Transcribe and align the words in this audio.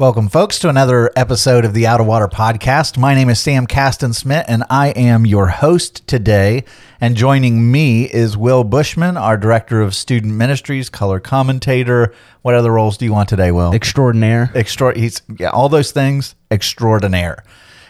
Welcome, 0.00 0.30
folks, 0.30 0.58
to 0.60 0.70
another 0.70 1.10
episode 1.14 1.66
of 1.66 1.74
the 1.74 1.86
Out 1.86 2.00
of 2.00 2.06
Water 2.06 2.26
podcast. 2.26 2.96
My 2.96 3.14
name 3.14 3.28
is 3.28 3.38
Sam 3.38 3.66
Caston 3.66 4.14
Smith, 4.14 4.46
and 4.48 4.64
I 4.70 4.92
am 4.92 5.26
your 5.26 5.48
host 5.48 6.06
today. 6.06 6.64
And 7.02 7.14
joining 7.14 7.70
me 7.70 8.04
is 8.04 8.34
Will 8.34 8.64
Bushman, 8.64 9.18
our 9.18 9.36
director 9.36 9.82
of 9.82 9.94
student 9.94 10.32
ministries, 10.32 10.88
color 10.88 11.20
commentator. 11.20 12.14
What 12.40 12.54
other 12.54 12.72
roles 12.72 12.96
do 12.96 13.04
you 13.04 13.12
want 13.12 13.28
today, 13.28 13.52
Will? 13.52 13.74
extraordinaire. 13.74 14.50
Extra. 14.54 14.98
He's 14.98 15.20
yeah, 15.38 15.50
all 15.50 15.68
those 15.68 15.92
things 15.92 16.34
extraordinaire. 16.50 17.44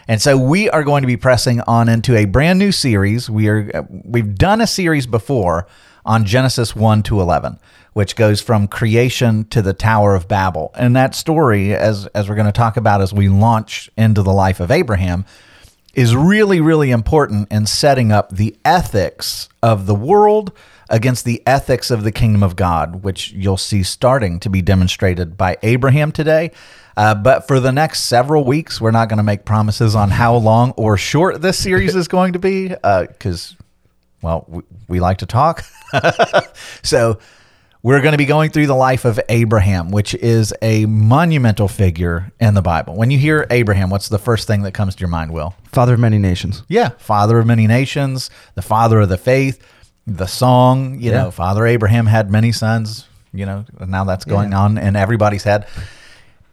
And 0.05 0.21
so 0.21 0.37
we 0.37 0.69
are 0.69 0.83
going 0.83 1.03
to 1.03 1.07
be 1.07 1.15
pressing 1.15 1.61
on 1.61 1.87
into 1.87 2.17
a 2.17 2.25
brand 2.25 2.59
new 2.59 2.73
series. 2.73 3.29
We 3.29 3.47
are 3.47 3.71
uh, 3.73 3.83
we've 3.89 4.35
done 4.35 4.59
a 4.59 4.67
series 4.67 5.07
before 5.07 5.65
on 6.05 6.25
Genesis 6.25 6.75
1 6.75 7.03
to 7.03 7.21
11, 7.21 7.57
which 7.93 8.15
goes 8.15 8.41
from 8.41 8.67
creation 8.67 9.45
to 9.45 9.61
the 9.61 9.73
Tower 9.73 10.15
of 10.15 10.27
Babel. 10.27 10.71
And 10.75 10.95
that 10.95 11.15
story 11.15 11.75
as 11.75 12.07
as 12.07 12.29
we're 12.29 12.35
going 12.35 12.45
to 12.45 12.51
talk 12.51 12.77
about 12.77 13.01
as 13.01 13.13
we 13.13 13.29
launch 13.29 13.89
into 13.97 14.21
the 14.21 14.33
life 14.33 14.59
of 14.59 14.71
Abraham 14.71 15.25
is 15.93 16.15
really 16.15 16.61
really 16.61 16.91
important 16.91 17.51
in 17.51 17.65
setting 17.65 18.11
up 18.11 18.29
the 18.29 18.55
ethics 18.63 19.49
of 19.61 19.85
the 19.85 19.95
world 19.95 20.53
against 20.89 21.23
the 21.25 21.41
ethics 21.47 21.89
of 21.89 22.03
the 22.03 22.11
kingdom 22.11 22.43
of 22.43 22.55
God, 22.55 23.01
which 23.01 23.31
you'll 23.31 23.57
see 23.57 23.81
starting 23.81 24.39
to 24.41 24.49
be 24.49 24.61
demonstrated 24.61 25.37
by 25.37 25.57
Abraham 25.63 26.11
today. 26.11 26.51
Uh, 26.97 27.15
but 27.15 27.47
for 27.47 27.61
the 27.61 27.71
next 27.71 28.01
several 28.03 28.43
weeks, 28.43 28.81
we're 28.81 28.91
not 28.91 29.07
going 29.07 29.17
to 29.17 29.23
make 29.23 29.45
promises 29.45 29.95
on 29.95 30.09
how 30.09 30.35
long 30.35 30.71
or 30.71 30.97
short 30.97 31.41
this 31.41 31.57
series 31.57 31.95
is 31.95 32.09
going 32.09 32.33
to 32.33 32.39
be 32.39 32.67
because, 32.67 33.55
well, 34.21 34.45
we, 34.49 34.63
we 34.89 34.99
like 34.99 35.19
to 35.19 35.25
talk. 35.25 35.63
so 36.83 37.17
we're 37.83 38.01
going 38.01 38.11
to 38.11 38.17
be 38.17 38.25
going 38.25 38.51
through 38.51 38.67
the 38.67 38.75
life 38.75 39.05
of 39.05 39.19
Abraham, 39.29 39.89
which 39.91 40.13
is 40.15 40.53
a 40.61 40.85
monumental 40.85 41.67
figure 41.67 42.31
in 42.39 42.53
the 42.53 42.61
Bible. 42.61 42.95
When 42.95 43.09
you 43.09 43.17
hear 43.17 43.47
Abraham, 43.49 43.89
what's 43.89 44.09
the 44.09 44.19
first 44.19 44.45
thing 44.47 44.61
that 44.63 44.73
comes 44.73 44.95
to 44.95 44.99
your 44.99 45.09
mind, 45.09 45.31
Will? 45.33 45.55
Father 45.71 45.95
of 45.95 45.99
many 45.99 46.17
nations. 46.19 46.63
Yeah, 46.67 46.89
father 46.99 47.39
of 47.39 47.47
many 47.47 47.65
nations, 47.67 48.29
the 48.55 48.61
father 48.61 48.99
of 48.99 49.09
the 49.09 49.17
faith, 49.17 49.65
the 50.05 50.27
song, 50.27 50.99
you 50.99 51.11
Yeah. 51.11 51.23
know, 51.23 51.31
Father 51.31 51.65
Abraham 51.65 52.05
had 52.05 52.29
many 52.29 52.51
sons, 52.51 53.05
you 53.33 53.45
know, 53.45 53.65
now 53.87 54.03
that's 54.03 54.25
going 54.25 54.53
on 54.53 54.77
in 54.77 54.95
everybody's 54.95 55.43
head. 55.43 55.65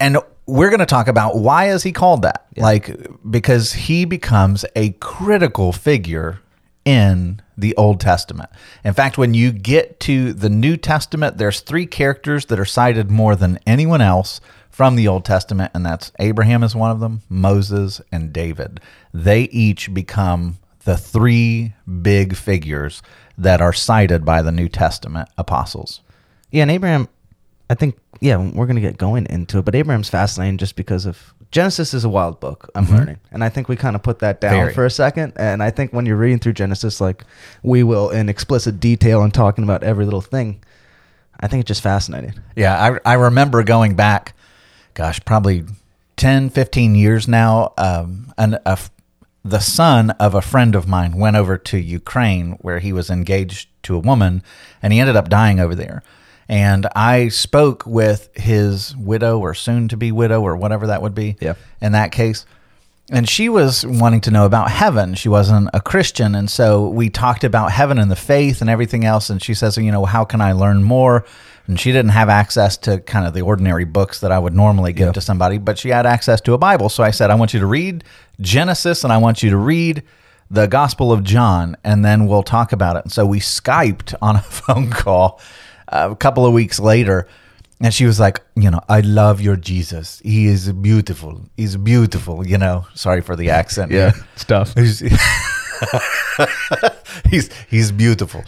And 0.00 0.18
we're 0.46 0.70
going 0.70 0.80
to 0.80 0.86
talk 0.86 1.08
about 1.08 1.36
why 1.38 1.70
is 1.70 1.82
he 1.82 1.92
called 1.92 2.22
that? 2.22 2.46
Like 2.56 2.96
because 3.30 3.72
he 3.74 4.04
becomes 4.06 4.64
a 4.76 4.90
critical 4.92 5.72
figure 5.72 6.40
in 6.84 7.40
the 7.58 7.76
Old 7.76 8.00
Testament. 8.00 8.48
In 8.84 8.94
fact, 8.94 9.18
when 9.18 9.34
you 9.34 9.50
get 9.52 9.98
to 10.00 10.32
the 10.32 10.48
New 10.48 10.76
Testament, 10.76 11.36
there's 11.36 11.60
three 11.60 11.86
characters 11.86 12.46
that 12.46 12.60
are 12.60 12.64
cited 12.64 13.10
more 13.10 13.34
than 13.34 13.58
anyone 13.66 14.00
else 14.00 14.40
from 14.70 14.94
the 14.94 15.08
Old 15.08 15.24
Testament, 15.24 15.72
and 15.74 15.84
that's 15.84 16.12
Abraham 16.20 16.62
is 16.62 16.76
one 16.76 16.92
of 16.92 17.00
them, 17.00 17.22
Moses, 17.28 18.00
and 18.12 18.32
David. 18.32 18.80
They 19.12 19.42
each 19.42 19.92
become 19.92 20.58
the 20.84 20.96
three 20.96 21.74
big 22.00 22.36
figures 22.36 23.02
that 23.36 23.60
are 23.60 23.72
cited 23.72 24.24
by 24.24 24.40
the 24.40 24.52
New 24.52 24.68
Testament 24.68 25.28
apostles. 25.36 26.00
Yeah, 26.52 26.62
and 26.62 26.70
Abraham, 26.70 27.08
I 27.68 27.74
think, 27.74 27.98
yeah, 28.20 28.36
we're 28.36 28.66
going 28.66 28.76
to 28.76 28.80
get 28.80 28.98
going 28.98 29.26
into 29.26 29.58
it, 29.58 29.64
but 29.64 29.74
Abraham's 29.74 30.08
fascinating 30.08 30.58
just 30.58 30.76
because 30.76 31.06
of 31.06 31.34
Genesis 31.50 31.94
is 31.94 32.04
a 32.04 32.08
wild 32.08 32.40
book, 32.40 32.70
I'm 32.74 32.86
learning. 32.86 33.20
And 33.30 33.42
I 33.42 33.48
think 33.48 33.68
we 33.68 33.76
kind 33.76 33.96
of 33.96 34.02
put 34.02 34.18
that 34.18 34.40
down 34.40 34.52
Very. 34.52 34.74
for 34.74 34.84
a 34.84 34.90
second. 34.90 35.32
And 35.36 35.62
I 35.62 35.70
think 35.70 35.92
when 35.92 36.04
you're 36.04 36.16
reading 36.16 36.38
through 36.38 36.52
Genesis, 36.52 37.00
like 37.00 37.24
we 37.62 37.82
will 37.82 38.10
in 38.10 38.28
explicit 38.28 38.80
detail 38.80 39.22
and 39.22 39.32
talking 39.32 39.64
about 39.64 39.82
every 39.82 40.04
little 40.04 40.20
thing, 40.20 40.62
I 41.40 41.46
think 41.46 41.62
it's 41.62 41.68
just 41.68 41.82
fascinating. 41.82 42.34
Yeah, 42.54 42.98
I, 43.04 43.12
I 43.12 43.14
remember 43.14 43.62
going 43.62 43.94
back, 43.96 44.34
gosh, 44.92 45.20
probably 45.24 45.64
10, 46.16 46.50
15 46.50 46.94
years 46.94 47.26
now. 47.26 47.72
Um, 47.78 48.32
and 48.36 48.58
a 48.66 48.78
the 49.44 49.60
son 49.60 50.10
of 50.10 50.34
a 50.34 50.42
friend 50.42 50.74
of 50.74 50.86
mine 50.86 51.16
went 51.16 51.36
over 51.36 51.56
to 51.56 51.78
Ukraine 51.78 52.52
where 52.60 52.80
he 52.80 52.92
was 52.92 53.08
engaged 53.08 53.68
to 53.84 53.94
a 53.94 53.98
woman 53.98 54.42
and 54.82 54.92
he 54.92 55.00
ended 55.00 55.16
up 55.16 55.28
dying 55.28 55.58
over 55.60 55.74
there. 55.74 56.02
And 56.48 56.86
I 56.96 57.28
spoke 57.28 57.84
with 57.86 58.30
his 58.34 58.96
widow 58.96 59.38
or 59.38 59.52
soon 59.54 59.88
to 59.88 59.96
be 59.96 60.12
widow 60.12 60.40
or 60.40 60.56
whatever 60.56 60.86
that 60.86 61.02
would 61.02 61.14
be 61.14 61.36
Yeah. 61.40 61.54
in 61.80 61.92
that 61.92 62.10
case. 62.12 62.46
And 63.10 63.28
she 63.28 63.48
was 63.48 63.86
wanting 63.86 64.20
to 64.22 64.30
know 64.30 64.44
about 64.44 64.70
heaven. 64.70 65.14
She 65.14 65.28
wasn't 65.30 65.70
a 65.72 65.80
Christian. 65.80 66.34
And 66.34 66.50
so 66.50 66.88
we 66.88 67.08
talked 67.10 67.42
about 67.42 67.72
heaven 67.72 67.98
and 67.98 68.10
the 68.10 68.16
faith 68.16 68.60
and 68.60 68.68
everything 68.68 69.04
else. 69.04 69.30
And 69.30 69.42
she 69.42 69.54
says, 69.54 69.76
you 69.78 69.90
know, 69.90 70.04
how 70.04 70.24
can 70.24 70.40
I 70.42 70.52
learn 70.52 70.82
more? 70.82 71.24
And 71.66 71.78
she 71.80 71.90
didn't 71.92 72.10
have 72.12 72.28
access 72.30 72.76
to 72.78 72.98
kind 73.00 73.26
of 73.26 73.34
the 73.34 73.42
ordinary 73.42 73.84
books 73.84 74.20
that 74.20 74.32
I 74.32 74.38
would 74.38 74.54
normally 74.54 74.92
give 74.94 75.12
to 75.14 75.20
somebody, 75.20 75.58
but 75.58 75.78
she 75.78 75.90
had 75.90 76.06
access 76.06 76.40
to 76.42 76.54
a 76.54 76.58
Bible. 76.58 76.88
So 76.88 77.02
I 77.02 77.10
said, 77.10 77.30
I 77.30 77.34
want 77.34 77.52
you 77.52 77.60
to 77.60 77.66
read 77.66 78.04
Genesis 78.40 79.04
and 79.04 79.12
I 79.12 79.18
want 79.18 79.42
you 79.42 79.50
to 79.50 79.56
read 79.58 80.02
the 80.50 80.66
Gospel 80.66 81.12
of 81.12 81.22
John, 81.24 81.76
and 81.84 82.02
then 82.02 82.26
we'll 82.26 82.42
talk 82.42 82.72
about 82.72 82.96
it. 82.96 83.04
And 83.04 83.12
so 83.12 83.26
we 83.26 83.38
Skyped 83.38 84.14
on 84.22 84.36
a 84.36 84.40
phone 84.42 84.88
call 84.90 85.40
a 85.88 86.16
couple 86.16 86.46
of 86.46 86.52
weeks 86.52 86.78
later. 86.78 87.26
And 87.80 87.94
she 87.94 88.06
was 88.06 88.18
like, 88.18 88.40
you 88.56 88.70
know, 88.70 88.80
I 88.88 89.00
love 89.00 89.40
your 89.40 89.56
Jesus. 89.56 90.20
He 90.24 90.46
is 90.46 90.72
beautiful. 90.72 91.42
He's 91.56 91.76
beautiful, 91.76 92.46
you 92.46 92.58
know. 92.58 92.86
Sorry 92.94 93.20
for 93.20 93.36
the 93.36 93.50
accent. 93.50 93.92
Yeah, 93.92 94.12
stuff. 94.36 94.74
He's, 94.74 94.98
he's 97.30 97.50
he's 97.68 97.92
beautiful. 97.92 98.44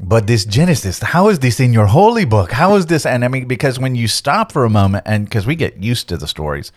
But 0.00 0.26
this 0.26 0.44
Genesis, 0.44 1.00
how 1.00 1.28
is 1.28 1.40
this 1.40 1.60
in 1.60 1.72
your 1.72 1.86
holy 1.86 2.24
book? 2.24 2.52
How 2.52 2.76
is 2.76 2.86
this? 2.86 3.06
And 3.06 3.24
I 3.24 3.28
mean, 3.28 3.48
because 3.48 3.78
when 3.78 3.94
you 3.94 4.06
stop 4.06 4.52
for 4.52 4.64
a 4.64 4.70
moment, 4.70 5.04
and 5.06 5.24
because 5.24 5.46
we 5.46 5.56
get 5.56 5.82
used 5.82 6.08
to 6.10 6.16
the 6.16 6.28
stories, 6.28 6.70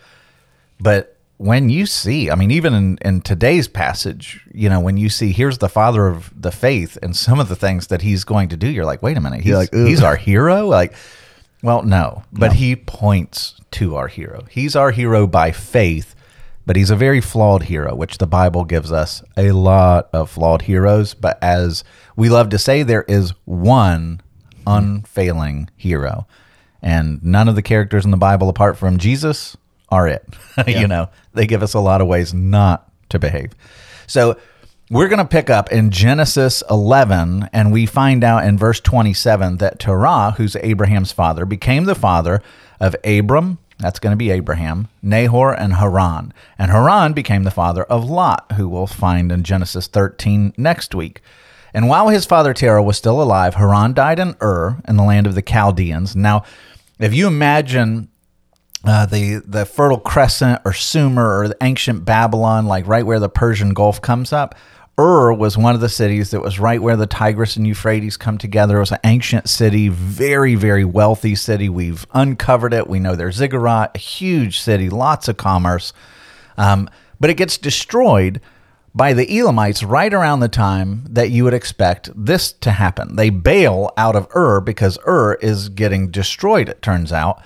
but 0.79 1.17
when 1.41 1.71
you 1.71 1.87
see, 1.87 2.29
I 2.29 2.35
mean, 2.35 2.51
even 2.51 2.75
in, 2.75 2.97
in 3.01 3.21
today's 3.21 3.67
passage, 3.67 4.45
you 4.53 4.69
know, 4.69 4.79
when 4.79 4.97
you 4.97 5.09
see 5.09 5.31
here's 5.31 5.57
the 5.57 5.69
father 5.69 6.07
of 6.07 6.31
the 6.39 6.51
faith 6.51 6.99
and 7.01 7.15
some 7.15 7.39
of 7.39 7.49
the 7.49 7.55
things 7.55 7.87
that 7.87 8.03
he's 8.03 8.23
going 8.23 8.49
to 8.49 8.57
do, 8.57 8.69
you're 8.69 8.85
like, 8.85 9.01
wait 9.01 9.17
a 9.17 9.21
minute, 9.21 9.41
he's, 9.41 9.55
like, 9.55 9.73
he's 9.73 10.03
our 10.03 10.15
hero? 10.15 10.67
Like, 10.67 10.93
well, 11.63 11.81
no, 11.81 12.23
but 12.31 12.53
he 12.53 12.75
points 12.75 13.55
to 13.71 13.95
our 13.95 14.07
hero. 14.07 14.45
He's 14.51 14.75
our 14.75 14.91
hero 14.91 15.25
by 15.25 15.51
faith, 15.51 16.13
but 16.67 16.75
he's 16.75 16.91
a 16.91 16.95
very 16.95 17.21
flawed 17.21 17.63
hero, 17.63 17.95
which 17.95 18.19
the 18.19 18.27
Bible 18.27 18.63
gives 18.63 18.91
us 18.91 19.23
a 19.35 19.51
lot 19.51 20.09
of 20.13 20.29
flawed 20.29 20.61
heroes. 20.61 21.15
But 21.15 21.39
as 21.41 21.83
we 22.15 22.29
love 22.29 22.49
to 22.49 22.59
say, 22.59 22.83
there 22.83 23.05
is 23.07 23.33
one 23.45 24.21
unfailing 24.67 25.71
hero. 25.75 26.27
And 26.83 27.23
none 27.23 27.49
of 27.49 27.55
the 27.55 27.63
characters 27.63 28.05
in 28.05 28.11
the 28.11 28.17
Bible, 28.17 28.47
apart 28.47 28.77
from 28.77 28.99
Jesus, 28.99 29.57
are 29.91 30.07
it. 30.07 30.25
you 30.67 30.87
know, 30.87 31.09
they 31.33 31.45
give 31.45 31.61
us 31.61 31.73
a 31.73 31.79
lot 31.79 32.01
of 32.01 32.07
ways 32.07 32.33
not 32.33 32.89
to 33.09 33.19
behave. 33.19 33.51
So 34.07 34.37
we're 34.89 35.07
going 35.07 35.19
to 35.19 35.25
pick 35.25 35.49
up 35.49 35.71
in 35.71 35.89
Genesis 35.91 36.63
11, 36.69 37.49
and 37.53 37.71
we 37.71 37.85
find 37.85 38.23
out 38.23 38.43
in 38.43 38.57
verse 38.57 38.79
27 38.79 39.57
that 39.57 39.79
Terah, 39.79 40.31
who's 40.37 40.57
Abraham's 40.57 41.11
father, 41.11 41.45
became 41.45 41.85
the 41.85 41.95
father 41.95 42.41
of 42.79 42.95
Abram. 43.05 43.59
That's 43.79 43.99
going 43.99 44.11
to 44.11 44.17
be 44.17 44.31
Abraham, 44.31 44.89
Nahor, 45.01 45.53
and 45.53 45.75
Haran. 45.75 46.33
And 46.57 46.71
Haran 46.71 47.13
became 47.13 47.43
the 47.43 47.51
father 47.51 47.83
of 47.83 48.09
Lot, 48.09 48.51
who 48.57 48.67
we'll 48.67 48.85
find 48.85 49.31
in 49.31 49.43
Genesis 49.43 49.87
13 49.87 50.53
next 50.57 50.93
week. 50.93 51.21
And 51.73 51.87
while 51.87 52.09
his 52.09 52.25
father 52.25 52.53
Terah 52.53 52.83
was 52.83 52.97
still 52.97 53.21
alive, 53.21 53.55
Haran 53.55 53.93
died 53.93 54.19
in 54.19 54.35
Ur 54.41 54.81
in 54.87 54.97
the 54.97 55.03
land 55.03 55.25
of 55.25 55.35
the 55.35 55.41
Chaldeans. 55.41 56.15
Now, 56.15 56.43
if 56.99 57.13
you 57.13 57.27
imagine 57.27 58.09
uh, 58.83 59.05
the 59.05 59.41
the 59.45 59.65
Fertile 59.65 59.99
Crescent 59.99 60.61
or 60.65 60.73
Sumer 60.73 61.39
or 61.39 61.47
the 61.47 61.57
ancient 61.61 62.05
Babylon, 62.05 62.65
like 62.65 62.87
right 62.87 63.05
where 63.05 63.19
the 63.19 63.29
Persian 63.29 63.73
Gulf 63.73 64.01
comes 64.01 64.33
up. 64.33 64.55
Ur 64.99 65.33
was 65.33 65.57
one 65.57 65.73
of 65.73 65.81
the 65.81 65.89
cities 65.89 66.31
that 66.31 66.41
was 66.41 66.59
right 66.59 66.81
where 66.81 66.97
the 66.97 67.07
Tigris 67.07 67.55
and 67.55 67.65
Euphrates 67.65 68.17
come 68.17 68.37
together. 68.37 68.77
It 68.77 68.81
was 68.81 68.91
an 68.91 68.99
ancient 69.03 69.49
city, 69.49 69.87
very, 69.87 70.55
very 70.55 70.85
wealthy 70.85 71.33
city. 71.33 71.69
We've 71.69 72.05
uncovered 72.13 72.73
it. 72.73 72.87
We 72.87 72.99
know 72.99 73.15
there's 73.15 73.37
ziggurat, 73.37 73.91
a 73.95 73.99
huge 73.99 74.59
city, 74.59 74.89
lots 74.89 75.27
of 75.27 75.37
commerce. 75.37 75.93
Um, 76.57 76.89
but 77.19 77.29
it 77.29 77.37
gets 77.37 77.57
destroyed 77.57 78.41
by 78.93 79.13
the 79.13 79.39
Elamites 79.39 79.83
right 79.83 80.13
around 80.13 80.41
the 80.41 80.49
time 80.49 81.05
that 81.09 81.29
you 81.29 81.45
would 81.45 81.53
expect 81.53 82.09
this 82.13 82.51
to 82.51 82.71
happen. 82.71 83.15
They 83.15 83.29
bail 83.29 83.91
out 83.95 84.15
of 84.15 84.27
Ur 84.35 84.59
because 84.59 84.99
Ur 85.07 85.35
is 85.35 85.69
getting 85.69 86.11
destroyed, 86.11 86.67
it 86.67 86.81
turns 86.81 87.13
out. 87.13 87.41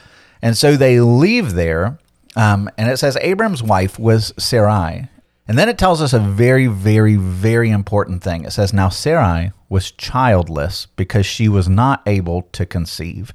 And 0.46 0.56
so 0.56 0.78
they 0.78 1.00
leave 1.02 1.56
there 1.56 1.98
Um, 2.36 2.70
and 2.78 2.90
it 2.90 2.98
says 2.98 3.18
Abram's 3.22 3.64
wife 3.64 3.98
was 3.98 4.34
Sarai. 4.38 5.08
And 5.48 5.58
then 5.58 5.70
it 5.70 5.78
tells 5.78 6.02
us 6.02 6.14
a 6.14 6.20
very, 6.20 6.68
very, 6.68 7.16
very 7.16 7.70
important 7.70 8.24
thing. 8.24 8.44
It 8.46 8.52
says, 8.52 8.74
Now 8.74 8.90
Sarai 8.90 9.54
was 9.70 9.92
childless 9.92 10.88
because 10.98 11.26
she 11.26 11.48
was 11.48 11.70
not 11.70 12.02
able 12.06 12.44
to 12.52 12.66
conceive. 12.66 13.34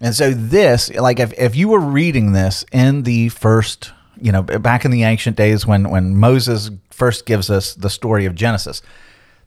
And 0.00 0.14
so, 0.14 0.30
this, 0.30 0.90
like, 0.94 1.18
if, 1.18 1.32
if 1.36 1.56
you 1.56 1.68
were 1.68 1.80
reading 1.80 2.32
this 2.32 2.64
in 2.70 3.02
the 3.02 3.30
first, 3.30 3.92
you 4.20 4.30
know, 4.30 4.42
back 4.42 4.84
in 4.84 4.92
the 4.92 5.02
ancient 5.02 5.36
days 5.36 5.66
when, 5.66 5.90
when 5.90 6.16
Moses 6.16 6.70
first 6.90 7.26
gives 7.26 7.50
us 7.50 7.74
the 7.74 7.90
story 7.90 8.24
of 8.26 8.36
Genesis, 8.36 8.80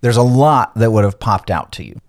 there's 0.02 0.18
a 0.18 0.24
lot 0.24 0.76
that 0.76 0.92
would 0.92 1.06
have 1.06 1.20
popped 1.20 1.50
out 1.50 1.72
to 1.74 1.86
you. 1.86 2.02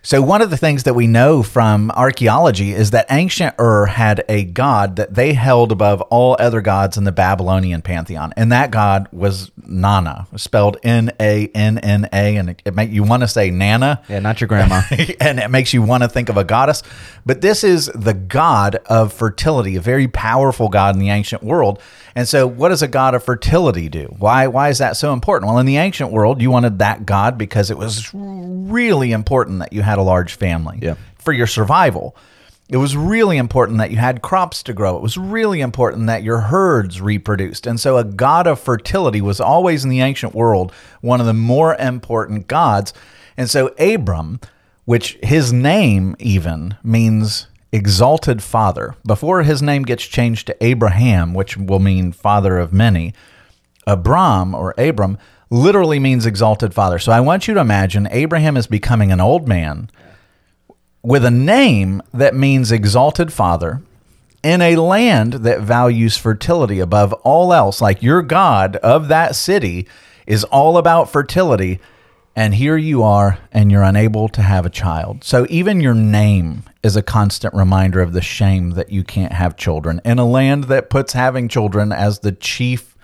So, 0.00 0.22
one 0.22 0.42
of 0.42 0.50
the 0.50 0.56
things 0.56 0.84
that 0.84 0.94
we 0.94 1.08
know 1.08 1.42
from 1.42 1.90
archaeology 1.90 2.72
is 2.72 2.92
that 2.92 3.06
ancient 3.10 3.56
Ur 3.58 3.86
had 3.86 4.24
a 4.28 4.44
god 4.44 4.94
that 4.96 5.14
they 5.14 5.32
held 5.32 5.72
above 5.72 6.00
all 6.02 6.36
other 6.38 6.60
gods 6.60 6.96
in 6.96 7.02
the 7.02 7.12
Babylonian 7.12 7.82
pantheon, 7.82 8.32
and 8.36 8.52
that 8.52 8.70
god 8.70 9.08
was 9.10 9.50
Nana, 9.66 10.28
spelled 10.36 10.76
N 10.84 11.10
A 11.20 11.48
N 11.48 11.78
N 11.78 12.08
A, 12.12 12.36
and 12.36 12.50
it, 12.50 12.62
it 12.64 12.74
makes 12.74 12.92
you 12.92 13.02
want 13.02 13.22
to 13.22 13.28
say 13.28 13.50
Nana. 13.50 14.00
Yeah, 14.08 14.20
not 14.20 14.40
your 14.40 14.46
grandma. 14.46 14.82
and 15.20 15.40
it 15.40 15.50
makes 15.50 15.74
you 15.74 15.82
want 15.82 16.04
to 16.04 16.08
think 16.08 16.28
of 16.28 16.36
a 16.36 16.44
goddess. 16.44 16.84
But 17.26 17.40
this 17.40 17.64
is 17.64 17.90
the 17.94 18.14
god 18.14 18.76
of 18.86 19.12
fertility, 19.12 19.74
a 19.74 19.80
very 19.80 20.06
powerful 20.06 20.68
god 20.68 20.94
in 20.94 21.00
the 21.00 21.10
ancient 21.10 21.42
world. 21.42 21.82
And 22.18 22.26
so, 22.26 22.48
what 22.48 22.70
does 22.70 22.82
a 22.82 22.88
god 22.88 23.14
of 23.14 23.22
fertility 23.22 23.88
do? 23.88 24.12
Why, 24.18 24.48
why 24.48 24.70
is 24.70 24.78
that 24.78 24.96
so 24.96 25.12
important? 25.12 25.48
Well, 25.50 25.60
in 25.60 25.66
the 25.66 25.76
ancient 25.76 26.10
world, 26.10 26.42
you 26.42 26.50
wanted 26.50 26.80
that 26.80 27.06
god 27.06 27.38
because 27.38 27.70
it 27.70 27.78
was 27.78 28.10
really 28.12 29.12
important 29.12 29.60
that 29.60 29.72
you 29.72 29.82
had 29.82 29.98
a 29.98 30.02
large 30.02 30.34
family 30.34 30.80
Yeah. 30.82 30.96
for 31.20 31.32
your 31.32 31.46
survival. 31.46 32.16
It 32.68 32.78
was 32.78 32.96
really 32.96 33.36
important 33.36 33.78
that 33.78 33.92
you 33.92 33.98
had 33.98 34.20
crops 34.20 34.64
to 34.64 34.72
grow. 34.72 34.96
It 34.96 35.02
was 35.02 35.16
really 35.16 35.60
important 35.60 36.08
that 36.08 36.24
your 36.24 36.40
herds 36.40 37.00
reproduced. 37.00 37.68
And 37.68 37.78
so, 37.78 37.98
a 37.98 38.02
god 38.02 38.48
of 38.48 38.58
fertility 38.58 39.20
was 39.20 39.40
always 39.40 39.84
in 39.84 39.90
the 39.90 40.00
ancient 40.00 40.34
world 40.34 40.72
one 41.00 41.20
of 41.20 41.26
the 41.26 41.32
more 41.34 41.76
important 41.76 42.48
gods. 42.48 42.92
And 43.36 43.48
so, 43.48 43.68
Abram, 43.78 44.40
which 44.86 45.16
his 45.22 45.52
name 45.52 46.16
even 46.18 46.76
means 46.82 47.46
exalted 47.72 48.42
father, 48.42 48.94
before 49.06 49.42
his 49.42 49.62
name 49.62 49.82
gets 49.82 50.04
changed 50.04 50.46
to 50.46 50.64
Abraham, 50.64 51.34
which 51.34 51.56
will 51.56 51.78
mean 51.78 52.12
father 52.12 52.58
of 52.58 52.72
many, 52.72 53.14
Abram 53.86 54.54
or 54.54 54.74
Abram 54.78 55.18
literally 55.50 55.98
means 55.98 56.26
exalted 56.26 56.74
father. 56.74 56.98
So 56.98 57.12
I 57.12 57.20
want 57.20 57.48
you 57.48 57.54
to 57.54 57.60
imagine 57.60 58.08
Abraham 58.10 58.56
is 58.56 58.66
becoming 58.66 59.12
an 59.12 59.20
old 59.20 59.48
man 59.48 59.90
with 61.02 61.24
a 61.24 61.30
name 61.30 62.02
that 62.12 62.34
means 62.34 62.70
exalted 62.70 63.32
father 63.32 63.82
in 64.42 64.60
a 64.60 64.76
land 64.76 65.34
that 65.34 65.60
values 65.60 66.16
fertility 66.16 66.80
above 66.80 67.12
all 67.24 67.52
else. 67.52 67.80
Like 67.80 68.02
your 68.02 68.22
God 68.22 68.76
of 68.76 69.08
that 69.08 69.34
city 69.34 69.88
is 70.26 70.44
all 70.44 70.76
about 70.76 71.10
fertility. 71.10 71.80
And 72.38 72.54
here 72.54 72.76
you 72.76 73.02
are, 73.02 73.36
and 73.50 73.68
you're 73.68 73.82
unable 73.82 74.28
to 74.28 74.42
have 74.42 74.64
a 74.64 74.70
child. 74.70 75.24
So 75.24 75.44
even 75.50 75.80
your 75.80 75.92
name 75.94 76.62
is 76.84 76.94
a 76.94 77.02
constant 77.02 77.52
reminder 77.52 78.00
of 78.00 78.12
the 78.12 78.22
shame 78.22 78.70
that 78.74 78.92
you 78.92 79.02
can't 79.02 79.32
have 79.32 79.56
children 79.56 80.00
in 80.04 80.20
a 80.20 80.24
land 80.24 80.64
that 80.64 80.88
puts 80.88 81.14
having 81.14 81.48
children 81.48 81.90
as 81.90 82.20
the 82.20 82.30
chief 82.30 82.96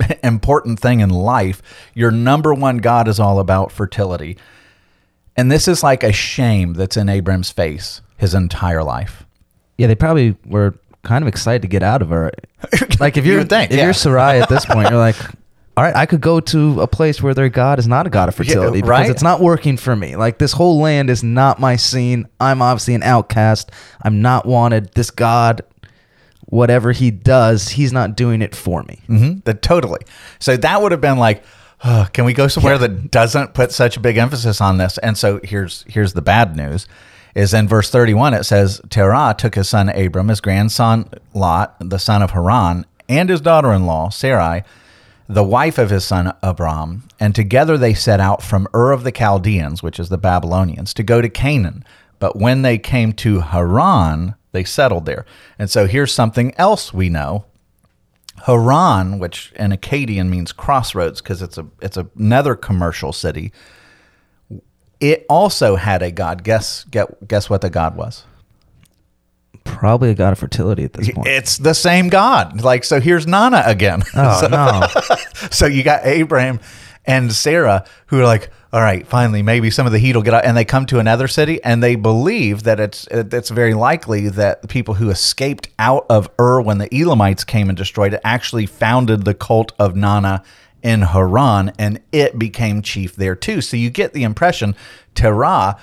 important 0.24 0.80
thing 0.80 1.00
in 1.00 1.10
life. 1.10 1.60
Your 1.92 2.10
number 2.10 2.54
one 2.54 2.78
God 2.78 3.06
is 3.06 3.20
all 3.20 3.38
about 3.38 3.70
fertility. 3.70 4.38
And 5.36 5.52
this 5.52 5.68
is 5.68 5.82
like 5.82 6.02
a 6.02 6.10
shame 6.10 6.72
that's 6.72 6.96
in 6.96 7.10
Abram's 7.10 7.50
face 7.50 8.00
his 8.16 8.32
entire 8.32 8.82
life. 8.82 9.26
yeah, 9.76 9.88
they 9.88 9.94
probably 9.94 10.36
were 10.46 10.74
kind 11.02 11.22
of 11.22 11.28
excited 11.28 11.60
to 11.60 11.68
get 11.68 11.82
out 11.82 12.00
of 12.00 12.10
Ur. 12.12 12.30
Like 12.98 13.18
if 13.18 13.26
You 13.26 13.32
you're 13.32 13.40
would 13.42 13.50
think, 13.50 13.72
if 13.72 13.76
yeah. 13.76 13.84
you're 13.84 13.92
Sarai 13.92 14.40
at 14.40 14.48
this 14.48 14.64
point, 14.64 14.88
you're 14.88 14.98
like, 14.98 15.16
all 15.76 15.84
right, 15.84 15.94
I 15.94 16.04
could 16.06 16.20
go 16.20 16.40
to 16.40 16.80
a 16.80 16.86
place 16.86 17.22
where 17.22 17.32
their 17.32 17.48
god 17.48 17.78
is 17.78 17.86
not 17.86 18.06
a 18.06 18.10
god 18.10 18.28
of 18.28 18.34
fertility 18.34 18.80
because 18.80 18.88
right? 18.88 19.10
it's 19.10 19.22
not 19.22 19.40
working 19.40 19.76
for 19.76 19.94
me. 19.94 20.16
Like 20.16 20.38
this 20.38 20.52
whole 20.52 20.80
land 20.80 21.08
is 21.08 21.22
not 21.22 21.60
my 21.60 21.76
scene. 21.76 22.26
I'm 22.40 22.60
obviously 22.60 22.94
an 22.94 23.02
outcast. 23.02 23.70
I'm 24.02 24.20
not 24.20 24.46
wanted. 24.46 24.92
This 24.94 25.10
god, 25.10 25.62
whatever 26.46 26.92
he 26.92 27.10
does, 27.10 27.68
he's 27.70 27.92
not 27.92 28.16
doing 28.16 28.42
it 28.42 28.54
for 28.54 28.82
me. 28.82 29.00
Mm-hmm. 29.08 29.38
That 29.44 29.62
totally. 29.62 30.00
So 30.38 30.56
that 30.56 30.82
would 30.82 30.92
have 30.92 31.00
been 31.00 31.18
like, 31.18 31.44
"Ugh, 31.82 32.12
can 32.12 32.24
we 32.24 32.32
go 32.32 32.48
somewhere 32.48 32.76
that 32.76 33.10
doesn't 33.10 33.54
put 33.54 33.70
such 33.72 33.96
a 33.96 34.00
big 34.00 34.16
emphasis 34.16 34.60
on 34.60 34.76
this? 34.76 34.98
And 34.98 35.16
so 35.16 35.40
here's 35.44 35.84
here's 35.88 36.14
the 36.14 36.22
bad 36.22 36.56
news. 36.56 36.88
Is 37.32 37.54
in 37.54 37.68
verse 37.68 37.90
31, 37.90 38.34
it 38.34 38.42
says, 38.42 38.80
Terah 38.90 39.36
took 39.38 39.54
his 39.54 39.68
son 39.68 39.88
Abram, 39.88 40.26
his 40.26 40.40
grandson 40.40 41.08
Lot, 41.32 41.76
the 41.78 42.00
son 42.00 42.22
of 42.22 42.32
Haran, 42.32 42.84
and 43.08 43.28
his 43.28 43.40
daughter 43.40 43.72
in 43.72 43.86
law, 43.86 44.08
Sarai, 44.08 44.64
the 45.30 45.44
wife 45.44 45.78
of 45.78 45.90
his 45.90 46.04
son 46.04 46.32
Abram, 46.42 47.04
and 47.20 47.34
together 47.34 47.78
they 47.78 47.94
set 47.94 48.18
out 48.18 48.42
from 48.42 48.66
Ur 48.74 48.90
of 48.90 49.04
the 49.04 49.12
Chaldeans, 49.12 49.80
which 49.80 50.00
is 50.00 50.08
the 50.08 50.18
Babylonians, 50.18 50.92
to 50.94 51.04
go 51.04 51.22
to 51.22 51.28
Canaan. 51.28 51.84
But 52.18 52.36
when 52.36 52.62
they 52.62 52.78
came 52.78 53.12
to 53.14 53.40
Haran, 53.40 54.34
they 54.50 54.64
settled 54.64 55.06
there. 55.06 55.24
And 55.56 55.70
so 55.70 55.86
here's 55.86 56.12
something 56.12 56.52
else 56.56 56.92
we 56.92 57.08
know. 57.08 57.44
Haran, 58.46 59.20
which 59.20 59.52
in 59.54 59.70
Akkadian 59.70 60.28
means 60.28 60.50
crossroads 60.50 61.22
because 61.22 61.42
it's 61.42 61.58
a 61.58 61.66
it's 61.80 61.96
another 61.96 62.56
commercial 62.56 63.12
city. 63.12 63.52
It 64.98 65.24
also 65.28 65.76
had 65.76 66.02
a 66.02 66.10
god. 66.10 66.42
Guess 66.42 66.84
get 66.84 67.28
guess 67.28 67.48
what 67.48 67.60
the 67.60 67.70
god 67.70 67.96
was? 67.96 68.24
Probably 69.64 70.10
a 70.10 70.14
god 70.14 70.32
of 70.32 70.38
fertility 70.38 70.84
at 70.84 70.92
this 70.92 71.10
point. 71.10 71.26
It's 71.26 71.58
the 71.58 71.74
same 71.74 72.08
god. 72.08 72.62
Like 72.62 72.84
so, 72.84 73.00
here's 73.00 73.26
Nana 73.26 73.62
again. 73.66 74.02
oh 74.14 74.48
no! 74.50 75.14
so 75.50 75.66
you 75.66 75.82
got 75.82 76.04
Abraham 76.04 76.60
and 77.06 77.32
Sarah 77.32 77.84
who 78.06 78.20
are 78.20 78.24
like, 78.24 78.50
all 78.72 78.80
right, 78.80 79.04
finally, 79.06 79.42
maybe 79.42 79.70
some 79.70 79.86
of 79.86 79.92
the 79.92 79.98
heat 79.98 80.14
will 80.14 80.22
get 80.22 80.34
out. 80.34 80.44
And 80.44 80.56
they 80.56 80.64
come 80.64 80.86
to 80.86 81.00
another 81.00 81.26
city 81.26 81.62
and 81.64 81.82
they 81.82 81.96
believe 81.96 82.62
that 82.62 82.78
it's 82.78 83.06
it's 83.10 83.50
very 83.50 83.74
likely 83.74 84.28
that 84.28 84.62
the 84.62 84.68
people 84.68 84.94
who 84.94 85.10
escaped 85.10 85.68
out 85.78 86.06
of 86.08 86.30
Ur 86.38 86.60
when 86.60 86.78
the 86.78 86.88
Elamites 86.94 87.44
came 87.44 87.68
and 87.68 87.76
destroyed 87.76 88.14
it 88.14 88.20
actually 88.22 88.66
founded 88.66 89.24
the 89.24 89.34
cult 89.34 89.72
of 89.78 89.96
Nana 89.96 90.44
in 90.82 91.02
Haran 91.02 91.72
and 91.78 92.00
it 92.12 92.38
became 92.38 92.80
chief 92.80 93.16
there 93.16 93.34
too. 93.34 93.60
So 93.60 93.76
you 93.76 93.90
get 93.90 94.12
the 94.12 94.22
impression 94.22 94.76
Terah, 95.14 95.76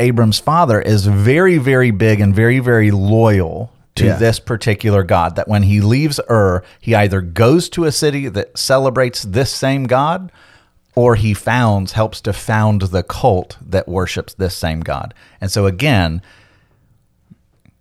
Abram's 0.00 0.38
father, 0.38 0.80
is 0.80 1.06
very, 1.06 1.58
very 1.58 1.90
big 1.90 2.20
and 2.20 2.34
very, 2.34 2.58
very 2.60 2.90
loyal 2.90 3.72
to 3.96 4.06
Yeah. 4.06 4.16
this 4.16 4.38
particular 4.38 5.02
god 5.02 5.36
that 5.36 5.48
when 5.48 5.62
he 5.64 5.80
leaves 5.80 6.20
Ur, 6.30 6.62
he 6.80 6.94
either 6.94 7.20
goes 7.20 7.68
to 7.70 7.84
a 7.84 7.92
city 7.92 8.28
that 8.28 8.56
celebrates 8.58 9.22
this 9.22 9.50
same 9.50 9.84
god 9.84 10.30
or 10.94 11.14
he 11.14 11.34
founds 11.34 11.92
helps 11.92 12.20
to 12.22 12.32
found 12.32 12.82
the 12.82 13.02
cult 13.02 13.58
that 13.60 13.86
worships 13.86 14.32
this 14.34 14.54
same 14.56 14.80
god. 14.80 15.12
And 15.42 15.50
so 15.50 15.66
again, 15.66 16.22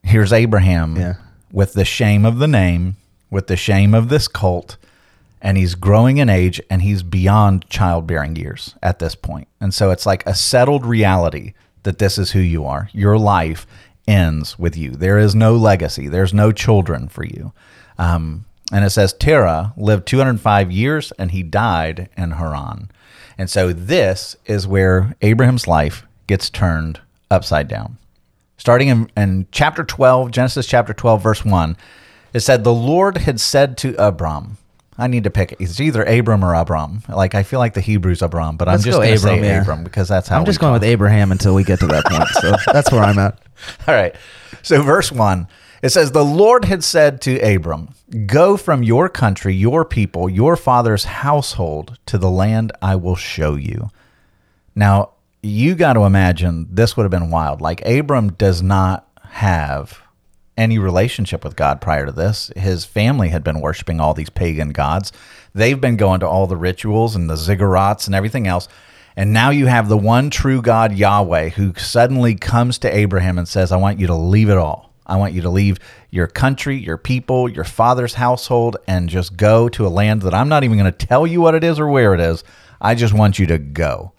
here's 0.03 0.33
Abraham 0.33 0.95
Yeah. 0.97 1.13
with 1.51 1.73
the 1.73 1.85
shame 1.85 2.25
of 2.25 2.39
the 2.39 2.47
name, 2.47 2.97
with 3.29 3.47
the 3.47 3.55
shame 3.57 3.93
of 3.93 4.09
this 4.09 4.27
cult, 4.27 4.77
and 5.41 5.57
he's 5.57 5.75
growing 5.75 6.17
in 6.17 6.29
age 6.29 6.61
and 6.69 6.81
he's 6.81 7.03
beyond 7.03 7.65
childbearing 7.69 8.35
years 8.35 8.75
at 8.83 8.99
this 8.99 9.15
point. 9.15 9.47
And 9.61 9.73
so 9.73 9.91
it's 9.91 10.05
like 10.05 10.25
a 10.25 10.35
settled 10.35 10.85
reality 10.85 11.53
that 11.85 11.97
this 11.97 12.17
is 12.17 12.31
who 12.31 12.39
you 12.39 12.65
are. 12.65 12.89
Your 12.91 13.17
life 13.17 13.65
ends 14.07 14.59
with 14.59 14.77
you. 14.77 14.91
There 14.91 15.17
is 15.17 15.33
no 15.33 15.55
legacy. 15.55 16.07
There's 16.07 16.33
no 16.33 16.51
children 16.51 17.07
for 17.07 17.23
you. 17.23 17.53
Um, 17.97 18.45
and 18.71 18.83
it 18.83 18.89
says 18.89 19.13
Terah 19.13 19.73
lived 19.77 20.07
205 20.07 20.71
years 20.71 21.11
and 21.17 21.31
he 21.31 21.43
died 21.43 22.09
in 22.17 22.31
Haran. 22.31 22.91
And 23.37 23.49
so 23.49 23.73
this 23.73 24.35
is 24.45 24.67
where 24.67 25.15
Abraham's 25.21 25.67
life 25.67 26.05
gets 26.27 26.49
turned 26.49 26.99
upside 27.29 27.67
down. 27.67 27.97
Starting 28.57 28.87
in, 28.87 29.11
in 29.17 29.47
chapter 29.51 29.83
12, 29.83 30.31
Genesis 30.31 30.65
chapter 30.65 30.93
12, 30.93 31.21
verse 31.21 31.45
1, 31.45 31.77
it 32.33 32.39
said, 32.39 32.63
The 32.63 32.73
Lord 32.73 33.17
had 33.19 33.39
said 33.39 33.77
to 33.79 33.95
Abram, 33.97 34.57
I 34.97 35.07
need 35.07 35.25
to 35.25 35.29
pick 35.29 35.51
it. 35.51 35.57
It's 35.59 35.79
either 35.79 36.03
Abram 36.03 36.43
or 36.43 36.53
Abram. 36.53 37.03
Like 37.09 37.35
I 37.35 37.43
feel 37.43 37.59
like 37.59 37.73
the 37.73 37.81
Hebrew's 37.81 38.21
Abram, 38.21 38.57
but 38.57 38.67
Let's 38.67 38.83
I'm 38.83 38.85
just 38.85 38.97
going 38.97 39.11
to 39.11 39.17
say 39.17 39.29
Abram, 39.29 39.43
yeah. 39.43 39.61
Abram 39.61 39.83
because 39.83 40.07
that's 40.07 40.27
how 40.27 40.39
I'm 40.39 40.45
just 40.45 40.59
going 40.59 40.73
talk. 40.73 40.81
with 40.81 40.89
Abraham 40.89 41.31
until 41.31 41.53
we 41.53 41.63
get 41.63 41.79
to 41.81 41.87
that 41.87 42.05
point. 42.05 42.29
So 42.29 42.55
that's 42.73 42.91
where 42.91 43.01
I'm 43.03 43.19
at. 43.19 43.39
All 43.87 43.93
right. 43.93 44.15
So, 44.61 44.81
verse 44.81 45.11
1, 45.11 45.47
it 45.81 45.89
says, 45.89 46.11
The 46.11 46.25
Lord 46.25 46.65
had 46.65 46.83
said 46.83 47.21
to 47.21 47.39
Abram, 47.39 47.89
Go 48.25 48.57
from 48.57 48.83
your 48.83 49.09
country, 49.09 49.53
your 49.53 49.85
people, 49.85 50.29
your 50.29 50.55
father's 50.55 51.05
household 51.05 51.97
to 52.07 52.17
the 52.17 52.29
land 52.29 52.71
I 52.81 52.95
will 52.95 53.15
show 53.15 53.55
you. 53.55 53.89
Now, 54.75 55.11
you 55.41 55.75
got 55.75 55.93
to 55.93 56.01
imagine 56.01 56.67
this 56.71 56.97
would 56.97 57.03
have 57.03 57.11
been 57.11 57.29
wild. 57.29 57.61
Like, 57.61 57.85
Abram 57.85 58.33
does 58.33 58.61
not 58.61 59.07
have 59.21 60.01
any 60.57 60.77
relationship 60.77 61.43
with 61.43 61.55
God 61.55 61.81
prior 61.81 62.05
to 62.05 62.11
this. 62.11 62.51
His 62.55 62.85
family 62.85 63.29
had 63.29 63.43
been 63.43 63.61
worshiping 63.61 63.99
all 63.99 64.13
these 64.13 64.29
pagan 64.29 64.69
gods. 64.69 65.11
They've 65.53 65.79
been 65.79 65.97
going 65.97 66.19
to 66.21 66.27
all 66.27 66.47
the 66.47 66.57
rituals 66.57 67.15
and 67.15 67.29
the 67.29 67.35
ziggurats 67.35 68.05
and 68.05 68.15
everything 68.15 68.47
else. 68.47 68.67
And 69.17 69.31
now 69.31 69.49
you 69.49 69.67
have 69.67 69.87
the 69.87 69.97
one 69.97 70.29
true 70.29 70.61
God, 70.61 70.93
Yahweh, 70.93 71.49
who 71.49 71.73
suddenly 71.77 72.35
comes 72.35 72.77
to 72.79 72.95
Abraham 72.95 73.37
and 73.37 73.47
says, 73.47 73.71
I 73.71 73.77
want 73.77 73.99
you 73.99 74.07
to 74.07 74.15
leave 74.15 74.49
it 74.49 74.57
all. 74.57 74.91
I 75.05 75.17
want 75.17 75.33
you 75.33 75.41
to 75.41 75.49
leave 75.49 75.77
your 76.09 76.27
country, 76.27 76.77
your 76.77 76.97
people, 76.97 77.47
your 77.47 77.63
father's 77.63 78.15
household, 78.15 78.77
and 78.87 79.07
just 79.07 79.37
go 79.37 79.69
to 79.69 79.85
a 79.85 79.89
land 79.89 80.23
that 80.23 80.33
I'm 80.33 80.49
not 80.49 80.63
even 80.63 80.77
going 80.77 80.91
to 80.91 81.05
tell 81.05 81.27
you 81.27 81.41
what 81.41 81.55
it 81.55 81.63
is 81.63 81.79
or 81.79 81.87
where 81.87 82.13
it 82.13 82.19
is. 82.19 82.43
I 82.81 82.95
just 82.95 83.13
want 83.13 83.37
you 83.37 83.45
to 83.47 83.57
go. 83.57 84.13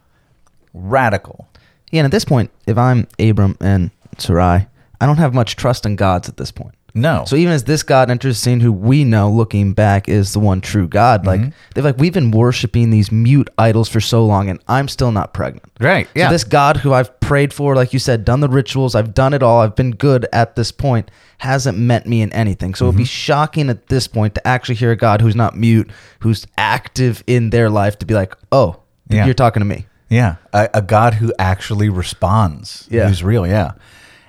Radical. 0.73 1.49
Yeah, 1.91 2.01
and 2.01 2.05
at 2.07 2.13
this 2.13 2.25
point, 2.25 2.51
if 2.67 2.79
I'm 2.79 3.09
Abram 3.19 3.57
and 3.61 3.91
Sarai, 4.19 4.69
I 5.01 5.07
don't 5.07 5.19
have 5.19 5.35
much 5.35 5.57
trust 5.57 5.87
in 5.87 5.97
gods 5.97 6.29
at 6.29 6.37
this 6.37 6.51
point. 6.51 6.75
No. 6.97 7.25
So 7.27 7.37
even 7.37 7.53
as 7.53 7.65
this 7.65 7.83
God 7.83 8.11
enters 8.11 8.37
the 8.37 8.41
scene, 8.41 8.61
who 8.61 8.73
we 8.73 9.05
know 9.05 9.31
looking 9.31 9.75
back 9.75 10.09
is 10.09 10.33
the 10.33 10.41
one 10.41 10.63
true 10.63 10.89
God, 10.89 11.27
like 11.27 11.41
mm-hmm. 11.41 11.51
they're 11.75 11.85
like 11.85 11.99
we've 11.99 12.15
been 12.15 12.31
worshiping 12.31 12.89
these 12.89 13.13
mute 13.13 13.51
idols 13.59 13.91
for 13.91 14.01
so 14.01 14.25
long, 14.25 14.49
and 14.49 14.59
I'm 14.67 14.89
still 14.89 15.13
not 15.13 15.35
pregnant. 15.35 15.71
Right, 15.79 16.09
yeah. 16.15 16.29
So 16.29 16.33
this 16.33 16.45
God 16.45 16.79
who 16.79 16.95
I've 16.95 17.21
prayed 17.21 17.53
for, 17.53 17.77
like 17.77 17.93
you 17.93 17.99
said, 17.99 18.25
done 18.25 18.41
the 18.41 18.49
rituals, 18.49 18.95
I've 18.95 19.13
done 19.13 19.35
it 19.35 19.43
all, 19.43 19.61
I've 19.61 19.77
been 19.77 19.91
good 19.91 20.27
at 20.33 20.57
this 20.57 20.73
point, 20.73 21.11
hasn't 21.37 21.77
meant 21.77 22.07
me 22.07 22.23
in 22.23 22.33
anything. 22.33 22.75
So 22.75 22.87
it'd 22.87 22.97
be 22.97 23.03
mm-hmm. 23.03 23.09
shocking 23.09 23.69
at 23.69 23.89
this 23.89 24.09
point 24.09 24.35
to 24.37 24.49
actually 24.49 24.77
hear 24.77 24.91
a 24.91 24.97
God 24.97 25.21
who's 25.21 25.37
not 25.37 25.55
mute, 25.55 25.91
who's 26.21 26.47
active 26.57 27.23
in 27.27 27.51
their 27.51 27.69
life, 27.69 27.99
to 27.99 28.07
be 28.07 28.15
like, 28.15 28.35
oh, 28.51 28.81
Yeah. 29.11 29.27
you're 29.27 29.35
talking 29.35 29.61
to 29.61 29.67
me. 29.67 29.87
Yeah, 30.09 30.37
a, 30.55 30.71
a 30.73 30.83
God 30.83 31.15
who 31.15 31.35
actually 31.39 31.91
responds, 31.91 32.89
Yeah. 32.91 33.09
who's 33.09 33.23
real, 33.23 33.47
yeah. 33.47 33.73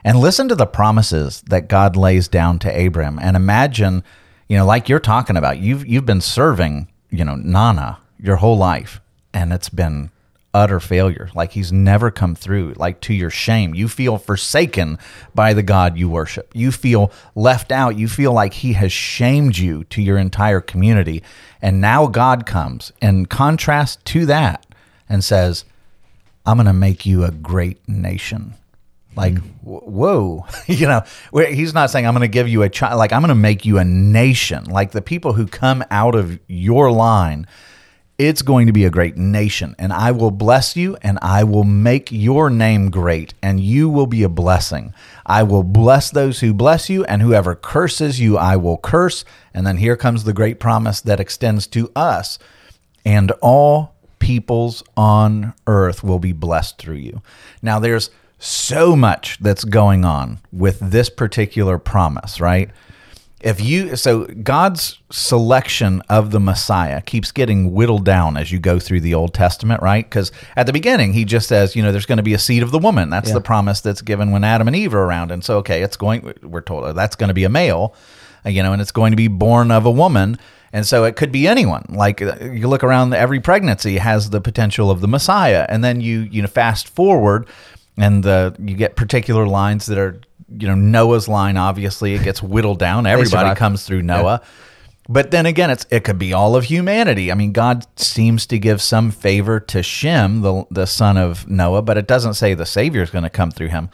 And 0.08 0.22
listen 0.22 0.48
to 0.48 0.56
the 0.56 0.66
promises 0.66 1.42
that 1.48 1.68
God 1.68 1.98
lays 1.98 2.30
down 2.30 2.60
to 2.60 2.86
Abram, 2.86 3.20
and 3.22 3.36
imagine, 3.36 4.06
you 4.48 4.58
know, 4.58 4.66
like 4.66 4.88
you're 4.88 5.02
talking 5.02 5.36
about, 5.36 5.60
you've 5.60 5.86
you've 5.86 6.06
been 6.06 6.22
serving, 6.22 6.88
you 7.10 7.26
know, 7.26 7.36
Nana 7.36 8.00
your 8.18 8.38
whole 8.38 8.58
life, 8.58 9.02
and 9.34 9.52
it's 9.52 9.68
been 9.68 10.10
utter 10.54 10.80
failure. 10.80 11.30
Like 11.36 11.52
he's 11.52 11.74
never 11.74 12.10
come 12.10 12.36
through. 12.36 12.76
Like 12.78 13.02
to 13.02 13.14
your 13.14 13.30
shame, 13.30 13.76
you 13.76 13.90
feel 13.90 14.18
forsaken 14.18 14.98
by 15.36 15.54
the 15.54 15.62
God 15.62 15.98
you 15.98 16.08
worship. 16.10 16.52
You 16.54 16.72
feel 16.72 17.12
left 17.36 17.70
out. 17.74 17.98
You 17.98 18.08
feel 18.08 18.32
like 18.32 18.54
he 18.54 18.74
has 18.74 18.94
shamed 18.94 19.58
you 19.58 19.84
to 19.86 20.02
your 20.02 20.18
entire 20.18 20.62
community, 20.62 21.22
and 21.62 21.82
now 21.82 22.08
God 22.08 22.46
comes 22.46 22.94
in 23.02 23.26
contrast 23.26 24.06
to 24.06 24.26
that 24.28 24.66
and 25.10 25.22
says, 25.22 25.66
I'm 26.46 26.56
going 26.56 26.66
to 26.66 26.72
make 26.72 27.06
you 27.06 27.26
a 27.26 27.32
great 27.32 27.86
nation. 27.90 28.54
Like, 29.18 29.34
mm. 29.34 29.42
wh- 29.62 29.88
whoa, 29.88 30.46
you 30.68 30.88
know, 30.88 31.02
where 31.32 31.52
he's 31.52 31.74
not 31.74 31.90
saying 31.90 32.06
I'm 32.06 32.14
going 32.14 32.22
to 32.22 32.28
give 32.28 32.48
you 32.48 32.62
a 32.64 32.70
child. 32.70 32.98
Like, 32.98 33.12
I'm 33.12 33.22
going 33.22 33.30
to 33.30 33.36
make 33.36 33.66
you 33.66 33.80
a 33.80 33.84
nation. 33.84 34.66
Like 34.66 34.92
the 34.92 35.02
people 35.02 35.34
who 35.34 35.48
come 35.48 35.84
out 35.92 36.16
of 36.16 36.40
your 36.48 36.92
line, 36.92 37.48
it's 38.18 38.42
going 38.42 38.68
to 38.68 38.74
be 38.74 38.86
a 38.86 38.90
great 38.90 39.18
nation. 39.18 39.76
And 39.78 39.92
I 39.92 40.12
will 40.12 40.32
bless 40.32 40.76
you 40.76 40.98
and 41.02 41.20
I 41.22 41.44
will 41.44 41.64
make 41.64 42.12
your 42.12 42.50
name 42.50 42.90
great 42.90 43.34
and 43.44 43.60
you 43.60 43.90
will 43.90 44.08
be 44.08 44.24
a 44.24 44.30
blessing. 44.30 44.94
I 45.26 45.44
will 45.44 45.64
bless 45.64 46.10
those 46.10 46.40
who 46.40 46.54
bless 46.54 46.90
you 46.90 47.04
and 47.06 47.22
whoever 47.22 47.56
curses 47.56 48.20
you, 48.20 48.38
I 48.38 48.56
will 48.56 48.78
curse. 48.78 49.26
And 49.54 49.68
then 49.68 49.78
here 49.78 49.96
comes 49.98 50.24
the 50.24 50.34
great 50.34 50.60
promise 50.60 51.02
that 51.02 51.20
extends 51.20 51.68
to 51.68 51.92
us 51.96 52.40
and 53.06 53.32
all 53.42 53.96
peoples 54.20 54.84
on 54.96 55.54
earth 55.68 56.04
will 56.04 56.20
be 56.20 56.34
blessed 56.34 56.78
through 56.80 56.96
you. 56.96 57.22
Now, 57.62 57.80
there's 57.80 58.10
so 58.40 58.96
much 58.96 59.38
that's 59.40 59.64
going 59.64 60.06
on 60.06 60.40
with 60.52 60.80
this 60.80 61.10
particular 61.10 61.78
promise, 61.78 62.40
right? 62.40 62.70
If 63.42 63.62
you, 63.62 63.96
so 63.96 64.26
God's 64.26 65.00
selection 65.12 66.02
of 66.10 66.32
the 66.32 66.40
Messiah 66.40 67.02
keeps 67.02 67.32
getting 67.32 67.72
whittled 67.72 68.04
down 68.04 68.36
as 68.36 68.52
you 68.52 68.60
go 68.60 68.80
through 68.80 69.02
the 69.02 69.14
Old 69.14 69.34
Testament, 69.34 69.82
right? 69.84 70.04
Because 70.04 70.32
at 70.56 70.66
the 70.66 70.74
beginning, 70.74 71.14
he 71.14 71.24
just 71.24 71.48
says, 71.48 71.76
you 71.76 71.84
know, 71.84 71.92
there's 71.92 72.08
going 72.08 72.18
to 72.18 72.24
be 72.24 72.34
a 72.34 72.40
seed 72.40 72.64
of 72.64 72.72
the 72.72 72.80
woman. 72.80 73.12
That's 73.12 73.32
the 73.32 73.42
promise 73.42 73.82
that's 73.82 74.02
given 74.02 74.32
when 74.32 74.44
Adam 74.44 74.68
and 74.68 74.76
Eve 74.76 74.94
are 74.96 75.04
around. 75.04 75.32
And 75.32 75.44
so, 75.44 75.58
okay, 75.58 75.84
it's 75.84 75.98
going, 75.98 76.34
we're 76.42 76.62
told 76.62 76.84
oh, 76.84 76.94
that's 76.94 77.16
going 77.16 77.28
to 77.28 77.36
be 77.36 77.44
a 77.44 77.50
male, 77.50 77.94
uh, 78.44 78.50
you 78.50 78.64
know, 78.64 78.74
and 78.74 78.82
it's 78.82 78.92
going 78.92 79.12
to 79.12 79.18
be 79.18 79.28
born 79.28 79.70
of 79.70 79.86
a 79.86 79.92
woman. 79.92 80.40
And 80.74 80.86
so 80.86 81.04
it 81.06 81.16
could 81.16 81.32
be 81.32 81.48
anyone. 81.48 81.86
Like 81.90 82.22
uh, 82.22 82.38
you 82.42 82.68
look 82.68 82.84
around, 82.84 83.14
every 83.14 83.40
pregnancy 83.40 83.98
has 83.98 84.32
the 84.32 84.42
potential 84.42 84.92
of 84.92 85.02
the 85.02 85.08
Messiah, 85.08 85.66
and 85.70 85.84
then 85.84 86.02
you 86.02 86.22
you 86.22 86.42
know 86.42 86.48
fast 86.48 86.90
forward, 86.90 87.48
and 87.98 88.24
the 88.24 88.56
you 88.60 88.76
get 88.76 88.96
particular 88.96 89.48
lines 89.48 89.88
that 89.88 89.98
are 89.98 90.22
you 90.50 90.68
know 90.68 90.76
Noah's 90.76 91.28
line. 91.28 91.58
Obviously, 91.58 92.14
it 92.14 92.24
gets 92.24 92.42
whittled 92.42 92.80
down. 92.80 93.06
Everybody 93.06 93.56
comes 93.56 93.86
through 93.86 94.04
Noah. 94.04 94.42
But 95.10 95.32
then 95.32 95.46
again, 95.46 95.70
it's 95.70 95.86
it 95.90 96.04
could 96.04 96.20
be 96.20 96.34
all 96.34 96.56
of 96.56 96.66
humanity. 96.66 97.32
I 97.32 97.36
mean, 97.36 97.54
God 97.54 97.86
seems 97.98 98.46
to 98.48 98.60
give 98.60 98.82
some 98.82 99.10
favor 99.12 99.60
to 99.62 99.82
Shem, 99.82 100.42
the 100.42 100.66
the 100.70 100.86
son 100.86 101.18
of 101.18 101.48
Noah, 101.50 101.82
but 101.82 101.98
it 101.98 102.08
doesn't 102.08 102.36
say 102.36 102.54
the 102.54 102.66
Savior 102.66 103.02
is 103.02 103.10
going 103.10 103.24
to 103.24 103.30
come 103.30 103.52
through 103.52 103.70
him. 103.70 103.90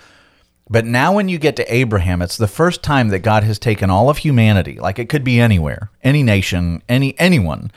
But 0.69 0.85
now, 0.85 1.13
when 1.13 1.29
you 1.29 1.37
get 1.37 1.55
to 1.57 1.73
Abraham, 1.73 2.21
it's 2.21 2.37
the 2.37 2.47
first 2.47 2.81
time 2.81 3.09
that 3.09 3.19
God 3.19 3.43
has 3.43 3.59
taken 3.59 3.89
all 3.89 4.09
of 4.09 4.19
humanity, 4.19 4.79
like 4.79 4.97
it 4.97 5.09
could 5.09 5.23
be 5.23 5.39
anywhere, 5.39 5.91
any 6.03 6.23
nation, 6.23 6.81
any 6.89 7.17
anyone, 7.19 7.71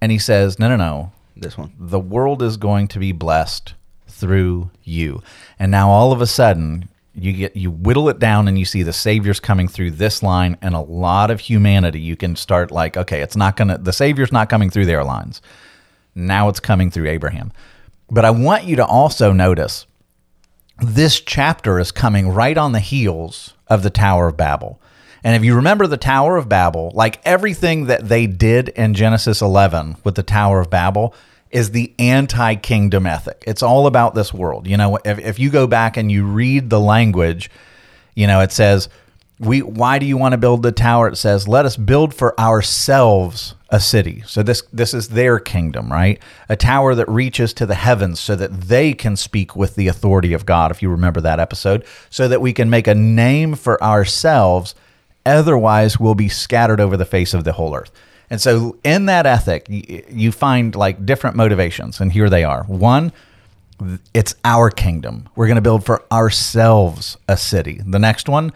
and 0.00 0.10
He 0.10 0.18
says, 0.18 0.58
"No, 0.58 0.68
no, 0.68 0.76
no. 0.76 1.12
This 1.36 1.56
one. 1.56 1.72
The 1.78 2.00
world 2.00 2.42
is 2.42 2.56
going 2.56 2.88
to 2.88 2.98
be 2.98 3.12
blessed 3.12 3.74
through 4.22 4.70
you." 4.84 5.22
And 5.58 5.70
now, 5.70 5.90
all 5.90 6.12
of 6.12 6.22
a 6.22 6.26
sudden, 6.26 6.88
you 7.14 7.32
get 7.32 7.56
you 7.56 7.70
whittle 7.70 8.08
it 8.08 8.18
down, 8.18 8.48
and 8.48 8.58
you 8.58 8.64
see 8.64 8.82
the 8.82 8.92
Savior's 8.92 9.40
coming 9.40 9.68
through 9.68 9.90
this 9.90 10.22
line, 10.22 10.56
and 10.62 10.74
a 10.74 10.80
lot 10.80 11.30
of 11.30 11.40
humanity. 11.40 12.00
You 12.00 12.16
can 12.16 12.36
start 12.36 12.70
like, 12.70 12.96
okay, 12.96 13.20
it's 13.20 13.36
not 13.36 13.56
gonna. 13.56 13.78
The 13.78 13.92
Savior's 13.92 14.32
not 14.32 14.48
coming 14.48 14.70
through 14.70 14.86
their 14.86 15.04
lines. 15.04 15.42
Now 16.14 16.48
it's 16.48 16.60
coming 16.60 16.90
through 16.90 17.08
Abraham. 17.08 17.52
But 18.10 18.24
I 18.24 18.30
want 18.30 18.64
you 18.64 18.76
to 18.76 18.86
also 18.86 19.32
notice 19.32 19.86
this 20.78 21.20
chapter 21.20 21.78
is 21.78 21.90
coming 21.90 22.28
right 22.28 22.56
on 22.56 22.72
the 22.72 22.80
heels 22.80 23.54
of 23.68 23.82
the 23.82 23.90
Tower 23.90 24.28
of 24.28 24.36
Babel. 24.36 24.80
And 25.24 25.36
if 25.36 25.44
you 25.44 25.54
remember 25.54 25.86
the 25.86 25.96
Tower 25.96 26.36
of 26.36 26.48
Babel, 26.48 26.90
like 26.94 27.20
everything 27.24 27.86
that 27.86 28.08
they 28.08 28.26
did 28.26 28.70
in 28.70 28.94
Genesis 28.94 29.40
11 29.40 29.96
with 30.04 30.16
the 30.16 30.22
Tower 30.22 30.60
of 30.60 30.70
Babel 30.70 31.14
is 31.52 31.70
the 31.70 31.92
anti 31.98 32.56
kingdom 32.56 33.06
ethic. 33.06 33.44
It's 33.46 33.62
all 33.62 33.86
about 33.86 34.14
this 34.14 34.32
world. 34.32 34.66
You 34.66 34.76
know, 34.76 34.98
if, 35.04 35.18
if 35.18 35.38
you 35.38 35.50
go 35.50 35.66
back 35.66 35.96
and 35.96 36.10
you 36.10 36.24
read 36.24 36.70
the 36.70 36.80
language, 36.80 37.50
you 38.14 38.26
know, 38.26 38.40
it 38.40 38.50
says, 38.50 38.88
we 39.38 39.60
why 39.60 39.98
do 39.98 40.06
you 40.06 40.16
want 40.16 40.32
to 40.32 40.38
build 40.38 40.62
the 40.62 40.72
tower? 40.72 41.08
It 41.08 41.16
says 41.16 41.48
let 41.48 41.66
us 41.66 41.76
build 41.76 42.14
for 42.14 42.38
ourselves 42.38 43.54
a 43.70 43.80
city. 43.80 44.22
So 44.26 44.42
this 44.42 44.62
this 44.72 44.94
is 44.94 45.08
their 45.08 45.40
kingdom 45.40 45.90
right? 45.90 46.22
A 46.48 46.56
tower 46.56 46.94
that 46.94 47.08
reaches 47.08 47.52
to 47.54 47.66
the 47.66 47.74
heavens 47.74 48.20
so 48.20 48.36
that 48.36 48.52
they 48.52 48.92
can 48.92 49.16
speak 49.16 49.56
with 49.56 49.74
the 49.74 49.88
authority 49.88 50.32
of 50.32 50.46
god 50.46 50.70
if 50.70 50.80
you 50.80 50.90
remember 50.90 51.20
that 51.22 51.40
episode 51.40 51.84
so 52.08 52.28
that 52.28 52.40
we 52.40 52.52
can 52.52 52.70
make 52.70 52.86
a 52.86 52.94
name 52.94 53.54
for 53.54 53.82
ourselves. 53.82 54.74
Otherwise 55.26 55.98
we'll 55.98 56.14
be 56.14 56.28
scattered 56.28 56.80
over 56.80 56.96
the 56.96 57.04
face 57.04 57.34
of 57.34 57.42
the 57.44 57.52
whole 57.52 57.74
earth 57.74 57.90
and 58.32 58.40
so 58.40 58.76
in 58.82 59.06
that 59.06 59.26
ethic 59.26 59.66
you 59.68 60.32
find 60.32 60.74
like 60.74 61.06
different 61.06 61.36
motivations 61.36 62.00
and 62.00 62.10
here 62.10 62.28
they 62.28 62.42
are 62.42 62.64
one 62.64 63.12
it's 64.14 64.34
our 64.44 64.70
kingdom. 64.70 65.28
We're 65.34 65.46
going 65.46 65.56
to 65.56 65.62
build 65.62 65.84
for 65.84 66.02
ourselves 66.12 67.16
a 67.28 67.36
city. 67.36 67.80
The 67.84 67.98
next 67.98 68.28
one, 68.28 68.52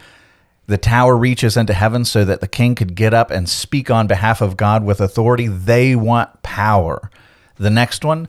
the 0.67 0.77
tower 0.77 1.15
reaches 1.15 1.57
into 1.57 1.73
heaven 1.73 2.05
so 2.05 2.25
that 2.25 2.41
the 2.41 2.47
king 2.47 2.75
could 2.75 2.95
get 2.95 3.13
up 3.13 3.31
and 3.31 3.47
speak 3.47 3.89
on 3.89 4.07
behalf 4.07 4.41
of 4.41 4.57
God 4.57 4.83
with 4.83 4.99
authority. 4.99 5.47
They 5.47 5.95
want 5.95 6.43
power. 6.43 7.09
The 7.55 7.69
next 7.69 8.05
one, 8.05 8.27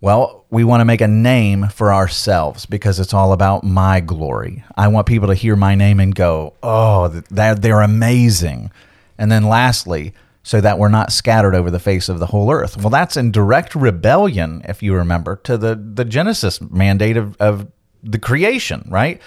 well, 0.00 0.44
we 0.50 0.64
want 0.64 0.80
to 0.80 0.84
make 0.84 1.00
a 1.00 1.08
name 1.08 1.68
for 1.68 1.92
ourselves 1.92 2.66
because 2.66 3.00
it's 3.00 3.14
all 3.14 3.32
about 3.32 3.64
my 3.64 4.00
glory. 4.00 4.64
I 4.76 4.88
want 4.88 5.06
people 5.06 5.28
to 5.28 5.34
hear 5.34 5.56
my 5.56 5.74
name 5.74 6.00
and 6.00 6.14
go, 6.14 6.54
oh, 6.62 7.08
they're 7.08 7.80
amazing. 7.80 8.70
And 9.16 9.32
then 9.32 9.44
lastly, 9.44 10.14
so 10.48 10.62
that 10.62 10.78
we're 10.78 10.88
not 10.88 11.12
scattered 11.12 11.54
over 11.54 11.70
the 11.70 11.78
face 11.78 12.08
of 12.08 12.20
the 12.20 12.24
whole 12.24 12.50
earth. 12.50 12.78
Well, 12.78 12.88
that's 12.88 13.18
in 13.18 13.32
direct 13.32 13.74
rebellion, 13.74 14.62
if 14.66 14.82
you 14.82 14.94
remember, 14.94 15.36
to 15.44 15.58
the, 15.58 15.74
the 15.74 16.06
Genesis 16.06 16.58
mandate 16.58 17.18
of, 17.18 17.36
of 17.36 17.70
the 18.02 18.18
creation, 18.18 18.88
right? 18.88 19.20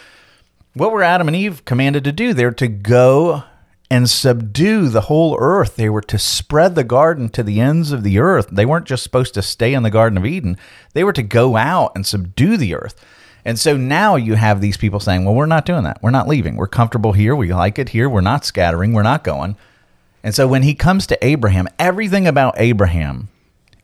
What 0.74 0.92
were 0.92 1.04
Adam 1.04 1.28
and 1.28 1.38
Eve 1.38 1.64
commanded 1.64 2.06
to 2.06 2.12
do? 2.12 2.34
They're 2.34 2.50
to 2.50 2.68
go 2.68 3.44
and 3.92 4.10
subdue 4.10 4.90
the 4.90 5.02
whole 5.02 5.38
earth. 5.40 5.76
They 5.76 5.90
were 5.90 6.02
to 6.02 6.18
spread 6.18 6.74
the 6.74 6.84
garden 6.84 7.30
to 7.30 7.44
the 7.44 7.60
ends 7.62 7.92
of 7.92 8.02
the 8.02 8.18
earth. 8.18 8.48
They 8.52 8.66
weren't 8.66 8.88
just 8.88 9.04
supposed 9.04 9.36
to 9.36 9.44
stay 9.44 9.76
in 9.76 9.84
the 9.84 9.92
Garden 9.92 10.18
of 10.18 10.26
Eden, 10.26 10.58
they 10.96 11.04
were 11.04 11.14
to 11.14 11.22
go 11.22 11.56
out 11.56 11.92
and 11.94 12.04
subdue 12.04 12.58
the 12.58 12.74
earth. 12.74 12.96
And 13.46 13.60
so 13.60 13.78
now 13.78 14.16
you 14.16 14.34
have 14.34 14.60
these 14.60 14.78
people 14.78 15.00
saying, 15.00 15.24
well, 15.24 15.36
we're 15.36 15.46
not 15.46 15.68
doing 15.68 15.84
that. 15.84 16.02
We're 16.02 16.10
not 16.10 16.28
leaving. 16.28 16.56
We're 16.56 16.66
comfortable 16.66 17.12
here. 17.12 17.36
We 17.36 17.54
like 17.54 17.78
it 17.78 17.90
here. 17.90 18.10
We're 18.10 18.22
not 18.22 18.44
scattering. 18.44 18.94
We're 18.94 19.04
not 19.04 19.24
going. 19.24 19.56
And 20.24 20.36
so 20.36 20.48
when 20.48 20.64
he 20.64 20.76
comes 20.76 21.08
to 21.08 21.26
Abraham, 21.26 21.68
everything 21.80 22.28
about 22.28 22.56
Abraham 22.58 23.30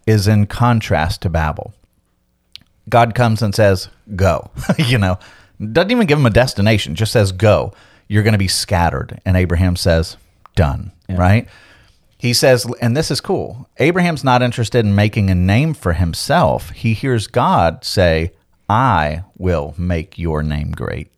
is 0.06 0.28
in 0.28 0.46
contrast 0.46 1.22
to 1.24 1.30
Babel. 1.30 1.74
God 2.90 3.16
comes 3.16 3.42
and 3.42 3.54
says, 3.54 3.90
Go. 4.16 4.52
you 4.78 4.98
know, 4.98 5.20
doesn't 5.60 5.92
even 5.92 6.08
give 6.08 6.20
him 6.20 6.26
a 6.26 6.32
destination, 6.32 6.96
just 6.96 7.12
says, 7.12 7.32
Go. 7.32 7.74
You're 8.08 8.24
going 8.24 8.34
to 8.34 8.38
be 8.38 8.48
scattered. 8.48 9.20
And 9.26 9.36
Abraham 9.36 9.76
says, 9.76 10.18
Done. 10.56 10.92
Right? 11.10 11.48
He 12.18 12.34
says, 12.34 12.66
and 12.82 12.98
this 12.98 13.12
is 13.12 13.22
cool 13.22 13.70
Abraham's 13.78 14.24
not 14.24 14.42
interested 14.42 14.86
in 14.86 14.96
making 14.96 15.30
a 15.30 15.36
name 15.36 15.74
for 15.74 15.94
himself. 15.94 16.72
He 16.72 16.94
hears 16.94 17.28
God 17.28 17.86
say, 17.86 18.32
I 18.68 19.24
will 19.38 19.76
make 19.78 20.18
your 20.18 20.44
name 20.44 20.72
great. 20.72 21.12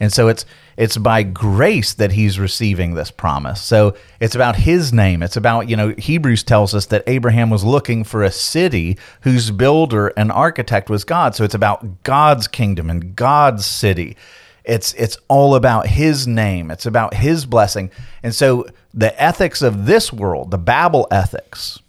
And 0.00 0.12
so 0.12 0.28
it's 0.28 0.44
it's 0.76 0.96
by 0.96 1.24
grace 1.24 1.94
that 1.94 2.12
he's 2.12 2.38
receiving 2.38 2.94
this 2.94 3.10
promise. 3.10 3.60
So 3.60 3.96
it's 4.20 4.36
about 4.36 4.54
his 4.54 4.92
name. 4.92 5.24
It's 5.24 5.36
about, 5.36 5.68
you 5.68 5.76
know, 5.76 5.92
Hebrews 5.98 6.44
tells 6.44 6.72
us 6.72 6.86
that 6.86 7.02
Abraham 7.08 7.50
was 7.50 7.64
looking 7.64 8.04
for 8.04 8.22
a 8.22 8.30
city 8.30 8.96
whose 9.22 9.50
builder 9.50 10.08
and 10.16 10.30
architect 10.30 10.88
was 10.88 11.02
God. 11.02 11.34
So 11.34 11.42
it's 11.42 11.54
about 11.54 12.04
God's 12.04 12.46
kingdom 12.46 12.90
and 12.90 13.16
God's 13.16 13.66
city. 13.66 14.16
It's 14.64 14.92
it's 14.94 15.16
all 15.26 15.56
about 15.56 15.88
his 15.88 16.28
name. 16.28 16.70
It's 16.70 16.86
about 16.86 17.14
his 17.14 17.44
blessing. 17.44 17.90
And 18.22 18.34
so 18.34 18.66
the 18.94 19.20
ethics 19.20 19.62
of 19.62 19.86
this 19.86 20.12
world, 20.12 20.52
the 20.52 20.58
Babel 20.58 21.08
ethics, 21.10 21.80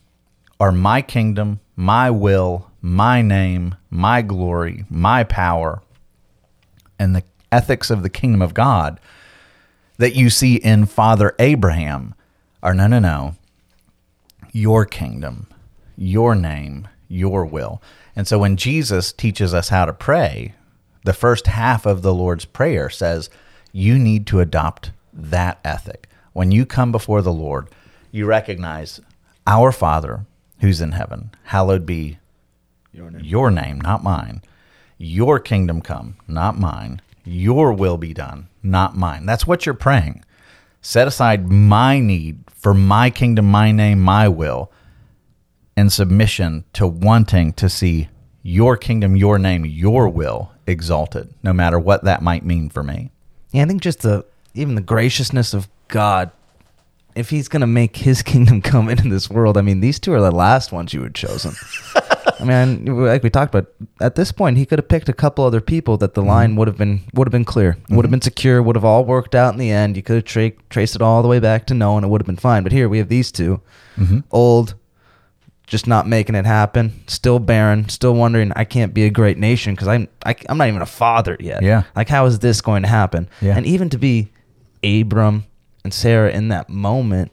are 0.59 0.71
my 0.71 1.01
kingdom, 1.01 1.59
my 1.75 2.09
will, 2.09 2.71
my 2.81 3.21
name, 3.21 3.75
my 3.89 4.21
glory, 4.21 4.85
my 4.89 5.23
power. 5.23 5.81
And 6.97 7.15
the 7.15 7.23
ethics 7.51 7.89
of 7.89 8.03
the 8.03 8.09
kingdom 8.09 8.41
of 8.41 8.53
God 8.53 8.99
that 9.97 10.15
you 10.15 10.29
see 10.29 10.55
in 10.55 10.85
Father 10.85 11.35
Abraham 11.39 12.15
are 12.63 12.73
no, 12.73 12.87
no, 12.87 12.99
no. 12.99 13.35
Your 14.51 14.85
kingdom, 14.85 15.47
your 15.97 16.35
name, 16.35 16.87
your 17.07 17.45
will. 17.45 17.81
And 18.15 18.27
so 18.27 18.39
when 18.39 18.57
Jesus 18.57 19.11
teaches 19.13 19.53
us 19.53 19.69
how 19.69 19.85
to 19.85 19.93
pray, 19.93 20.55
the 21.03 21.13
first 21.13 21.47
half 21.47 21.85
of 21.85 22.01
the 22.01 22.13
Lord's 22.13 22.45
Prayer 22.45 22.89
says, 22.89 23.29
you 23.71 23.97
need 23.97 24.25
to 24.27 24.39
adopt 24.39 24.91
that 25.13 25.59
ethic. 25.63 26.07
When 26.33 26.51
you 26.51 26.65
come 26.65 26.91
before 26.91 27.21
the 27.21 27.33
Lord, 27.33 27.69
you 28.11 28.25
recognize 28.25 28.99
our 29.45 29.71
Father 29.71 30.25
who's 30.61 30.81
in 30.81 30.93
heaven, 30.93 31.31
hallowed 31.43 31.85
be 31.85 32.19
your 32.91 33.11
name, 33.11 33.23
your 33.23 33.51
name 33.51 33.81
not 33.81 34.03
mine. 34.03 34.41
Your 34.97 35.39
kingdom 35.39 35.81
come, 35.81 36.17
not 36.27 36.59
mine. 36.59 37.01
Your 37.25 37.73
will 37.73 37.97
be 37.97 38.13
done, 38.13 38.47
not 38.63 38.95
mine. 38.95 39.25
That's 39.25 39.45
what 39.45 39.65
you're 39.65 39.75
praying. 39.75 40.23
Set 40.81 41.07
aside 41.07 41.49
my 41.49 41.99
need 41.99 42.39
for 42.53 42.73
my 42.73 43.09
kingdom, 43.09 43.45
my 43.45 43.71
name, 43.71 43.99
my 43.99 44.27
will, 44.27 44.71
in 45.75 45.89
submission 45.89 46.63
to 46.73 46.87
wanting 46.87 47.53
to 47.53 47.69
see 47.69 48.09
your 48.41 48.77
kingdom, 48.77 49.15
your 49.15 49.37
name, 49.37 49.65
your 49.65 50.07
will 50.09 50.51
exalted, 50.65 51.33
no 51.43 51.53
matter 51.53 51.77
what 51.77 52.03
that 52.03 52.21
might 52.21 52.45
mean 52.45 52.69
for 52.69 52.83
me. 52.83 53.11
Yeah, 53.51 53.63
I 53.63 53.65
think 53.65 53.81
just 53.81 54.01
the 54.01 54.25
even 54.53 54.75
the 54.75 54.81
graciousness 54.81 55.53
of 55.53 55.67
God. 55.87 56.31
If 57.15 57.29
He's 57.29 57.47
going 57.47 57.61
to 57.61 57.67
make 57.67 57.97
His 57.97 58.21
kingdom 58.23 58.61
come 58.61 58.89
into 58.89 59.09
this 59.09 59.29
world, 59.29 59.57
I 59.57 59.61
mean, 59.61 59.81
these 59.81 59.99
two 59.99 60.13
are 60.13 60.21
the 60.21 60.31
last 60.31 60.71
ones 60.71 60.93
you 60.93 61.03
had 61.03 61.15
chosen. 61.15 61.53
I 62.39 62.43
mean, 62.43 62.85
like 62.85 63.23
we 63.23 63.29
talked 63.29 63.53
about, 63.53 63.71
at 64.01 64.15
this 64.15 64.31
point, 64.31 64.57
he 64.57 64.65
could 64.65 64.79
have 64.79 64.87
picked 64.87 65.09
a 65.09 65.13
couple 65.13 65.45
other 65.45 65.61
people 65.61 65.97
that 65.97 66.13
the 66.13 66.21
mm-hmm. 66.21 66.29
line 66.29 66.55
would 66.55 66.67
have 66.67 66.77
been 66.77 67.01
would 67.13 67.27
have 67.27 67.31
been 67.31 67.45
clear, 67.45 67.77
would 67.89 67.89
have 67.89 68.05
mm-hmm. 68.05 68.11
been 68.11 68.21
secure, 68.21 68.61
would 68.61 68.75
have 68.75 68.85
all 68.85 69.05
worked 69.05 69.35
out 69.35 69.53
in 69.53 69.59
the 69.59 69.71
end. 69.71 69.95
You 69.95 70.03
could 70.03 70.17
have 70.17 70.25
tra- 70.25 70.51
traced 70.69 70.95
it 70.95 71.01
all 71.01 71.21
the 71.21 71.27
way 71.27 71.39
back 71.39 71.65
to 71.67 71.73
Noah, 71.73 71.97
and 71.97 72.05
it 72.05 72.09
would 72.09 72.21
have 72.21 72.27
been 72.27 72.35
fine. 72.35 72.63
But 72.63 72.71
here 72.71 72.89
we 72.89 72.97
have 72.97 73.09
these 73.09 73.31
2 73.31 73.61
mm-hmm. 73.97 74.19
old, 74.31 74.75
just 75.67 75.87
not 75.87 76.07
making 76.07 76.35
it 76.35 76.45
happen, 76.45 77.03
still 77.07 77.39
barren, 77.39 77.89
still 77.89 78.13
wondering 78.13 78.51
I 78.55 78.65
can't 78.65 78.93
be 78.93 79.05
a 79.05 79.09
great 79.09 79.37
nation 79.37 79.73
because 79.75 79.87
I'm 79.87 80.07
I, 80.25 80.35
I'm 80.47 80.57
not 80.57 80.67
even 80.67 80.81
a 80.81 80.87
father 80.87 81.37
yet. 81.39 81.63
Yeah. 81.63 81.83
like 81.95 82.09
how 82.09 82.25
is 82.25 82.39
this 82.39 82.61
going 82.61 82.83
to 82.83 82.89
happen? 82.89 83.29
Yeah. 83.41 83.55
and 83.55 83.65
even 83.65 83.89
to 83.89 83.97
be 83.97 84.31
Abram 84.83 85.45
and 85.83 85.93
Sarah 85.93 86.31
in 86.31 86.49
that 86.49 86.69
moment 86.69 87.31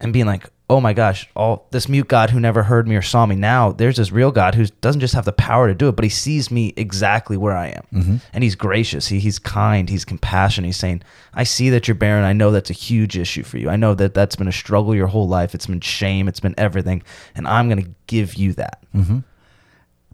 and 0.00 0.12
being 0.12 0.26
like, 0.26 0.48
oh 0.70 0.80
my 0.80 0.92
gosh, 0.92 1.28
all 1.34 1.66
this 1.70 1.88
mute 1.88 2.08
God 2.08 2.30
who 2.30 2.38
never 2.38 2.62
heard 2.62 2.86
me 2.86 2.94
or 2.94 3.02
saw 3.02 3.24
me. 3.24 3.34
Now 3.34 3.72
there's 3.72 3.96
this 3.96 4.12
real 4.12 4.30
God 4.30 4.54
who 4.54 4.66
doesn't 4.82 5.00
just 5.00 5.14
have 5.14 5.24
the 5.24 5.32
power 5.32 5.66
to 5.66 5.74
do 5.74 5.88
it, 5.88 5.96
but 5.96 6.04
he 6.04 6.10
sees 6.10 6.50
me 6.50 6.74
exactly 6.76 7.36
where 7.36 7.56
I 7.56 7.68
am. 7.68 7.86
Mm-hmm. 7.92 8.16
And 8.34 8.44
he's 8.44 8.54
gracious. 8.54 9.06
He, 9.06 9.18
he's 9.18 9.38
kind. 9.38 9.88
He's 9.88 10.04
compassionate. 10.04 10.68
He's 10.68 10.76
saying, 10.76 11.02
I 11.32 11.44
see 11.44 11.70
that 11.70 11.88
you're 11.88 11.94
barren. 11.94 12.24
I 12.24 12.34
know 12.34 12.50
that's 12.50 12.70
a 12.70 12.74
huge 12.74 13.16
issue 13.16 13.44
for 13.44 13.56
you. 13.56 13.70
I 13.70 13.76
know 13.76 13.94
that 13.94 14.12
that's 14.12 14.36
been 14.36 14.48
a 14.48 14.52
struggle 14.52 14.94
your 14.94 15.06
whole 15.06 15.28
life. 15.28 15.54
It's 15.54 15.66
been 15.66 15.80
shame. 15.80 16.28
It's 16.28 16.40
been 16.40 16.54
everything. 16.58 17.02
And 17.34 17.48
I'm 17.48 17.68
going 17.68 17.82
to 17.82 17.90
give 18.06 18.34
you 18.34 18.52
that. 18.54 18.84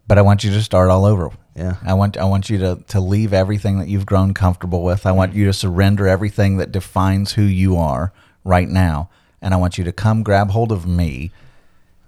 But 0.06 0.18
I 0.18 0.22
want 0.22 0.44
you 0.44 0.52
to 0.52 0.62
start 0.62 0.90
all 0.90 1.04
over. 1.04 1.30
Yeah. 1.56 1.76
I 1.84 1.94
want 1.94 2.16
I 2.16 2.24
want 2.24 2.50
you 2.50 2.58
to 2.58 2.84
to 2.88 3.00
leave 3.00 3.32
everything 3.32 3.78
that 3.78 3.88
you've 3.88 4.06
grown 4.06 4.34
comfortable 4.34 4.82
with. 4.82 5.06
I 5.06 5.12
want 5.12 5.34
you 5.34 5.46
to 5.46 5.52
surrender 5.52 6.06
everything 6.08 6.58
that 6.58 6.72
defines 6.72 7.32
who 7.32 7.42
you 7.42 7.76
are 7.76 8.12
right 8.44 8.68
now. 8.68 9.08
And 9.44 9.54
I 9.54 9.58
want 9.58 9.78
you 9.78 9.84
to 9.84 9.92
come 9.92 10.24
grab 10.24 10.50
hold 10.50 10.72
of 10.72 10.86
me 10.86 11.30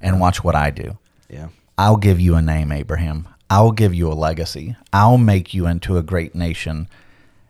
and 0.00 0.18
watch 0.18 0.42
what 0.42 0.56
I 0.56 0.70
do. 0.70 0.96
Yeah. 1.28 1.48
I'll 1.76 1.98
give 1.98 2.18
you 2.18 2.34
a 2.34 2.40
name, 2.40 2.72
Abraham. 2.72 3.28
I'll 3.50 3.72
give 3.72 3.94
you 3.94 4.10
a 4.10 4.14
legacy. 4.14 4.74
I'll 4.90 5.18
make 5.18 5.52
you 5.52 5.66
into 5.66 5.98
a 5.98 6.02
great 6.02 6.34
nation. 6.34 6.88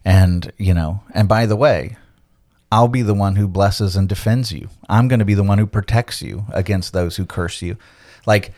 And, 0.04 0.52
you 0.58 0.74
know, 0.74 1.02
and 1.14 1.28
by 1.28 1.46
the 1.46 1.54
way, 1.54 1.96
I'll 2.72 2.88
be 2.88 3.02
the 3.02 3.14
one 3.14 3.36
who 3.36 3.46
blesses 3.46 3.94
and 3.94 4.08
defends 4.08 4.50
you. 4.50 4.68
I'm 4.88 5.06
going 5.06 5.20
to 5.20 5.24
be 5.24 5.34
the 5.34 5.44
one 5.44 5.58
who 5.58 5.66
protects 5.66 6.20
you 6.20 6.46
against 6.52 6.92
those 6.92 7.16
who 7.16 7.24
curse 7.24 7.62
you. 7.62 7.76
Like, 8.26 8.52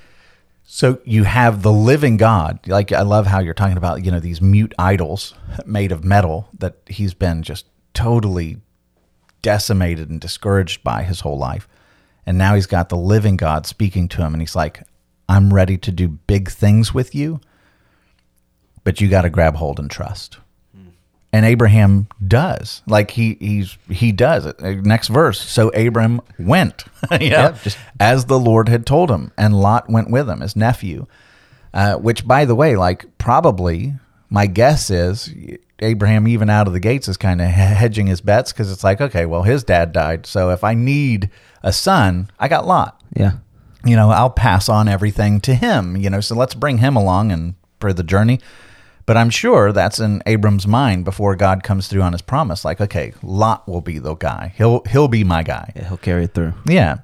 so 0.65 0.99
you 1.05 1.25
have 1.25 1.63
the 1.63 1.73
living 1.73 2.17
God. 2.17 2.67
Like, 2.67 2.91
I 2.91 3.03
love 3.03 3.27
how 3.27 3.41
you're 3.41 3.53
talking 3.53 3.77
about, 3.77 4.03
you 4.03 4.11
know, 4.11 4.21
these 4.21 4.41
mute 4.41 4.75
idols 4.79 5.35
made 5.67 5.93
of 5.93 6.05
metal 6.05 6.49
that 6.59 6.77
he's 6.87 7.13
been 7.13 7.43
just 7.43 7.67
totally 7.93 8.59
decimated 9.43 10.11
and 10.11 10.21
discouraged 10.21 10.83
by 10.85 11.03
his 11.03 11.21
whole 11.21 11.39
life. 11.39 11.69
And 12.27 12.37
now 12.39 12.55
he's 12.55 12.67
got 12.67 12.89
the 12.89 12.97
living 12.97 13.37
God 13.37 13.67
speaking 13.67 14.09
to 14.09 14.23
him, 14.23 14.35
and 14.35 14.43
he's 14.43 14.57
like, 14.57 14.83
I'm 15.29 15.53
ready 15.53 15.77
to 15.79 15.91
do 15.93 16.09
big 16.09 16.51
things 16.51 16.93
with 16.93 17.15
you, 17.15 17.41
but 18.85 19.01
you 19.01 19.09
got 19.09 19.23
to 19.23 19.31
grab 19.31 19.57
hold 19.57 19.79
and 19.79 19.91
trust. 19.91 20.39
And 21.31 21.45
Abraham 21.45 22.09
does. 22.27 22.81
Like 22.87 23.11
he 23.11 23.37
he's 23.39 23.77
he 23.91 24.13
does 24.13 24.47
it. 24.47 24.59
Next 24.63 25.09
verse. 25.09 25.39
So 25.39 25.69
Abram 25.71 26.23
went, 26.39 26.85
know, 27.11 27.19
Yep, 27.21 27.63
just- 27.63 27.79
as 28.01 28.25
the 28.25 28.39
Lord 28.39 28.71
had 28.71 28.87
told 28.87 29.11
him, 29.11 29.31
and 29.37 29.55
Lot 29.61 29.91
went 29.91 30.11
with 30.11 30.29
him, 30.29 30.41
his 30.41 30.57
nephew. 30.57 31.07
Uh, 31.75 31.97
which, 31.97 32.27
by 32.27 32.47
the 32.47 32.55
way, 32.55 32.77
like 32.77 33.19
probably 33.19 33.93
my 34.31 34.47
guess 34.47 34.89
is 34.89 35.31
Abraham, 35.81 36.27
even 36.27 36.51
out 36.51 36.67
of 36.67 36.73
the 36.73 36.81
gates, 36.81 37.09
is 37.09 37.17
kind 37.17 37.41
of 37.41 37.47
hedging 37.49 38.07
his 38.07 38.21
bets 38.21 38.53
because 38.53 38.71
it's 38.73 38.83
like, 38.85 39.01
okay, 39.01 39.27
well, 39.27 39.43
his 39.43 39.63
dad 39.65 39.93
died, 39.93 40.27
so 40.27 40.51
if 40.51 40.65
I 40.65 40.75
need 40.75 41.31
a 41.63 41.73
son, 41.73 42.31
I 42.39 42.49
got 42.49 42.67
Lot 42.67 43.01
Yeah. 43.15 43.33
you 43.85 43.95
know, 43.97 44.11
I'll 44.11 44.31
pass 44.31 44.69
on 44.69 44.89
everything 44.89 45.41
to 45.43 45.55
him, 45.55 45.97
you 45.97 46.11
know, 46.11 46.21
so 46.21 46.35
let's 46.35 46.55
bring 46.55 46.79
him 46.79 46.97
along 46.97 47.31
and 47.33 47.55
for 47.81 47.93
the 47.93 48.03
journey. 48.03 48.41
But 49.07 49.17
I'm 49.17 49.31
sure 49.31 49.73
that's 49.73 50.01
in 50.01 50.23
Abram's 50.27 50.67
mind 50.67 51.05
before 51.07 51.35
God 51.35 51.63
comes 51.63 51.89
through 51.89 52.03
on 52.03 52.13
his 52.13 52.21
promise. 52.21 52.63
Like, 52.65 52.79
okay, 52.81 53.15
Lot 53.23 53.67
will 53.67 53.81
be 53.81 53.99
the 53.99 54.15
guy. 54.15 54.53
He'll 54.57 54.83
he'll 54.91 55.09
be 55.09 55.25
my 55.25 55.43
guy. 55.43 55.73
Yeah. 55.75 55.89
He'll 55.89 55.97
carry 55.97 56.25
it 56.25 56.35
through. 56.35 56.53
Yeah. 56.67 56.99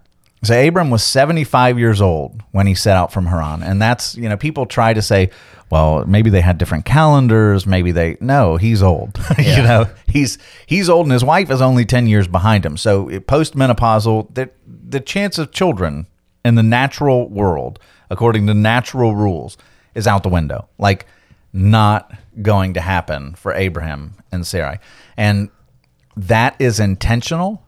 So 0.44 0.68
Abram 0.68 0.90
was 0.90 1.02
75 1.02 1.78
years 1.78 2.00
old 2.00 2.42
when 2.52 2.66
he 2.66 2.74
set 2.74 2.96
out 2.96 3.12
from 3.12 3.26
Haran. 3.26 3.62
And 3.62 3.80
that's, 3.80 4.14
you 4.16 4.28
know, 4.28 4.36
people 4.36 4.66
try 4.66 4.92
to 4.92 5.00
say, 5.00 5.30
well, 5.70 6.04
maybe 6.06 6.28
they 6.28 6.42
had 6.42 6.58
different 6.58 6.84
calendars, 6.84 7.66
maybe 7.66 7.92
they 7.92 8.16
no, 8.20 8.56
he's 8.56 8.82
old. 8.82 9.18
you 9.38 9.62
know, 9.62 9.86
he's 10.06 10.38
he's 10.66 10.88
old 10.88 11.06
and 11.06 11.12
his 11.12 11.24
wife 11.24 11.50
is 11.50 11.62
only 11.62 11.84
10 11.84 12.06
years 12.06 12.28
behind 12.28 12.64
him. 12.64 12.76
So 12.76 13.06
postmenopausal, 13.06 14.34
the 14.34 14.50
the 14.66 15.00
chance 15.00 15.38
of 15.38 15.50
children 15.50 16.06
in 16.44 16.56
the 16.56 16.62
natural 16.62 17.28
world, 17.28 17.78
according 18.10 18.46
to 18.46 18.54
natural 18.54 19.16
rules, 19.16 19.56
is 19.94 20.06
out 20.06 20.22
the 20.22 20.28
window. 20.28 20.68
Like 20.78 21.06
not 21.52 22.12
going 22.42 22.74
to 22.74 22.80
happen 22.80 23.34
for 23.34 23.54
Abraham 23.54 24.14
and 24.30 24.46
Sarai. 24.46 24.78
And 25.16 25.48
that 26.16 26.56
is 26.58 26.80
intentional. 26.80 27.62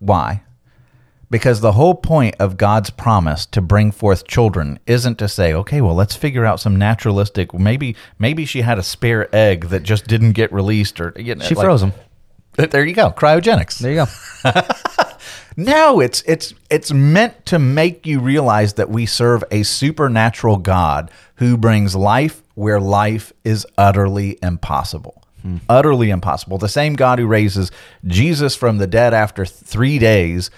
Why? 0.00 0.42
Because 1.32 1.62
the 1.62 1.72
whole 1.72 1.94
point 1.94 2.36
of 2.38 2.58
God's 2.58 2.90
promise 2.90 3.46
to 3.46 3.62
bring 3.62 3.90
forth 3.90 4.28
children 4.28 4.78
isn't 4.86 5.16
to 5.16 5.28
say, 5.28 5.54
okay, 5.54 5.80
well, 5.80 5.94
let's 5.94 6.14
figure 6.14 6.44
out 6.44 6.60
some 6.60 6.76
naturalistic. 6.76 7.54
Maybe, 7.54 7.96
maybe 8.18 8.44
she 8.44 8.60
had 8.60 8.78
a 8.78 8.82
spare 8.82 9.34
egg 9.34 9.70
that 9.70 9.82
just 9.82 10.06
didn't 10.06 10.32
get 10.32 10.52
released, 10.52 11.00
or 11.00 11.14
you 11.16 11.34
know, 11.34 11.44
She 11.44 11.54
like- 11.54 11.64
froze 11.64 11.80
them. 11.80 11.94
There 12.56 12.84
you 12.84 12.94
go, 12.94 13.10
cryogenics. 13.10 13.78
There 13.78 13.92
you 13.92 14.04
go. 14.04 14.60
No, 15.56 16.00
it's 16.00 16.22
it's 16.22 16.54
it's 16.70 16.92
meant 16.92 17.44
to 17.46 17.58
make 17.58 18.06
you 18.06 18.20
realize 18.20 18.74
that 18.74 18.88
we 18.88 19.04
serve 19.04 19.44
a 19.50 19.62
supernatural 19.64 20.56
God 20.56 21.10
who 21.36 21.56
brings 21.58 21.94
life 21.94 22.42
where 22.54 22.80
life 22.80 23.32
is 23.44 23.66
utterly 23.76 24.38
impossible. 24.42 25.22
Hmm. 25.42 25.58
Utterly 25.68 26.10
impossible. 26.10 26.56
The 26.56 26.68
same 26.68 26.94
God 26.94 27.18
who 27.18 27.26
raises 27.26 27.70
Jesus 28.06 28.54
from 28.56 28.78
the 28.78 28.86
dead 28.86 29.12
after 29.12 29.44
3 29.44 29.98
days 29.98 30.50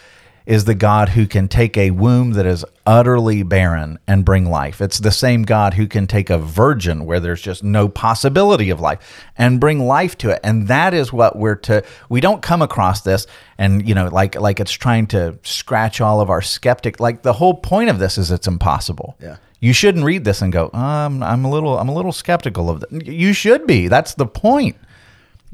is 0.46 0.66
the 0.66 0.74
God 0.74 1.10
who 1.10 1.26
can 1.26 1.48
take 1.48 1.76
a 1.76 1.90
womb 1.90 2.32
that 2.32 2.44
is 2.44 2.64
utterly 2.86 3.42
barren 3.42 3.98
and 4.06 4.26
bring 4.26 4.50
life. 4.50 4.80
It's 4.82 4.98
the 4.98 5.10
same 5.10 5.42
God 5.42 5.74
who 5.74 5.86
can 5.86 6.06
take 6.06 6.28
a 6.28 6.36
virgin 6.36 7.06
where 7.06 7.18
there's 7.18 7.40
just 7.40 7.64
no 7.64 7.88
possibility 7.88 8.68
of 8.68 8.78
life 8.78 9.24
and 9.38 9.58
bring 9.58 9.80
life 9.80 10.18
to 10.18 10.30
it. 10.30 10.40
And 10.44 10.68
that 10.68 10.92
is 10.92 11.12
what 11.12 11.38
we're 11.38 11.54
to 11.56 11.82
we 12.10 12.20
don't 12.20 12.42
come 12.42 12.60
across 12.60 13.00
this 13.00 13.26
and 13.56 13.88
you 13.88 13.94
know 13.94 14.08
like 14.08 14.34
like 14.38 14.60
it's 14.60 14.72
trying 14.72 15.06
to 15.08 15.38
scratch 15.42 16.00
all 16.00 16.20
of 16.20 16.28
our 16.28 16.42
skeptic 16.42 17.00
like 17.00 17.22
the 17.22 17.32
whole 17.32 17.54
point 17.54 17.88
of 17.88 17.98
this 17.98 18.18
is 18.18 18.30
it's 18.30 18.46
impossible. 18.46 19.16
Yeah. 19.20 19.36
You 19.60 19.72
shouldn't 19.72 20.04
read 20.04 20.24
this 20.24 20.42
and 20.42 20.52
go, 20.52 20.70
um, 20.74 21.22
I'm 21.22 21.46
a 21.46 21.50
little 21.50 21.78
I'm 21.78 21.88
a 21.88 21.94
little 21.94 22.12
skeptical 22.12 22.68
of 22.68 22.80
that. 22.80 23.06
You 23.06 23.32
should 23.32 23.66
be. 23.66 23.88
That's 23.88 24.12
the 24.12 24.26
point. 24.26 24.76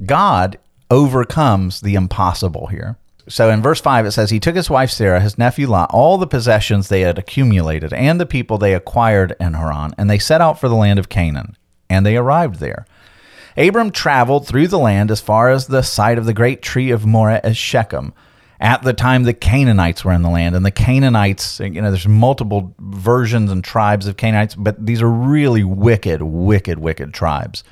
God 0.04 0.58
overcomes 0.90 1.80
the 1.80 1.94
impossible 1.94 2.66
here. 2.66 2.96
So 3.30 3.48
in 3.48 3.62
verse 3.62 3.80
5, 3.80 4.06
it 4.06 4.10
says, 4.10 4.30
He 4.30 4.40
took 4.40 4.56
his 4.56 4.68
wife 4.68 4.90
Sarah, 4.90 5.20
his 5.20 5.38
nephew 5.38 5.68
Lot, 5.68 5.90
all 5.92 6.18
the 6.18 6.26
possessions 6.26 6.88
they 6.88 7.02
had 7.02 7.16
accumulated, 7.16 7.92
and 7.92 8.20
the 8.20 8.26
people 8.26 8.58
they 8.58 8.74
acquired 8.74 9.36
in 9.38 9.54
Haran, 9.54 9.94
and 9.96 10.10
they 10.10 10.18
set 10.18 10.40
out 10.40 10.58
for 10.58 10.68
the 10.68 10.74
land 10.74 10.98
of 10.98 11.08
Canaan. 11.08 11.56
And 11.88 12.04
they 12.04 12.16
arrived 12.16 12.56
there. 12.56 12.86
Abram 13.56 13.92
traveled 13.92 14.46
through 14.46 14.68
the 14.68 14.78
land 14.78 15.10
as 15.10 15.20
far 15.20 15.50
as 15.50 15.66
the 15.66 15.82
site 15.82 16.18
of 16.18 16.24
the 16.24 16.34
great 16.34 16.60
tree 16.60 16.90
of 16.90 17.06
Moreh 17.06 17.40
at 17.44 17.56
Shechem. 17.56 18.12
At 18.58 18.82
the 18.82 18.92
time, 18.92 19.22
the 19.22 19.32
Canaanites 19.32 20.04
were 20.04 20.12
in 20.12 20.22
the 20.22 20.28
land, 20.28 20.56
and 20.56 20.66
the 20.66 20.70
Canaanites, 20.70 21.60
you 21.60 21.80
know, 21.80 21.90
there's 21.90 22.08
multiple 22.08 22.74
versions 22.80 23.50
and 23.50 23.62
tribes 23.62 24.06
of 24.06 24.16
Canaanites, 24.16 24.54
but 24.54 24.84
these 24.84 25.00
are 25.00 25.08
really 25.08 25.64
wicked, 25.64 26.20
wicked, 26.20 26.78
wicked 26.78 27.14
tribes. 27.14 27.64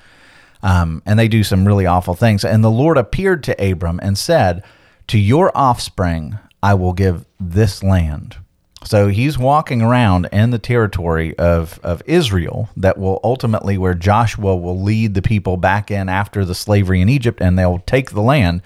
Um, 0.63 1.03
and 1.05 1.19
they 1.19 1.29
do 1.29 1.45
some 1.45 1.67
really 1.67 1.87
awful 1.87 2.15
things. 2.15 2.45
And 2.45 2.65
the 2.65 2.71
Lord 2.71 2.97
appeared 2.97 3.45
to 3.45 3.71
Abram 3.71 4.01
and 4.03 4.17
said, 4.17 4.63
To 5.09 5.19
your 5.19 5.51
offspring 5.57 6.39
I 6.63 6.75
will 6.75 6.93
give 6.93 7.25
this 7.41 7.83
land. 7.83 8.37
So 8.85 9.09
he's 9.09 9.39
walking 9.39 9.83
around 9.83 10.29
in 10.33 10.51
the 10.51 10.59
territory 10.59 11.37
of, 11.39 11.81
of 11.83 12.03
Israel 12.07 12.69
that 12.77 12.99
will 12.99 13.19
ultimately, 13.25 13.77
where 13.77 13.95
Joshua 13.95 14.55
will 14.57 14.81
lead 14.81 15.15
the 15.15 15.23
people 15.23 15.57
back 15.57 15.91
in 15.91 16.09
after 16.09 16.45
the 16.45 16.55
slavery 16.55 17.01
in 17.01 17.09
Egypt 17.09 17.41
and 17.41 17.59
they'll 17.59 17.81
take 17.81 18.11
the 18.11 18.23
land. 18.23 18.63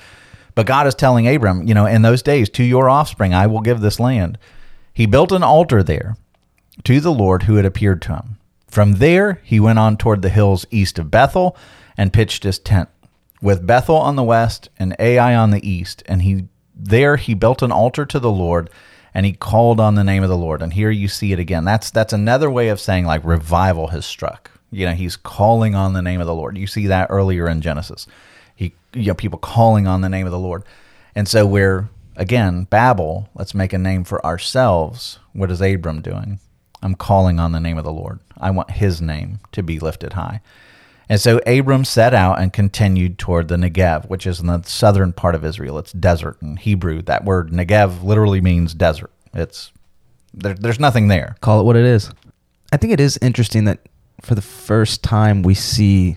But 0.54 0.66
God 0.66 0.86
is 0.86 0.94
telling 0.94 1.26
Abram, 1.26 1.66
you 1.66 1.74
know, 1.74 1.86
in 1.86 2.02
those 2.02 2.22
days, 2.22 2.48
to 2.50 2.64
your 2.64 2.90
offspring 2.90 3.32
I 3.32 3.46
will 3.46 3.60
give 3.60 3.80
this 3.80 4.00
land. 4.00 4.36
He 4.92 5.06
built 5.06 5.32
an 5.32 5.42
altar 5.42 5.82
there 5.82 6.16
to 6.84 7.00
the 7.00 7.12
Lord 7.12 7.44
who 7.44 7.54
had 7.54 7.64
appeared 7.64 8.02
to 8.02 8.16
him. 8.16 8.38
From 8.66 8.94
there, 8.94 9.40
he 9.44 9.60
went 9.60 9.78
on 9.78 9.96
toward 9.96 10.22
the 10.22 10.28
hills 10.28 10.66
east 10.70 10.98
of 10.98 11.10
Bethel 11.10 11.56
and 11.96 12.12
pitched 12.12 12.42
his 12.42 12.58
tent, 12.58 12.88
with 13.42 13.66
Bethel 13.66 13.96
on 13.96 14.16
the 14.16 14.22
west 14.22 14.70
and 14.78 14.96
Ai 14.98 15.34
on 15.34 15.50
the 15.50 15.68
east. 15.68 16.02
And 16.06 16.22
he 16.22 16.46
there 16.74 17.16
he 17.16 17.34
built 17.34 17.60
an 17.60 17.72
altar 17.72 18.06
to 18.06 18.18
the 18.18 18.30
Lord, 18.30 18.70
and 19.12 19.26
he 19.26 19.34
called 19.34 19.78
on 19.78 19.94
the 19.94 20.04
name 20.04 20.22
of 20.22 20.30
the 20.30 20.38
Lord. 20.38 20.62
And 20.62 20.72
here 20.72 20.90
you 20.90 21.08
see 21.08 21.32
it 21.32 21.38
again. 21.38 21.64
That's 21.64 21.90
that's 21.90 22.14
another 22.14 22.50
way 22.50 22.68
of 22.68 22.80
saying 22.80 23.04
like 23.04 23.22
revival 23.24 23.88
has 23.88 24.06
struck. 24.06 24.50
You 24.70 24.86
know, 24.86 24.94
he's 24.94 25.16
calling 25.16 25.74
on 25.74 25.92
the 25.92 26.00
name 26.00 26.20
of 26.20 26.26
the 26.26 26.34
Lord. 26.34 26.56
You 26.56 26.66
see 26.66 26.86
that 26.86 27.08
earlier 27.10 27.46
in 27.48 27.60
Genesis. 27.60 28.06
He 28.54 28.74
you 28.94 29.08
know 29.08 29.14
people 29.14 29.38
calling 29.38 29.86
on 29.86 30.00
the 30.00 30.08
name 30.08 30.26
of 30.26 30.32
the 30.32 30.38
Lord. 30.38 30.64
And 31.14 31.28
so 31.28 31.44
we're 31.44 31.90
again 32.16 32.64
Babel. 32.64 33.28
Let's 33.34 33.54
make 33.54 33.72
a 33.72 33.78
name 33.78 34.04
for 34.04 34.24
ourselves. 34.24 35.18
What 35.34 35.50
is 35.50 35.60
Abram 35.60 36.00
doing? 36.00 36.38
I'm 36.82 36.94
calling 36.94 37.38
on 37.38 37.52
the 37.52 37.60
name 37.60 37.78
of 37.78 37.84
the 37.84 37.92
Lord. 37.92 38.18
I 38.38 38.50
want 38.50 38.72
his 38.72 39.00
name 39.00 39.38
to 39.52 39.62
be 39.62 39.78
lifted 39.78 40.14
high. 40.14 40.40
And 41.12 41.20
so 41.20 41.40
Abram 41.46 41.84
set 41.84 42.14
out 42.14 42.40
and 42.40 42.54
continued 42.54 43.18
toward 43.18 43.48
the 43.48 43.56
Negev, 43.56 44.08
which 44.08 44.26
is 44.26 44.40
in 44.40 44.46
the 44.46 44.62
southern 44.62 45.12
part 45.12 45.34
of 45.34 45.44
Israel. 45.44 45.76
It's 45.76 45.92
desert 45.92 46.38
in 46.40 46.56
Hebrew. 46.56 47.02
That 47.02 47.26
word 47.26 47.50
Negev 47.50 48.02
literally 48.02 48.40
means 48.40 48.72
desert. 48.72 49.10
It's 49.34 49.72
there, 50.32 50.54
there's 50.54 50.80
nothing 50.80 51.08
there. 51.08 51.36
Call 51.42 51.60
it 51.60 51.64
what 51.64 51.76
it 51.76 51.84
is. 51.84 52.10
I 52.72 52.78
think 52.78 52.94
it 52.94 52.98
is 52.98 53.18
interesting 53.20 53.64
that 53.66 53.80
for 54.22 54.34
the 54.34 54.40
first 54.40 55.02
time 55.02 55.42
we 55.42 55.52
see 55.52 56.16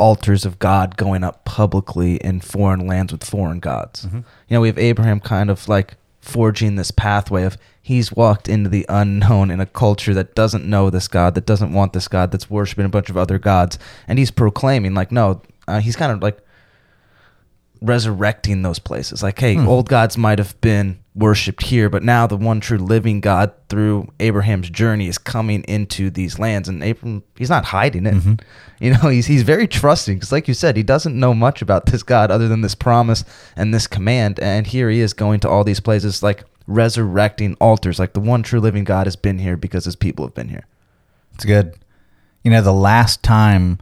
altars 0.00 0.44
of 0.44 0.58
God 0.58 0.96
going 0.96 1.22
up 1.22 1.44
publicly 1.44 2.16
in 2.16 2.40
foreign 2.40 2.88
lands 2.88 3.12
with 3.12 3.22
foreign 3.22 3.60
gods. 3.60 4.06
Mm-hmm. 4.06 4.16
You 4.16 4.24
know, 4.50 4.60
we 4.62 4.66
have 4.66 4.78
Abraham 4.78 5.20
kind 5.20 5.48
of 5.48 5.68
like 5.68 5.94
forging 6.20 6.74
this 6.74 6.90
pathway 6.90 7.44
of 7.44 7.56
he's 7.84 8.10
walked 8.10 8.48
into 8.48 8.70
the 8.70 8.86
unknown 8.88 9.50
in 9.50 9.60
a 9.60 9.66
culture 9.66 10.14
that 10.14 10.34
doesn't 10.34 10.64
know 10.64 10.88
this 10.88 11.06
God, 11.06 11.34
that 11.34 11.44
doesn't 11.44 11.74
want 11.74 11.92
this 11.92 12.08
God, 12.08 12.32
that's 12.32 12.48
worshiping 12.48 12.86
a 12.86 12.88
bunch 12.88 13.10
of 13.10 13.16
other 13.18 13.38
gods, 13.38 13.78
and 14.08 14.18
he's 14.18 14.30
proclaiming 14.30 14.94
like, 14.94 15.12
no, 15.12 15.42
uh, 15.68 15.80
he's 15.80 15.94
kind 15.94 16.10
of 16.10 16.22
like 16.22 16.38
resurrecting 17.82 18.62
those 18.62 18.78
places. 18.78 19.22
Like, 19.22 19.38
hey, 19.38 19.58
old 19.66 19.90
gods 19.90 20.16
might 20.16 20.38
have 20.38 20.58
been 20.62 20.98
worshipped 21.14 21.64
here, 21.64 21.90
but 21.90 22.02
now 22.02 22.26
the 22.26 22.38
one 22.38 22.58
true 22.58 22.78
living 22.78 23.20
God 23.20 23.52
through 23.68 24.08
Abraham's 24.18 24.70
journey 24.70 25.06
is 25.06 25.18
coming 25.18 25.62
into 25.64 26.08
these 26.08 26.38
lands, 26.38 26.70
and 26.70 26.82
Abram 26.82 27.22
he's 27.36 27.50
not 27.50 27.66
hiding 27.66 28.06
it. 28.06 28.14
You 28.80 28.92
know, 28.94 29.08
he's 29.10 29.26
he's 29.26 29.42
very 29.42 29.68
trusting 29.68 30.16
because, 30.16 30.32
like 30.32 30.48
you 30.48 30.54
said, 30.54 30.76
he 30.76 30.82
doesn't 30.82 31.18
know 31.18 31.34
much 31.34 31.60
about 31.60 31.84
this 31.86 32.02
God 32.02 32.30
other 32.30 32.48
than 32.48 32.62
this 32.62 32.74
promise 32.74 33.24
and 33.56 33.74
this 33.74 33.86
command, 33.86 34.40
and 34.40 34.66
here 34.66 34.88
he 34.88 35.00
is 35.00 35.12
going 35.12 35.40
to 35.40 35.50
all 35.50 35.64
these 35.64 35.80
places 35.80 36.22
like 36.22 36.44
resurrecting 36.66 37.56
altars. 37.60 37.98
Like 37.98 38.12
the 38.12 38.20
one 38.20 38.42
true 38.42 38.60
living 38.60 38.84
God 38.84 39.06
has 39.06 39.16
been 39.16 39.38
here 39.38 39.56
because 39.56 39.84
his 39.84 39.96
people 39.96 40.24
have 40.24 40.34
been 40.34 40.48
here. 40.48 40.66
It's 41.34 41.44
good. 41.44 41.74
You 42.42 42.50
know, 42.50 42.60
the 42.60 42.72
last 42.72 43.22
time 43.22 43.78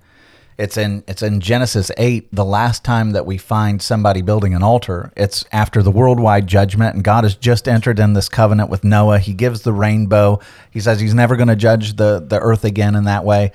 it's 0.58 0.76
in 0.76 1.02
it's 1.08 1.22
in 1.22 1.40
Genesis 1.40 1.90
8, 1.96 2.28
the 2.32 2.44
last 2.44 2.84
time 2.84 3.12
that 3.12 3.26
we 3.26 3.38
find 3.38 3.82
somebody 3.82 4.22
building 4.22 4.54
an 4.54 4.62
altar, 4.62 5.12
it's 5.16 5.44
after 5.50 5.82
the 5.82 5.90
worldwide 5.90 6.46
judgment 6.46 6.94
and 6.94 7.02
God 7.02 7.24
has 7.24 7.34
just 7.34 7.66
entered 7.66 7.98
in 7.98 8.12
this 8.12 8.28
covenant 8.28 8.70
with 8.70 8.84
Noah. 8.84 9.18
He 9.18 9.34
gives 9.34 9.62
the 9.62 9.72
rainbow. 9.72 10.40
He 10.70 10.80
says 10.80 11.00
he's 11.00 11.14
never 11.14 11.36
going 11.36 11.48
to 11.48 11.56
judge 11.56 11.96
the 11.96 12.24
the 12.24 12.38
earth 12.38 12.64
again 12.64 12.94
in 12.94 13.04
that 13.04 13.24
way. 13.24 13.52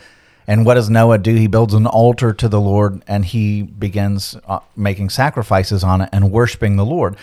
And 0.47 0.65
what 0.65 0.75
does 0.75 0.89
Noah 0.89 1.17
do? 1.17 1.35
He 1.35 1.47
builds 1.47 1.73
an 1.73 1.85
altar 1.85 2.33
to 2.33 2.47
the 2.47 2.61
Lord 2.61 3.03
and 3.05 3.25
he 3.25 3.61
begins 3.61 4.35
uh, 4.47 4.59
making 4.75 5.09
sacrifices 5.09 5.83
on 5.83 6.01
it 6.01 6.09
and 6.13 6.31
worshiping 6.31 6.77
the 6.77 6.85
Lord. 6.85 7.17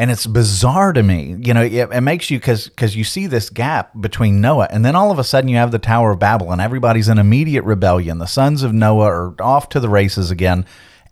And 0.00 0.10
it's 0.10 0.26
bizarre 0.26 0.94
to 0.94 1.02
me, 1.02 1.36
you 1.42 1.52
know. 1.52 1.60
It, 1.60 1.90
it 1.92 2.00
makes 2.00 2.30
you 2.30 2.38
because 2.38 2.68
because 2.68 2.96
you 2.96 3.04
see 3.04 3.26
this 3.26 3.50
gap 3.50 3.90
between 4.00 4.40
Noah, 4.40 4.68
and 4.70 4.82
then 4.82 4.96
all 4.96 5.10
of 5.10 5.18
a 5.18 5.24
sudden 5.24 5.48
you 5.48 5.58
have 5.58 5.72
the 5.72 5.78
Tower 5.78 6.12
of 6.12 6.18
Babel, 6.18 6.52
and 6.52 6.58
everybody's 6.58 7.10
in 7.10 7.18
immediate 7.18 7.64
rebellion. 7.64 8.16
The 8.16 8.24
sons 8.24 8.62
of 8.62 8.72
Noah 8.72 9.04
are 9.04 9.34
off 9.42 9.68
to 9.68 9.78
the 9.78 9.90
races 9.90 10.30
again. 10.30 10.64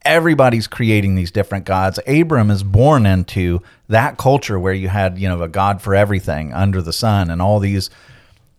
Everybody's 0.07 0.67
creating 0.67 1.17
these 1.17 1.31
different 1.31 1.67
gods. 1.67 2.01
Abram 2.07 2.51
is 2.51 2.63
born 2.63 3.05
into 3.05 3.61
that 3.89 4.17
culture 4.17 4.59
where 4.59 4.73
you 4.73 4.89
had 4.89 5.19
you 5.19 5.29
know 5.29 5.43
a 5.43 5.49
god 5.49 5.83
for 5.83 5.95
everything 5.95 6.55
under 6.55 6.81
the 6.81 6.95
sun, 6.95 7.31
and 7.31 7.43
all 7.43 7.61
these 7.61 7.91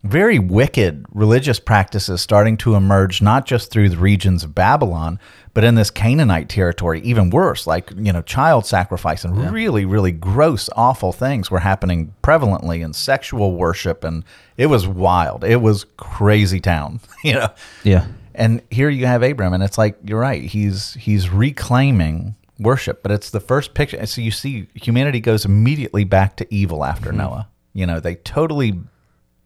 very 0.02 0.38
wicked 0.38 1.04
religious 1.12 1.60
practices 1.60 2.20
starting 2.20 2.56
to 2.56 2.74
emerge 2.74 3.20
not 3.20 3.44
just 3.44 3.70
through 3.70 3.90
the 3.90 3.98
regions 3.98 4.42
of 4.42 4.54
Babylon, 4.54 5.18
but 5.52 5.64
in 5.64 5.74
this 5.74 5.90
Canaanite 5.90 6.48
territory, 6.48 7.00
even 7.02 7.28
worse, 7.28 7.66
like, 7.66 7.90
you 7.96 8.12
know, 8.12 8.22
child 8.22 8.64
sacrifice 8.64 9.24
and 9.24 9.52
really, 9.52 9.84
really 9.84 10.12
gross, 10.12 10.70
awful 10.74 11.12
things 11.12 11.50
were 11.50 11.58
happening 11.58 12.14
prevalently 12.22 12.82
in 12.82 12.92
sexual 12.92 13.56
worship. 13.56 14.04
And 14.04 14.24
it 14.56 14.66
was 14.66 14.86
wild. 14.86 15.44
It 15.44 15.60
was 15.60 15.84
crazy 15.96 16.60
town, 16.60 17.00
you 17.24 17.34
know? 17.34 17.48
Yeah. 17.82 18.06
And 18.34 18.62
here 18.70 18.88
you 18.88 19.06
have 19.06 19.22
Abram, 19.22 19.52
and 19.52 19.62
it's 19.62 19.76
like, 19.76 19.98
you're 20.04 20.20
right. 20.20 20.42
He's, 20.42 20.94
he's 20.94 21.28
reclaiming 21.28 22.36
worship, 22.58 23.02
but 23.02 23.10
it's 23.10 23.30
the 23.30 23.40
first 23.40 23.74
picture. 23.74 24.06
So 24.06 24.22
you 24.22 24.30
see, 24.30 24.68
humanity 24.74 25.20
goes 25.20 25.44
immediately 25.44 26.04
back 26.04 26.36
to 26.36 26.54
evil 26.54 26.84
after 26.84 27.08
mm-hmm. 27.08 27.18
Noah. 27.18 27.48
You 27.74 27.86
know, 27.86 28.00
they 28.00 28.14
totally 28.14 28.80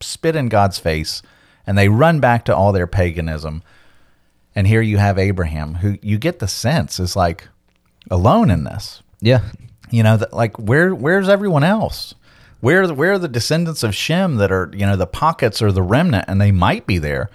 spit 0.01 0.37
in 0.37 0.49
God's 0.49 0.79
face 0.79 1.23
and 1.67 1.77
they 1.79 1.89
run 1.89 2.21
back 2.21 2.45
to 2.45 2.57
all 2.57 2.73
their 2.73 2.87
paganism. 2.87 3.63
And 4.55 4.67
here 4.67 4.83
you 4.83 4.99
have 4.99 5.19
Abraham, 5.19 5.77
who 5.77 5.99
you 6.03 6.19
get 6.19 6.39
the 6.39 6.49
sense 6.49 7.01
is 7.01 7.17
like 7.17 7.49
alone 8.11 8.51
in 8.51 8.65
this. 8.65 9.03
Yeah. 9.21 9.43
You 9.91 10.03
know, 10.03 10.17
that 10.17 10.33
like 10.33 10.59
where 10.59 10.95
where's 10.95 11.29
everyone 11.29 11.65
else? 11.65 12.15
Where 12.61 12.87
where 12.93 13.13
are 13.13 13.19
the 13.19 13.29
descendants 13.29 13.83
of 13.83 13.95
Shem 13.95 14.37
that 14.37 14.51
are 14.51 14.71
you 14.73 14.87
know 14.87 14.97
the 14.97 15.07
pockets 15.07 15.61
or 15.61 15.71
the 15.73 15.83
remnant, 15.83 16.25
and 16.29 16.41
they 16.41 16.51
might 16.51 16.87
be 16.87 16.99
there, 16.99 17.31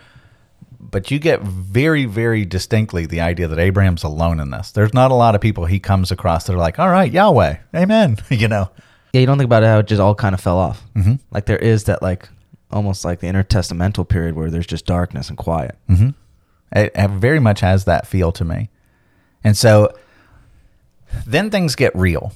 but 0.79 1.11
you 1.11 1.19
get 1.19 1.41
very 1.41 2.05
very 2.05 2.45
distinctly 2.45 3.05
the 3.05 3.21
idea 3.21 3.47
that 3.47 3.59
Abraham's 3.59 4.03
alone 4.03 4.39
in 4.39 4.49
this. 4.49 4.71
There's 4.71 4.93
not 4.93 5.11
a 5.11 5.15
lot 5.15 5.35
of 5.35 5.41
people 5.41 5.65
he 5.65 5.79
comes 5.79 6.11
across 6.11 6.45
that 6.45 6.53
are 6.53 6.57
like, 6.57 6.79
all 6.79 6.89
right, 6.89 7.11
Yahweh, 7.11 7.57
Amen. 7.75 8.17
you 8.29 8.47
know, 8.47 8.69
Yeah, 9.13 9.21
you 9.21 9.27
don't 9.27 9.37
think 9.37 9.45
about 9.45 9.63
it 9.63 9.67
how 9.67 9.79
it 9.79 9.87
just 9.87 10.01
all 10.01 10.15
kind 10.15 10.33
of 10.33 10.41
fell 10.41 10.57
off. 10.57 10.81
Mm-hmm. 10.95 11.15
Like 11.31 11.45
there 11.45 11.57
is 11.57 11.83
that 11.85 12.01
like 12.01 12.27
almost 12.71 13.03
like 13.03 13.19
the 13.19 13.27
intertestamental 13.27 14.07
period 14.07 14.35
where 14.35 14.49
there's 14.49 14.67
just 14.67 14.85
darkness 14.85 15.29
and 15.29 15.37
quiet. 15.37 15.75
Mm-hmm. 15.89 16.09
It, 16.71 16.91
it 16.93 17.09
very 17.11 17.39
much 17.39 17.61
has 17.61 17.85
that 17.85 18.05
feel 18.07 18.31
to 18.33 18.45
me. 18.45 18.69
And 19.43 19.57
so 19.57 19.93
then 21.25 21.49
things 21.49 21.75
get 21.75 21.95
real. 21.95 22.31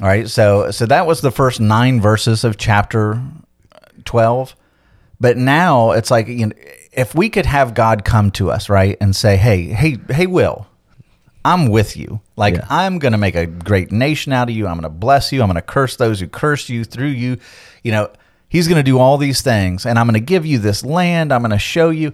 All 0.00 0.08
right. 0.08 0.28
So 0.28 0.70
so 0.70 0.86
that 0.86 1.06
was 1.06 1.20
the 1.20 1.30
first 1.30 1.60
9 1.60 2.00
verses 2.00 2.44
of 2.44 2.56
chapter 2.56 3.22
12. 4.04 4.56
But 5.20 5.36
now 5.36 5.92
it's 5.92 6.10
like 6.10 6.26
you 6.26 6.46
know 6.46 6.52
if 6.92 7.14
we 7.14 7.30
could 7.30 7.46
have 7.46 7.74
God 7.74 8.04
come 8.04 8.30
to 8.32 8.50
us, 8.50 8.68
right, 8.68 8.98
and 9.00 9.16
say, 9.16 9.36
"Hey, 9.36 9.62
hey, 9.64 9.96
hey 10.10 10.26
Will, 10.26 10.66
I'm 11.44 11.68
with 11.68 11.96
you. 11.96 12.20
Like 12.36 12.54
Yeah. 12.54 12.66
I'm 12.68 12.98
going 12.98 13.12
to 13.12 13.18
make 13.18 13.34
a 13.34 13.46
great 13.46 13.90
nation 13.90 14.32
out 14.32 14.48
of 14.48 14.54
you. 14.54 14.66
I'm 14.66 14.74
going 14.74 14.82
to 14.82 14.88
bless 14.88 15.32
you. 15.32 15.42
I'm 15.42 15.48
going 15.48 15.56
to 15.56 15.62
curse 15.62 15.96
those 15.96 16.20
who 16.20 16.28
curse 16.28 16.68
you 16.68 16.84
through 16.84 17.08
you. 17.08 17.38
You 17.82 17.92
know, 17.92 18.10
he's 18.52 18.68
going 18.68 18.76
to 18.76 18.82
do 18.82 18.98
all 18.98 19.16
these 19.16 19.40
things 19.40 19.86
and 19.86 19.98
I'm 19.98 20.06
going 20.06 20.20
to 20.20 20.20
give 20.20 20.44
you 20.44 20.58
this 20.58 20.84
land. 20.84 21.32
I'm 21.32 21.40
going 21.40 21.52
to 21.52 21.58
show 21.58 21.88
you. 21.88 22.12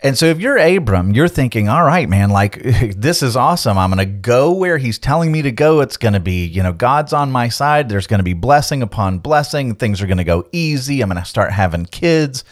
And 0.00 0.16
so 0.16 0.26
if 0.26 0.40
you're 0.40 0.56
Abram, 0.56 1.12
you're 1.12 1.28
thinking, 1.28 1.68
all 1.68 1.84
right, 1.84 2.08
man, 2.08 2.30
like 2.30 2.62
this 2.96 3.22
is 3.22 3.36
awesome. 3.36 3.76
I'm 3.76 3.90
going 3.92 3.98
to 3.98 4.10
go 4.10 4.50
where 4.50 4.78
he's 4.78 4.98
telling 4.98 5.30
me 5.30 5.42
to 5.42 5.52
go. 5.52 5.80
It's 5.80 5.98
going 5.98 6.14
to 6.14 6.20
be, 6.20 6.46
you 6.46 6.62
know, 6.62 6.72
God's 6.72 7.12
on 7.12 7.30
my 7.30 7.50
side. 7.50 7.90
There's 7.90 8.06
going 8.06 8.20
to 8.20 8.24
be 8.24 8.32
blessing 8.32 8.82
upon 8.82 9.18
blessing. 9.18 9.74
Things 9.74 10.00
are 10.00 10.06
going 10.06 10.16
to 10.18 10.24
go 10.24 10.48
easy. 10.52 11.02
I'm 11.02 11.10
going 11.10 11.22
to 11.22 11.28
start 11.28 11.52
having 11.52 11.84
kids. 11.84 12.44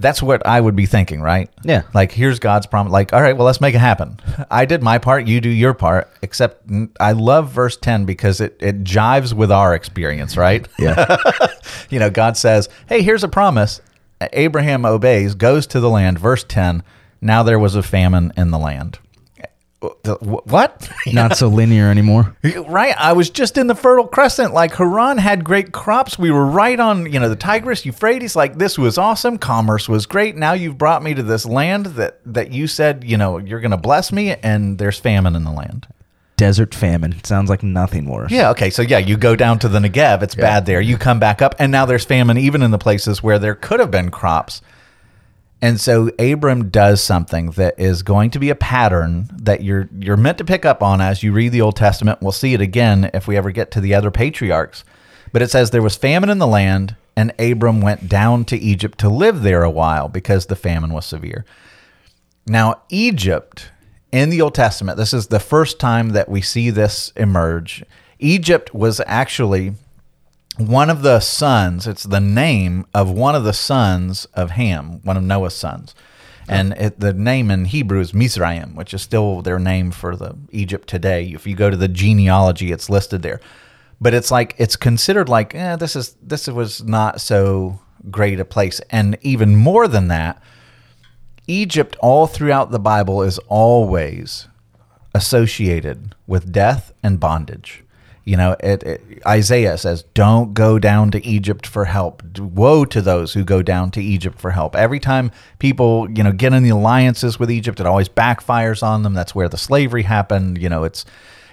That's 0.00 0.22
what 0.22 0.46
I 0.46 0.60
would 0.60 0.76
be 0.76 0.86
thinking, 0.86 1.20
right? 1.20 1.50
Yeah. 1.62 1.82
Like, 1.94 2.12
here's 2.12 2.38
God's 2.38 2.66
promise. 2.66 2.92
Like, 2.92 3.12
all 3.12 3.20
right, 3.20 3.36
well, 3.36 3.46
let's 3.46 3.60
make 3.60 3.74
it 3.74 3.78
happen. 3.78 4.18
I 4.50 4.64
did 4.64 4.82
my 4.82 4.98
part, 4.98 5.26
you 5.26 5.40
do 5.40 5.48
your 5.48 5.74
part. 5.74 6.10
Except, 6.22 6.64
I 6.98 7.12
love 7.12 7.50
verse 7.50 7.76
10 7.76 8.04
because 8.04 8.40
it, 8.40 8.56
it 8.60 8.82
jives 8.84 9.32
with 9.32 9.52
our 9.52 9.74
experience, 9.74 10.36
right? 10.36 10.66
Yeah. 10.78 11.18
you 11.90 11.98
know, 11.98 12.08
God 12.08 12.38
says, 12.38 12.68
hey, 12.88 13.02
here's 13.02 13.22
a 13.22 13.28
promise. 13.28 13.82
Abraham 14.32 14.86
obeys, 14.86 15.34
goes 15.34 15.66
to 15.68 15.80
the 15.80 15.90
land. 15.90 16.18
Verse 16.18 16.42
10 16.42 16.82
Now 17.20 17.42
there 17.42 17.58
was 17.58 17.74
a 17.74 17.82
famine 17.82 18.32
in 18.36 18.50
the 18.50 18.58
land. 18.58 18.98
The- 19.80 20.16
What? 20.20 20.90
Not 21.12 21.36
so 21.36 21.48
linear 21.48 21.88
anymore. 21.90 22.36
Right. 22.68 22.94
I 22.98 23.12
was 23.14 23.30
just 23.30 23.56
in 23.56 23.66
the 23.66 23.74
Fertile 23.74 24.06
Crescent. 24.06 24.52
Like 24.52 24.74
Haran 24.74 25.16
had 25.18 25.42
great 25.42 25.72
crops. 25.72 26.18
We 26.18 26.30
were 26.30 26.44
right 26.46 26.78
on, 26.78 27.10
you 27.10 27.18
know, 27.18 27.28
the 27.30 27.36
Tigris, 27.36 27.86
Euphrates. 27.86 28.36
Like 28.36 28.58
this 28.58 28.78
was 28.78 28.98
awesome. 28.98 29.38
Commerce 29.38 29.88
was 29.88 30.04
great. 30.06 30.36
Now 30.36 30.52
you've 30.52 30.76
brought 30.76 31.02
me 31.02 31.14
to 31.14 31.22
this 31.22 31.46
land 31.46 31.86
that 31.86 32.20
that 32.26 32.52
you 32.52 32.66
said, 32.66 33.04
you 33.04 33.16
know, 33.16 33.38
you're 33.38 33.60
going 33.60 33.70
to 33.70 33.76
bless 33.78 34.12
me, 34.12 34.34
and 34.34 34.78
there's 34.78 34.98
famine 34.98 35.34
in 35.34 35.44
the 35.44 35.50
land. 35.52 35.86
Desert 36.36 36.74
famine. 36.74 37.22
Sounds 37.24 37.50
like 37.50 37.62
nothing 37.62 38.06
worse. 38.08 38.30
Yeah. 38.30 38.50
Okay. 38.50 38.70
So 38.70 38.80
yeah, 38.82 38.98
you 38.98 39.16
go 39.18 39.36
down 39.36 39.58
to 39.60 39.68
the 39.68 39.78
Negev. 39.78 40.22
It's 40.22 40.34
bad 40.34 40.64
there. 40.66 40.80
You 40.80 40.96
come 40.98 41.18
back 41.20 41.40
up, 41.42 41.54
and 41.58 41.70
now 41.72 41.84
there's 41.86 42.04
famine 42.04 42.36
even 42.38 42.62
in 42.62 42.70
the 42.70 42.78
places 42.78 43.22
where 43.22 43.38
there 43.38 43.54
could 43.54 43.80
have 43.80 43.90
been 43.90 44.10
crops. 44.10 44.60
And 45.62 45.78
so 45.80 46.10
Abram 46.18 46.70
does 46.70 47.02
something 47.02 47.50
that 47.52 47.78
is 47.78 48.02
going 48.02 48.30
to 48.30 48.38
be 48.38 48.48
a 48.48 48.54
pattern 48.54 49.28
that 49.32 49.62
you're 49.62 49.88
you're 49.98 50.16
meant 50.16 50.38
to 50.38 50.44
pick 50.44 50.64
up 50.64 50.82
on 50.82 51.00
as 51.00 51.22
you 51.22 51.32
read 51.32 51.52
the 51.52 51.60
Old 51.60 51.76
Testament. 51.76 52.22
We'll 52.22 52.32
see 52.32 52.54
it 52.54 52.62
again 52.62 53.10
if 53.12 53.28
we 53.28 53.36
ever 53.36 53.50
get 53.50 53.70
to 53.72 53.80
the 53.80 53.94
other 53.94 54.10
patriarchs. 54.10 54.84
But 55.32 55.42
it 55.42 55.50
says 55.50 55.70
there 55.70 55.82
was 55.82 55.96
famine 55.96 56.30
in 56.30 56.38
the 56.38 56.46
land, 56.46 56.96
and 57.14 57.32
Abram 57.38 57.80
went 57.80 58.08
down 58.08 58.44
to 58.46 58.56
Egypt 58.56 58.98
to 58.98 59.08
live 59.08 59.42
there 59.42 59.62
a 59.62 59.70
while 59.70 60.08
because 60.08 60.46
the 60.46 60.56
famine 60.56 60.92
was 60.92 61.06
severe. 61.06 61.44
Now, 62.46 62.82
Egypt 62.88 63.70
in 64.10 64.30
the 64.30 64.40
Old 64.40 64.54
Testament, 64.54 64.96
this 64.96 65.12
is 65.12 65.28
the 65.28 65.38
first 65.38 65.78
time 65.78 66.10
that 66.10 66.28
we 66.28 66.40
see 66.40 66.70
this 66.70 67.12
emerge. 67.16 67.84
Egypt 68.18 68.74
was 68.74 69.00
actually 69.06 69.74
one 70.60 70.90
of 70.90 71.02
the 71.02 71.20
sons, 71.20 71.86
it's 71.86 72.04
the 72.04 72.20
name 72.20 72.86
of 72.94 73.10
one 73.10 73.34
of 73.34 73.44
the 73.44 73.52
sons 73.52 74.26
of 74.34 74.52
Ham, 74.52 75.00
one 75.02 75.16
of 75.16 75.22
Noah's 75.22 75.54
sons. 75.54 75.94
And 76.48 76.72
it, 76.72 76.98
the 76.98 77.12
name 77.12 77.50
in 77.50 77.66
Hebrew 77.66 78.00
is 78.00 78.12
Mizraim, 78.12 78.74
which 78.74 78.92
is 78.92 79.02
still 79.02 79.40
their 79.40 79.60
name 79.60 79.92
for 79.92 80.16
the 80.16 80.36
Egypt 80.50 80.88
today. 80.88 81.26
If 81.26 81.46
you 81.46 81.54
go 81.54 81.70
to 81.70 81.76
the 81.76 81.86
genealogy, 81.86 82.72
it's 82.72 82.90
listed 82.90 83.22
there. 83.22 83.40
But 84.00 84.14
it's 84.14 84.32
like 84.32 84.56
it's 84.58 84.74
considered 84.76 85.28
like 85.28 85.54
eh, 85.54 85.76
this 85.76 85.94
is 85.94 86.16
this 86.22 86.48
was 86.48 86.82
not 86.82 87.20
so 87.20 87.78
great 88.10 88.40
a 88.40 88.44
place. 88.44 88.80
And 88.90 89.16
even 89.20 89.54
more 89.54 89.86
than 89.86 90.08
that, 90.08 90.42
Egypt 91.46 91.96
all 92.00 92.26
throughout 92.26 92.70
the 92.70 92.80
Bible 92.80 93.22
is 93.22 93.38
always 93.46 94.48
associated 95.14 96.14
with 96.26 96.52
death 96.52 96.92
and 97.02 97.20
bondage. 97.20 97.84
You 98.24 98.36
know, 98.36 98.56
it, 98.60 98.82
it, 98.82 99.22
Isaiah 99.26 99.78
says, 99.78 100.04
"Don't 100.14 100.54
go 100.54 100.78
down 100.78 101.10
to 101.12 101.24
Egypt 101.24 101.66
for 101.66 101.86
help. 101.86 102.22
Woe 102.38 102.84
to 102.84 103.00
those 103.00 103.32
who 103.32 103.44
go 103.44 103.62
down 103.62 103.90
to 103.92 104.02
Egypt 104.02 104.38
for 104.38 104.50
help." 104.50 104.76
Every 104.76 105.00
time 105.00 105.30
people, 105.58 106.08
you 106.10 106.22
know, 106.22 106.32
get 106.32 106.52
in 106.52 106.62
the 106.62 106.70
alliances 106.70 107.38
with 107.38 107.50
Egypt, 107.50 107.80
it 107.80 107.86
always 107.86 108.08
backfires 108.08 108.82
on 108.82 109.02
them. 109.02 109.14
That's 109.14 109.34
where 109.34 109.48
the 109.48 109.56
slavery 109.56 110.02
happened. 110.02 110.58
You 110.58 110.68
know, 110.68 110.84
it's 110.84 111.04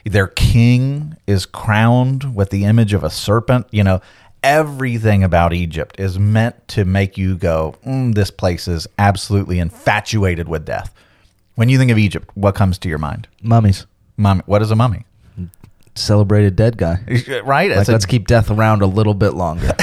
their 0.05 0.27
king 0.27 1.15
is 1.25 1.45
crowned 1.45 2.35
with 2.35 2.49
the 2.49 2.65
image 2.65 2.93
of 2.93 3.03
a 3.03 3.09
serpent. 3.09 3.67
You 3.71 3.83
know, 3.83 4.01
everything 4.43 5.23
about 5.23 5.53
Egypt 5.53 5.99
is 5.99 6.19
meant 6.19 6.67
to 6.69 6.85
make 6.85 7.17
you 7.17 7.37
go, 7.37 7.75
mm, 7.85 8.13
"This 8.13 8.29
place 8.29 8.67
is 8.67 8.87
absolutely 8.99 9.57
infatuated 9.57 10.47
with 10.47 10.65
death." 10.65 10.93
When 11.55 11.69
you 11.69 11.79
think 11.79 11.89
of 11.89 11.97
Egypt, 11.97 12.29
what 12.35 12.53
comes 12.53 12.77
to 12.77 12.89
your 12.89 12.99
mind? 12.99 13.27
Mummies. 13.41 13.87
Mummy. 14.15 14.43
What 14.45 14.61
is 14.61 14.69
a 14.69 14.75
mummy? 14.75 15.06
Celebrated 15.97 16.55
dead 16.55 16.77
guy. 16.77 16.99
Right? 17.43 17.71
Like, 17.71 17.87
a- 17.87 17.91
let's 17.91 18.05
keep 18.05 18.27
death 18.27 18.49
around 18.49 18.81
a 18.81 18.87
little 18.87 19.13
bit 19.13 19.33
longer. 19.33 19.73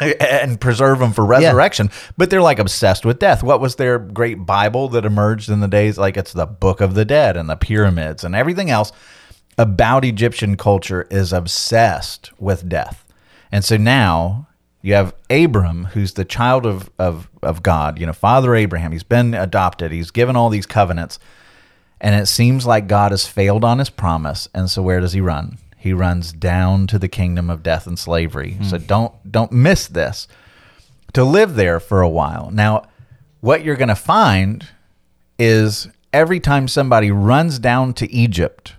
and 0.20 0.60
preserve 0.60 0.98
them 0.98 1.12
for 1.12 1.24
resurrection. 1.24 1.90
But 2.16 2.30
they're 2.30 2.42
like 2.42 2.58
obsessed 2.58 3.04
with 3.04 3.18
death. 3.18 3.42
What 3.42 3.60
was 3.60 3.76
their 3.76 3.98
great 3.98 4.44
Bible 4.46 4.88
that 4.90 5.04
emerged 5.04 5.48
in 5.48 5.60
the 5.60 5.68
days? 5.68 5.98
Like 5.98 6.16
it's 6.16 6.32
the 6.32 6.46
Book 6.46 6.80
of 6.80 6.94
the 6.94 7.04
Dead 7.04 7.36
and 7.36 7.48
the 7.48 7.56
pyramids 7.56 8.24
and 8.24 8.34
everything 8.34 8.70
else 8.70 8.92
about 9.58 10.04
Egyptian 10.04 10.56
culture 10.56 11.06
is 11.10 11.32
obsessed 11.32 12.32
with 12.38 12.68
death. 12.68 13.04
And 13.50 13.64
so 13.64 13.76
now 13.76 14.48
you 14.80 14.94
have 14.94 15.14
Abram, 15.30 15.84
who's 15.86 16.14
the 16.14 16.24
child 16.24 16.66
of, 16.66 16.90
of, 16.98 17.28
of 17.42 17.62
God, 17.62 17.98
you 17.98 18.06
know, 18.06 18.12
Father 18.12 18.54
Abraham. 18.54 18.92
He's 18.92 19.02
been 19.02 19.34
adopted, 19.34 19.92
he's 19.92 20.10
given 20.10 20.36
all 20.36 20.48
these 20.48 20.66
covenants. 20.66 21.18
And 22.02 22.16
it 22.16 22.26
seems 22.26 22.66
like 22.66 22.88
God 22.88 23.12
has 23.12 23.28
failed 23.28 23.64
on 23.64 23.78
his 23.78 23.88
promise. 23.88 24.48
And 24.52 24.68
so 24.68 24.82
where 24.82 24.98
does 24.98 25.12
he 25.12 25.20
run? 25.20 25.56
He 25.78 25.92
runs 25.92 26.32
down 26.32 26.88
to 26.88 26.98
the 26.98 27.08
kingdom 27.08 27.48
of 27.48 27.62
death 27.62 27.86
and 27.86 27.98
slavery. 27.98 28.54
Hmm. 28.54 28.64
So 28.64 28.78
don't 28.78 29.32
don't 29.32 29.52
miss 29.52 29.86
this. 29.86 30.26
To 31.14 31.24
live 31.24 31.54
there 31.54 31.78
for 31.78 32.00
a 32.00 32.08
while. 32.08 32.50
Now, 32.50 32.88
what 33.40 33.64
you're 33.64 33.76
going 33.76 33.88
to 33.88 33.94
find 33.94 34.66
is 35.38 35.88
every 36.12 36.40
time 36.40 36.68
somebody 36.68 37.10
runs 37.10 37.58
down 37.58 37.94
to 37.94 38.10
Egypt 38.10 38.74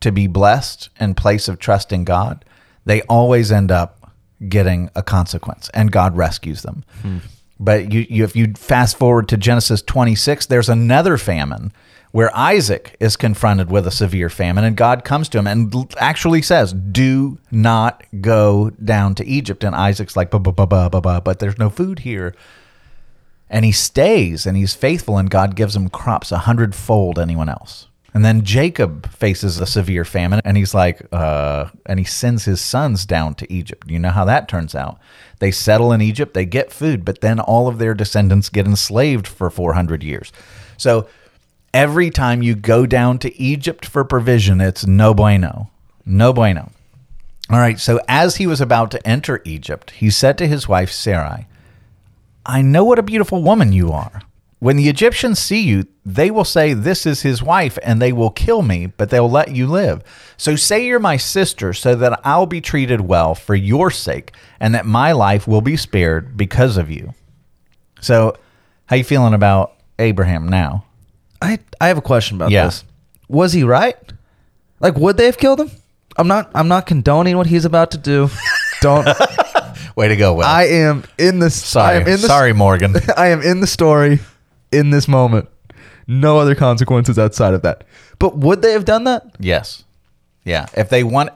to 0.00 0.10
be 0.10 0.26
blessed 0.26 0.88
in 0.98 1.14
place 1.14 1.48
of 1.48 1.58
trusting 1.58 2.04
God, 2.04 2.44
they 2.84 3.02
always 3.02 3.52
end 3.52 3.70
up 3.70 4.12
getting 4.48 4.90
a 4.94 5.02
consequence 5.02 5.68
and 5.74 5.92
God 5.92 6.16
rescues 6.16 6.62
them. 6.62 6.84
Hmm. 7.02 7.18
But 7.60 7.92
you, 7.92 8.06
you 8.08 8.24
if 8.24 8.34
you 8.34 8.54
fast 8.54 8.96
forward 8.96 9.28
to 9.28 9.36
Genesis 9.36 9.82
26, 9.82 10.46
there's 10.46 10.68
another 10.68 11.16
famine 11.16 11.72
where 12.12 12.36
Isaac 12.36 12.96
is 13.00 13.16
confronted 13.16 13.70
with 13.70 13.86
a 13.86 13.90
severe 13.90 14.28
famine 14.28 14.64
and 14.64 14.76
God 14.76 15.04
comes 15.04 15.28
to 15.30 15.38
him 15.38 15.46
and 15.46 15.94
actually 15.98 16.42
says, 16.42 16.72
"Do 16.72 17.38
not 17.50 18.02
go 18.20 18.70
down 18.82 19.14
to 19.16 19.26
Egypt." 19.26 19.64
And 19.64 19.74
Isaac's 19.74 20.16
like, 20.16 20.30
"Ba 20.30 20.38
ba 20.38 20.52
ba 20.52 20.66
ba 20.66 20.88
ba 20.90 21.00
ba," 21.00 21.20
but 21.22 21.38
there's 21.38 21.58
no 21.58 21.70
food 21.70 22.00
here. 22.00 22.34
And 23.50 23.64
he 23.64 23.72
stays 23.72 24.46
and 24.46 24.56
he's 24.56 24.74
faithful 24.74 25.16
and 25.16 25.30
God 25.30 25.56
gives 25.56 25.74
him 25.74 25.88
crops 25.88 26.32
a 26.32 26.38
hundredfold 26.38 27.18
anyone 27.18 27.48
else. 27.48 27.88
And 28.14 28.24
then 28.24 28.42
Jacob 28.42 29.08
faces 29.10 29.60
a 29.60 29.66
severe 29.66 30.04
famine 30.04 30.40
and 30.44 30.56
he's 30.56 30.74
like, 30.74 31.06
uh, 31.12 31.66
and 31.86 31.98
he 31.98 32.04
sends 32.04 32.44
his 32.46 32.60
sons 32.60 33.06
down 33.06 33.34
to 33.36 33.52
Egypt. 33.52 33.90
You 33.90 33.98
know 33.98 34.10
how 34.10 34.24
that 34.24 34.48
turns 34.48 34.74
out. 34.74 34.98
They 35.40 35.50
settle 35.50 35.92
in 35.92 36.00
Egypt, 36.00 36.34
they 36.34 36.46
get 36.46 36.72
food, 36.72 37.04
but 37.04 37.20
then 37.20 37.38
all 37.38 37.68
of 37.68 37.78
their 37.78 37.94
descendants 37.94 38.48
get 38.48 38.66
enslaved 38.66 39.26
for 39.26 39.50
400 39.50 40.02
years. 40.02 40.32
So 40.76 41.06
every 41.72 42.10
time 42.10 42.42
you 42.42 42.54
go 42.54 42.86
down 42.86 43.18
to 43.18 43.40
Egypt 43.40 43.86
for 43.86 44.04
provision, 44.04 44.60
it's 44.60 44.86
no 44.86 45.14
bueno. 45.14 45.70
No 46.04 46.32
bueno. 46.32 46.70
All 47.50 47.58
right, 47.58 47.78
so 47.78 48.00
as 48.08 48.36
he 48.36 48.46
was 48.46 48.60
about 48.60 48.90
to 48.90 49.06
enter 49.06 49.40
Egypt, 49.44 49.92
he 49.92 50.10
said 50.10 50.36
to 50.38 50.46
his 50.46 50.68
wife 50.68 50.90
Sarai, 50.90 51.46
I 52.44 52.62
know 52.62 52.84
what 52.84 52.98
a 52.98 53.02
beautiful 53.02 53.42
woman 53.42 53.72
you 53.72 53.90
are. 53.92 54.22
When 54.60 54.76
the 54.76 54.88
Egyptians 54.88 55.38
see 55.38 55.60
you, 55.60 55.86
they 56.04 56.30
will 56.30 56.44
say, 56.44 56.72
This 56.72 57.06
is 57.06 57.22
his 57.22 57.42
wife, 57.42 57.78
and 57.82 58.02
they 58.02 58.12
will 58.12 58.30
kill 58.30 58.62
me, 58.62 58.86
but 58.86 59.10
they'll 59.10 59.30
let 59.30 59.54
you 59.54 59.66
live. 59.66 60.02
So 60.36 60.56
say 60.56 60.84
you're 60.84 60.98
my 60.98 61.16
sister, 61.16 61.72
so 61.72 61.94
that 61.94 62.20
I'll 62.24 62.46
be 62.46 62.60
treated 62.60 63.02
well 63.02 63.34
for 63.34 63.54
your 63.54 63.90
sake, 63.90 64.32
and 64.58 64.74
that 64.74 64.84
my 64.84 65.12
life 65.12 65.46
will 65.46 65.60
be 65.60 65.76
spared 65.76 66.36
because 66.36 66.76
of 66.76 66.90
you. 66.90 67.14
So, 68.00 68.36
how 68.86 68.96
you 68.96 69.04
feeling 69.04 69.34
about 69.34 69.74
Abraham 69.98 70.48
now? 70.48 70.84
I 71.42 71.58
I 71.80 71.88
have 71.88 71.98
a 71.98 72.02
question 72.02 72.36
about 72.36 72.50
Yeah. 72.50 72.66
this. 72.66 72.84
Was 73.28 73.52
he 73.52 73.62
right? 73.64 73.96
Like, 74.80 74.96
would 74.96 75.16
they 75.16 75.26
have 75.26 75.38
killed 75.38 75.60
him? 75.60 75.70
I'm 76.16 76.28
not. 76.28 76.50
I'm 76.54 76.68
not 76.68 76.86
condoning 76.86 77.36
what 77.36 77.46
he's 77.46 77.64
about 77.64 77.90
to 77.92 77.98
do. 77.98 78.28
Don't. 78.80 79.06
Way 79.96 80.08
to 80.08 80.16
go, 80.16 80.34
Will. 80.34 80.44
I 80.44 80.64
am 80.64 81.04
in 81.18 81.40
this. 81.40 81.54
sorry, 81.54 81.96
I 81.96 82.00
am 82.00 82.06
in 82.06 82.20
the, 82.20 82.26
sorry, 82.28 82.52
Morgan. 82.52 82.94
I 83.16 83.28
am 83.28 83.42
in 83.42 83.60
the 83.60 83.66
story 83.66 84.20
in 84.72 84.90
this 84.90 85.08
moment. 85.08 85.48
No 86.06 86.38
other 86.38 86.54
consequences 86.54 87.18
outside 87.18 87.52
of 87.54 87.62
that. 87.62 87.84
But 88.18 88.36
would 88.38 88.62
they 88.62 88.72
have 88.72 88.84
done 88.84 89.04
that? 89.04 89.24
Yes. 89.40 89.84
Yeah. 90.44 90.66
If 90.76 90.88
they 90.88 91.02
want, 91.04 91.30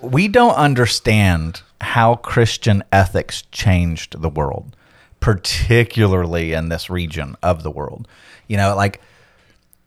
we 0.00 0.28
don't 0.28 0.54
understand 0.54 1.62
how 1.80 2.16
Christian 2.16 2.82
ethics 2.92 3.42
changed 3.52 4.20
the 4.20 4.28
world, 4.30 4.74
particularly 5.20 6.52
in 6.52 6.68
this 6.70 6.90
region 6.90 7.36
of 7.42 7.62
the 7.62 7.70
world. 7.70 8.08
You 8.50 8.56
know, 8.56 8.74
like, 8.74 9.00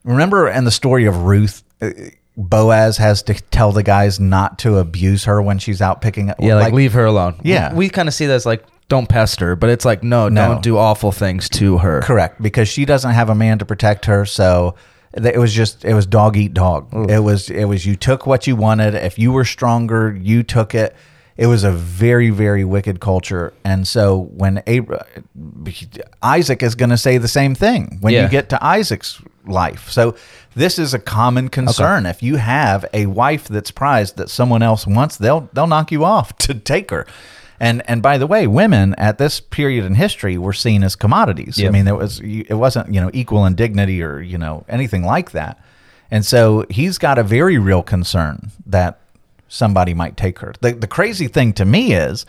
remember 0.06 0.47
in 0.47 0.63
the 0.63 0.71
story 0.71 1.06
of 1.06 1.23
Ruth, 1.23 1.63
uh, 1.82 1.89
Boaz 2.38 2.97
has 2.97 3.21
to 3.23 3.34
tell 3.34 3.71
the 3.73 3.84
guys 3.84 4.19
not 4.19 4.60
to 4.60 4.78
abuse 4.78 5.26
her 5.26 5.41
when 5.41 5.60
she's 5.60 5.82
out 5.82 6.02
picking. 6.02 6.30
up. 6.30 6.38
Yeah, 6.39 6.56
like, 6.56 6.73
leave 6.73 6.93
her 6.93 7.06
alone. 7.06 7.39
Yeah. 7.43 7.73
we, 7.73 7.89
kind 7.89 8.08
of 8.08 8.13
see 8.13 8.26
that 8.26 8.34
as 8.34 8.45
like 8.45 8.65
don't 8.88 9.08
pester, 9.10 9.56
but 9.58 9.69
it's 9.69 9.86
like 9.86 10.02
no, 10.02 10.30
No. 10.30 10.47
don't 10.47 10.63
do 10.63 10.78
awful 10.78 11.12
things 11.12 11.49
to 11.49 11.78
her. 11.80 12.02
Correct, 12.02 12.41
because 12.41 12.69
she 12.69 12.86
doesn't 12.86 13.12
have 13.12 13.30
a 13.30 13.36
man 13.36 13.60
to 13.60 13.65
protect 13.65 14.06
her, 14.06 14.26
so 14.26 14.76
it 15.13 15.38
was 15.38 15.54
just 15.54 15.84
it 15.86 15.93
was 15.93 16.06
dog 16.06 16.38
eat 16.38 16.54
dog. 16.54 16.88
It 17.10 17.19
was 17.19 17.49
it 17.49 17.65
was 17.65 17.86
you 17.86 17.95
took 17.95 18.26
what 18.26 18.47
you 18.47 18.56
wanted. 18.56 18.95
If 18.95 19.19
you 19.19 19.32
were 19.34 19.45
stronger, 19.45 20.17
you 20.19 20.41
took 20.41 20.73
it. 20.73 20.95
It 21.38 21.48
was 21.48 21.63
a 21.63 21.72
very 21.72 22.30
very 22.30 22.63
wicked 22.63 23.00
culture. 23.00 23.54
And 23.63 23.88
so 23.88 24.30
when 24.36 24.62
Abra- 24.67 25.06
isaac 26.22 26.63
is 26.63 26.76
going 26.76 26.89
to 26.89 26.98
say 26.98 27.17
the 27.17 27.28
same 27.28 27.56
thing 27.56 27.98
when 28.02 28.13
Yeah. 28.13 28.24
you 28.24 28.30
get 28.30 28.50
to 28.50 28.63
isaac's 28.63 29.22
life. 29.46 29.89
So 29.89 30.15
this 30.56 30.80
is 30.80 30.93
a 30.93 31.00
common 31.00 31.50
concern. 31.50 32.06
If 32.06 32.24
you 32.24 32.38
have 32.38 32.86
a 32.93 33.08
wife 33.08 33.48
that's 33.48 33.72
prized 33.72 34.17
that 34.17 34.30
someone 34.30 34.62
else 34.63 34.86
wants 34.88 35.17
they'll 35.17 35.50
they'll 35.54 35.67
knock 35.67 35.91
you 35.91 36.06
off 36.06 36.38
to 36.48 36.54
take 36.54 36.91
her. 36.91 37.06
And 37.60 37.82
and 37.89 38.02
by 38.02 38.17
the 38.17 38.28
way 38.28 38.48
women 38.48 38.93
at 38.98 39.17
this 39.17 39.39
period 39.39 39.86
in 39.86 39.96
history 39.96 40.38
were 40.38 40.54
seen 40.54 40.84
as 40.84 40.96
commodities. 40.96 41.63
I 41.63 41.69
mean 41.69 41.86
there 41.86 41.96
was 41.96 42.19
it 42.24 42.54
wasn't 42.56 42.93
you 42.93 43.02
know 43.02 43.10
equal 43.13 43.46
in 43.46 43.56
dignity 43.56 44.02
or 44.04 44.19
you 44.22 44.38
know 44.38 44.65
anything 44.69 45.04
like 45.04 45.32
that. 45.32 45.60
And 46.12 46.26
so 46.26 46.65
he's 46.69 46.98
got 47.00 47.17
a 47.17 47.24
very 47.24 47.58
real 47.58 47.82
concern 47.82 48.52
that 48.67 49.00
somebody 49.54 49.94
might 49.94 50.18
take 50.18 50.39
her. 50.39 50.54
The, 50.62 50.74
the 50.74 50.88
crazy 50.88 51.28
thing 51.28 51.54
to 51.54 51.66
me 51.66 51.94
is 51.94 52.26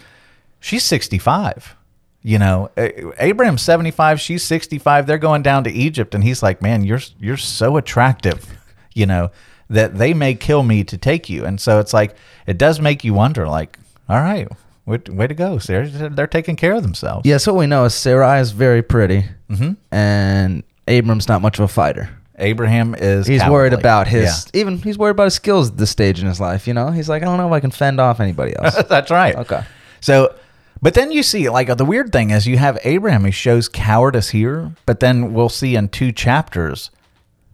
she's 0.61 0.85
65. 0.85 1.75
You 2.23 2.39
know, 2.39 2.71
Abraham's 2.77 3.63
75, 3.63 4.21
she's 4.21 4.43
65. 4.45 5.07
They're 5.07 5.19
going 5.19 5.43
down 5.43 5.65
to 5.65 5.71
Egypt 5.71 6.15
and 6.15 6.25
he's 6.25 6.43
like, 6.43 6.63
"Man, 6.63 6.83
you're 6.85 7.01
you're 7.19 7.37
so 7.37 7.77
attractive." 7.77 8.47
You 8.97 9.07
know, 9.07 9.33
that 9.71 9.99
they 9.99 10.15
may 10.15 10.37
kill 10.37 10.63
me 10.63 10.85
to 10.85 10.97
take 10.97 11.29
you. 11.29 11.45
And 11.45 11.61
so 11.61 11.81
it's 11.81 11.93
like 11.93 12.15
it 12.47 12.59
does 12.59 12.81
make 12.81 13.03
you 13.03 13.13
wonder 13.13 13.49
like, 13.49 13.77
"All 14.09 14.21
right, 14.21 14.47
way, 14.87 15.01
way 15.09 15.27
to 15.27 15.35
go. 15.35 15.59
They're, 15.59 15.89
they're 15.89 16.29
taking 16.29 16.55
care 16.55 16.75
of 16.75 16.85
themselves." 16.85 17.27
Yeah, 17.27 17.39
so 17.39 17.53
what 17.53 17.59
we 17.59 17.67
know 17.67 17.87
is 17.87 17.93
Sarai 17.93 18.39
is 18.39 18.53
very 18.53 18.85
pretty, 18.85 19.25
mm-hmm. 19.51 19.73
and 19.93 20.63
Abram's 20.87 21.27
not 21.27 21.43
much 21.43 21.59
of 21.59 21.65
a 21.65 21.67
fighter. 21.67 22.09
Abraham 22.39 22.95
is 22.95 23.27
He's 23.27 23.45
worried 23.47 23.73
about 23.73 24.09
his 24.09 24.25
Yeah. 24.53 24.61
even 24.61 24.79
he's 24.79 24.99
worried 24.99 25.13
about 25.13 25.25
his 25.25 25.35
skills 25.35 25.71
at 25.71 25.77
this 25.77 25.91
stage 25.91 26.21
in 26.21 26.27
his 26.27 26.41
life. 26.41 26.67
You 26.67 26.75
know, 26.75 26.91
he's 26.91 27.09
like, 27.09 27.23
I 27.23 27.27
don't 27.27 27.37
know 27.39 27.47
if 27.47 27.53
I 27.53 27.61
can 27.61 27.71
fend 27.71 28.01
off 28.01 28.21
anybody 28.21 28.55
else. 28.63 28.83
That's 28.89 29.11
right. 29.11 29.37
Okay. 29.37 29.63
So, 30.01 30.35
but 30.83 30.95
then 30.95 31.13
you 31.13 31.23
see, 31.23 31.49
like, 31.49 31.75
the 31.77 31.85
weird 31.85 32.13
thing 32.13 32.31
is 32.31 32.47
you 32.47 32.59
have 32.59 32.79
Abraham, 32.85 33.25
he 33.25 33.31
shows 33.31 33.69
cowardice 33.69 34.31
here, 34.31 34.73
but 34.85 35.01
then 35.01 35.33
we'll 35.33 35.49
see 35.49 35.77
in 35.77 35.89
two 35.89 36.13
chapters, 36.13 36.91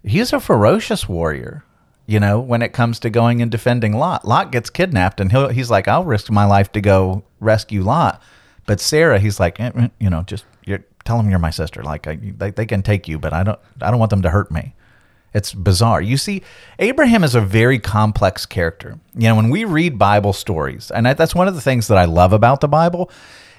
he's 0.02 0.32
a 0.32 0.40
ferocious 0.40 1.08
warrior, 1.08 1.62
you 2.06 2.18
know, 2.18 2.40
when 2.40 2.60
it 2.62 2.72
comes 2.72 2.98
to 3.00 3.10
going 3.10 3.40
and 3.40 3.50
defending 3.50 3.92
Lot. 3.92 4.26
Lot 4.26 4.50
gets 4.50 4.68
kidnapped, 4.70 5.20
and 5.20 5.30
he'll, 5.30 5.48
he's 5.48 5.70
like, 5.70 5.86
I'll 5.86 6.04
risk 6.04 6.28
my 6.30 6.44
life 6.44 6.72
to 6.72 6.80
go 6.80 7.22
rescue 7.38 7.82
Lot. 7.82 8.20
But 8.66 8.80
Sarah, 8.80 9.20
he's 9.20 9.38
like, 9.38 9.60
eh, 9.60 9.70
eh, 9.76 9.88
you 10.00 10.10
know, 10.10 10.22
just 10.22 10.44
tell 11.10 11.16
them 11.16 11.28
you're 11.28 11.40
my 11.40 11.50
sister. 11.50 11.82
Like, 11.82 12.06
I, 12.06 12.14
they, 12.14 12.52
they 12.52 12.66
can 12.66 12.84
take 12.84 13.08
you, 13.08 13.18
but 13.18 13.32
I 13.32 13.42
don't, 13.42 13.58
I 13.82 13.90
don't 13.90 13.98
want 13.98 14.10
them 14.10 14.22
to 14.22 14.30
hurt 14.30 14.52
me. 14.52 14.74
It's 15.34 15.52
bizarre. 15.52 16.00
You 16.00 16.16
see, 16.16 16.42
Abraham 16.78 17.24
is 17.24 17.34
a 17.34 17.40
very 17.40 17.80
complex 17.80 18.46
character. 18.46 19.00
You 19.16 19.28
know, 19.28 19.34
when 19.34 19.50
we 19.50 19.64
read 19.64 19.98
Bible 19.98 20.32
stories, 20.32 20.88
and 20.92 21.06
that's 21.06 21.34
one 21.34 21.48
of 21.48 21.56
the 21.56 21.60
things 21.60 21.88
that 21.88 21.98
I 21.98 22.04
love 22.04 22.32
about 22.32 22.60
the 22.60 22.68
Bible, 22.68 23.10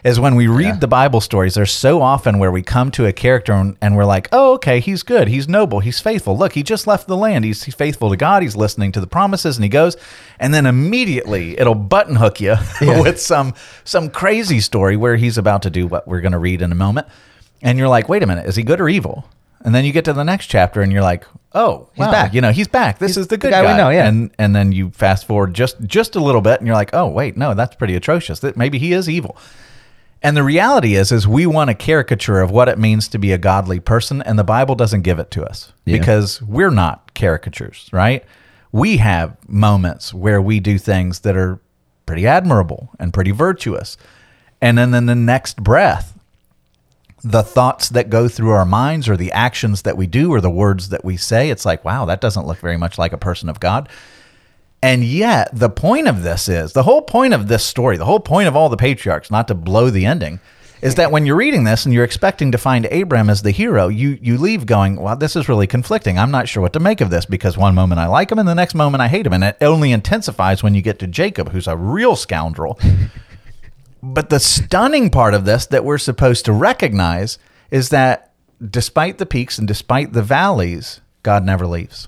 is 0.04 0.20
when 0.20 0.36
we 0.36 0.48
read 0.48 0.82
the 0.82 0.88
Bible 0.88 1.22
stories, 1.22 1.54
there's 1.54 1.72
so 1.72 2.02
often 2.02 2.40
where 2.40 2.52
we 2.52 2.64
come 2.64 2.90
to 2.92 3.06
a 3.06 3.14
character 3.14 3.54
and, 3.54 3.78
and 3.82 3.96
we're 3.96 4.06
like, 4.06 4.28
oh, 4.32 4.54
okay, 4.54 4.80
he's 4.80 5.04
good, 5.04 5.28
he's 5.28 5.48
noble, 5.48 5.80
he's 5.80 6.00
faithful. 6.00 6.38
Look, 6.38 6.54
he 6.54 6.64
just 6.64 6.88
left 6.88 7.08
the 7.08 7.18
land. 7.18 7.46
He's, 7.46 7.64
he's 7.64 7.76
faithful 7.76 8.10
to 8.10 8.18
God. 8.18 8.42
He's 8.42 8.56
listening 8.56 8.92
to 8.94 9.00
the 9.00 9.08
promises, 9.08 9.58
and 9.58 9.64
he 9.64 9.70
goes, 9.70 9.98
and 10.40 10.54
then 10.54 10.66
immediately 10.66 11.60
it'll 11.60 11.76
button 11.76 12.16
hook 12.16 12.42
you 12.42 12.56
with 12.82 13.20
some 13.20 13.54
some 13.84 14.10
crazy 14.10 14.60
story 14.60 14.98
where 14.98 15.18
he's 15.18 15.38
about 15.38 15.62
to 15.64 15.70
do 15.70 15.86
what 15.86 16.08
we're 16.08 16.22
going 16.22 16.32
to 16.32 16.40
read 16.40 16.62
in 16.62 16.72
a 16.72 16.76
moment, 16.76 17.08
and 17.62 17.78
you're 17.78 17.88
like, 17.88 18.10
wait 18.10 18.24
a 18.24 18.28
minute, 18.28 18.46
is 18.48 18.56
he 18.56 18.64
good 18.64 18.82
or 18.82 18.90
evil? 18.90 19.26
And 19.64 19.76
then 19.76 19.86
you 19.86 19.92
get 19.92 20.06
to 20.06 20.14
the 20.14 20.24
next 20.24 20.48
chapter 20.48 20.82
and 20.82 20.92
you're 20.92 21.04
like, 21.04 21.24
oh, 21.54 21.88
He's 21.94 22.00
wow, 22.06 22.12
back. 22.12 22.34
You 22.34 22.42
know, 22.42 22.52
he's 22.52 22.68
back. 22.68 22.98
This 22.98 23.12
He's 23.12 23.18
is 23.18 23.28
the 23.28 23.36
the 23.36 23.42
good 23.42 23.52
guy 23.52 23.62
guy, 23.64 23.72
we 23.74 23.78
know, 23.78 23.90
yeah. 23.90 24.08
And 24.08 24.32
and 24.40 24.56
then 24.56 24.72
you 24.72 24.90
fast 24.92 25.26
forward 25.28 25.54
just 25.54 25.80
just 25.82 26.16
a 26.16 26.20
little 26.20 26.42
bit 26.42 26.60
and 26.60 26.66
you're 26.68 26.76
like, 26.76 26.90
oh 26.94 27.08
wait, 27.08 27.38
no, 27.38 27.54
that's 27.54 27.76
pretty 27.76 27.96
atrocious. 27.96 28.40
That 28.40 28.58
maybe 28.58 28.80
he 28.80 28.94
is 28.94 29.08
evil. 29.10 29.38
And 30.24 30.38
the 30.38 30.44
reality 30.44 30.94
is, 30.96 31.12
is 31.12 31.28
we 31.28 31.48
want 31.48 31.72
a 31.72 31.74
caricature 31.74 32.42
of 32.42 32.52
what 32.52 32.70
it 32.70 32.78
means 32.78 33.08
to 33.08 33.18
be 33.18 33.32
a 33.32 33.40
godly 33.40 33.80
person, 33.80 34.22
and 34.22 34.38
the 34.38 34.44
Bible 34.44 34.76
doesn't 34.76 35.02
give 35.02 35.18
it 35.18 35.32
to 35.32 35.44
us 35.44 35.74
Yeah. 35.86 35.98
because 35.98 36.42
we're 36.44 36.70
not 36.70 37.16
caricatures, 37.16 37.90
right? 37.92 38.24
We 38.72 38.98
have 38.98 39.36
moments 39.48 40.14
where 40.14 40.40
we 40.40 40.60
do 40.60 40.78
things 40.78 41.22
that 41.22 41.36
are 41.36 41.60
pretty 42.06 42.28
admirable 42.28 42.90
and 43.00 43.12
pretty 43.14 43.32
virtuous. 43.32 43.98
And 44.62 44.78
then 44.78 44.94
in 44.94 45.08
the 45.08 45.16
next 45.16 45.58
breath, 45.64 46.16
the 47.24 47.44
thoughts 47.44 47.90
that 47.90 48.10
go 48.10 48.28
through 48.28 48.52
our 48.52 48.66
minds 48.66 49.08
or 49.08 49.16
the 49.16 49.32
actions 49.32 49.84
that 49.84 49.98
we 49.98 50.08
do 50.08 50.32
or 50.32 50.42
the 50.42 50.50
words 50.50 50.90
that 50.90 51.06
we 51.06 51.18
say, 51.18 51.50
it's 51.50 51.66
like, 51.66 51.86
wow, 51.86 52.06
that 52.06 52.22
doesn't 52.22 52.48
look 52.48 52.58
very 52.58 52.78
much 52.78 52.98
like 52.98 53.14
a 53.14 53.18
person 53.18 53.50
of 53.50 53.60
God. 53.60 53.90
And 54.84 55.04
yet, 55.04 55.50
the 55.54 55.70
point 55.70 56.08
of 56.08 56.24
this 56.24 56.50
is 56.50 56.74
the 56.74 56.84
whole 56.84 57.04
point 57.04 57.36
of 57.36 57.48
this 57.48 57.64
story, 57.64 57.98
the 57.98 58.06
whole 58.06 58.20
point 58.20 58.48
of 58.48 58.56
all 58.56 58.70
the 58.70 58.78
patriarchs, 58.78 59.30
not 59.30 59.48
to 59.50 59.54
blow 59.54 59.92
the 59.92 60.08
ending, 60.08 60.40
is 60.82 60.96
that 60.96 61.12
when 61.12 61.28
you're 61.28 61.36
reading 61.36 61.64
this 61.64 61.86
and 61.86 61.94
you're 61.94 62.04
expecting 62.04 62.52
to 62.52 62.58
find 62.58 62.88
Abraham 62.90 63.30
as 63.30 63.44
the 63.44 63.52
hero, 63.52 63.88
you 63.88 64.18
you 64.20 64.40
leave 64.40 64.66
going, 64.66 64.96
"Well, 64.96 65.16
this 65.16 65.36
is 65.36 65.48
really 65.48 65.68
conflicting. 65.68 66.18
I'm 66.18 66.32
not 66.32 66.50
sure 66.50 66.62
what 66.62 66.74
to 66.74 66.80
make 66.80 67.02
of 67.02 67.12
this 67.12 67.26
because 67.26 67.56
one 67.56 67.76
moment 67.76 68.02
I 68.02 68.08
like 68.08 68.32
him 68.32 68.40
and 68.40 68.48
the 68.48 68.56
next 68.56 68.74
moment 68.74 69.02
I 69.02 69.08
hate 69.08 69.28
him." 69.28 69.34
And 69.34 69.44
it 69.44 69.58
only 69.62 69.92
intensifies 69.92 70.64
when 70.64 70.74
you 70.74 70.82
get 70.82 70.98
to 71.00 71.08
Jacob, 71.08 71.52
who's 71.52 71.68
a 71.68 71.78
real 71.78 72.16
scoundrel. 72.16 72.80
But 74.04 74.30
the 74.30 74.40
stunning 74.40 75.10
part 75.10 75.34
of 75.34 75.46
this 75.46 75.66
that 75.68 75.86
we're 75.86 75.98
supposed 75.98 76.46
to 76.46 76.54
recognize 76.54 77.38
is 77.70 77.90
that 77.90 78.32
despite 78.70 79.18
the 79.18 79.26
peaks 79.26 79.58
and 79.58 79.68
despite 79.68 80.14
the 80.14 80.24
valleys, 80.24 81.02
God 81.24 81.46
never 81.46 81.68
leaves. 81.68 82.08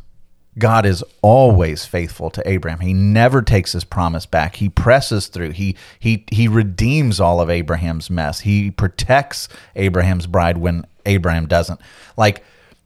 God 0.57 0.85
is 0.85 1.03
always 1.21 1.85
faithful 1.85 2.29
to 2.29 2.47
Abraham. 2.47 2.79
He 2.79 2.93
never 2.93 3.41
takes 3.41 3.71
his 3.71 3.83
promise 3.83 4.25
back. 4.27 4.57
He 4.57 4.69
presses 4.69 5.27
through. 5.27 5.51
He 5.51 5.75
he 5.99 6.25
he 6.31 6.47
redeems 6.47 7.19
all 7.19 7.41
of 7.41 7.49
Abraham's 7.49 8.09
mess. 8.09 8.41
He 8.41 8.69
protects 8.69 9.49
Abraham's 9.75 10.27
bride 10.27 10.57
when 10.59 10.85
Abraham 11.05 11.47
doesn't. 11.47 11.79
Like 12.17 12.43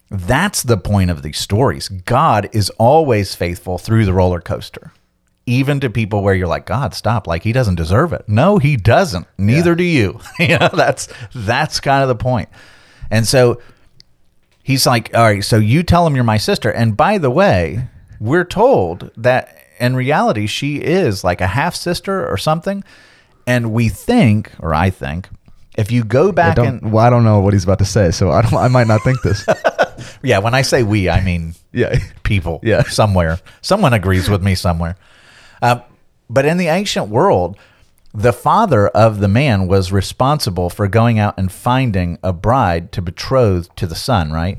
that's 0.10 0.64
the 0.64 0.78
point 0.78 1.12
of 1.12 1.24
these 1.24 1.40
stories. 1.40 1.90
God 1.90 2.50
is 2.54 2.70
always 2.72 3.36
faithful 3.36 3.78
through 3.78 4.06
the 4.06 4.14
roller 4.14 4.40
coaster. 4.40 4.94
Even 5.48 5.80
to 5.80 5.90
people 5.90 6.22
where 6.22 6.36
you're 6.36 6.48
like, 6.48 6.66
God, 6.66 6.94
stop! 6.94 7.26
Like 7.26 7.42
he 7.44 7.52
doesn't 7.54 7.76
deserve 7.76 8.14
it. 8.14 8.26
No, 8.28 8.58
he 8.60 8.76
doesn't. 8.78 9.26
Neither 9.38 9.74
do 9.76 9.84
you. 9.84 10.20
you 10.40 10.60
know, 10.60 10.70
that's 10.74 11.08
that's 11.34 11.80
kind 11.80 12.04
of 12.04 12.10
the 12.10 12.16
point. 12.16 12.50
And 13.10 13.26
so 13.26 13.60
he's 14.62 14.86
like, 14.86 15.16
all 15.16 15.24
right, 15.24 15.44
so 15.44 15.58
you 15.58 15.82
tell 15.84 16.06
him 16.06 16.14
you're 16.16 16.24
my 16.26 16.38
sister. 16.38 16.70
And 16.70 16.96
by 16.98 17.18
the 17.18 17.32
way, 17.32 17.88
we're 18.20 18.44
told 18.44 19.10
that 19.18 19.58
in 19.80 19.96
reality, 19.96 20.48
she 20.48 20.78
is 20.78 21.24
like 21.24 21.40
a 21.40 21.48
half 21.48 21.76
sister 21.76 22.28
or 22.28 22.38
something. 22.38 22.84
And 23.46 23.72
we 23.72 23.88
think, 23.88 24.52
or 24.60 24.74
I 24.76 24.90
think, 24.90 25.30
if 25.78 25.92
you 25.92 26.04
go 26.04 26.34
back 26.34 26.58
don't, 26.58 26.84
and 26.84 26.92
well, 26.92 27.06
I 27.06 27.10
don't 27.10 27.24
know 27.24 27.40
what 27.40 27.54
he's 27.54 27.64
about 27.64 27.80
to 27.80 27.86
say, 27.86 28.12
so 28.12 28.32
I 28.32 28.42
don't. 28.42 28.56
I 28.56 28.68
might 28.68 28.88
not 28.88 29.02
think 29.04 29.22
this. 29.22 29.46
yeah, 30.24 30.40
when 30.40 30.54
I 30.54 30.64
say 30.64 30.84
we, 30.84 31.08
I 31.10 31.24
mean 31.24 31.54
yeah, 31.72 31.98
people 32.24 32.60
Yeah. 32.64 32.84
somewhere. 32.84 33.40
Someone 33.62 33.94
agrees 33.94 34.28
with 34.30 34.44
me 34.44 34.56
somewhere. 34.56 34.98
Uh, 35.62 35.82
but 36.30 36.46
in 36.46 36.58
the 36.58 36.68
ancient 36.68 37.10
world, 37.10 37.58
the 38.14 38.34
father 38.34 38.88
of 38.90 39.20
the 39.20 39.28
man 39.28 39.68
was 39.68 39.92
responsible 39.92 40.70
for 40.70 40.88
going 40.88 41.20
out 41.20 41.38
and 41.38 41.52
finding 41.52 42.18
a 42.24 42.34
bride 42.34 42.92
to 42.92 43.02
betroth 43.02 43.74
to 43.76 43.86
the 43.86 43.96
son, 43.96 44.32
right? 44.32 44.58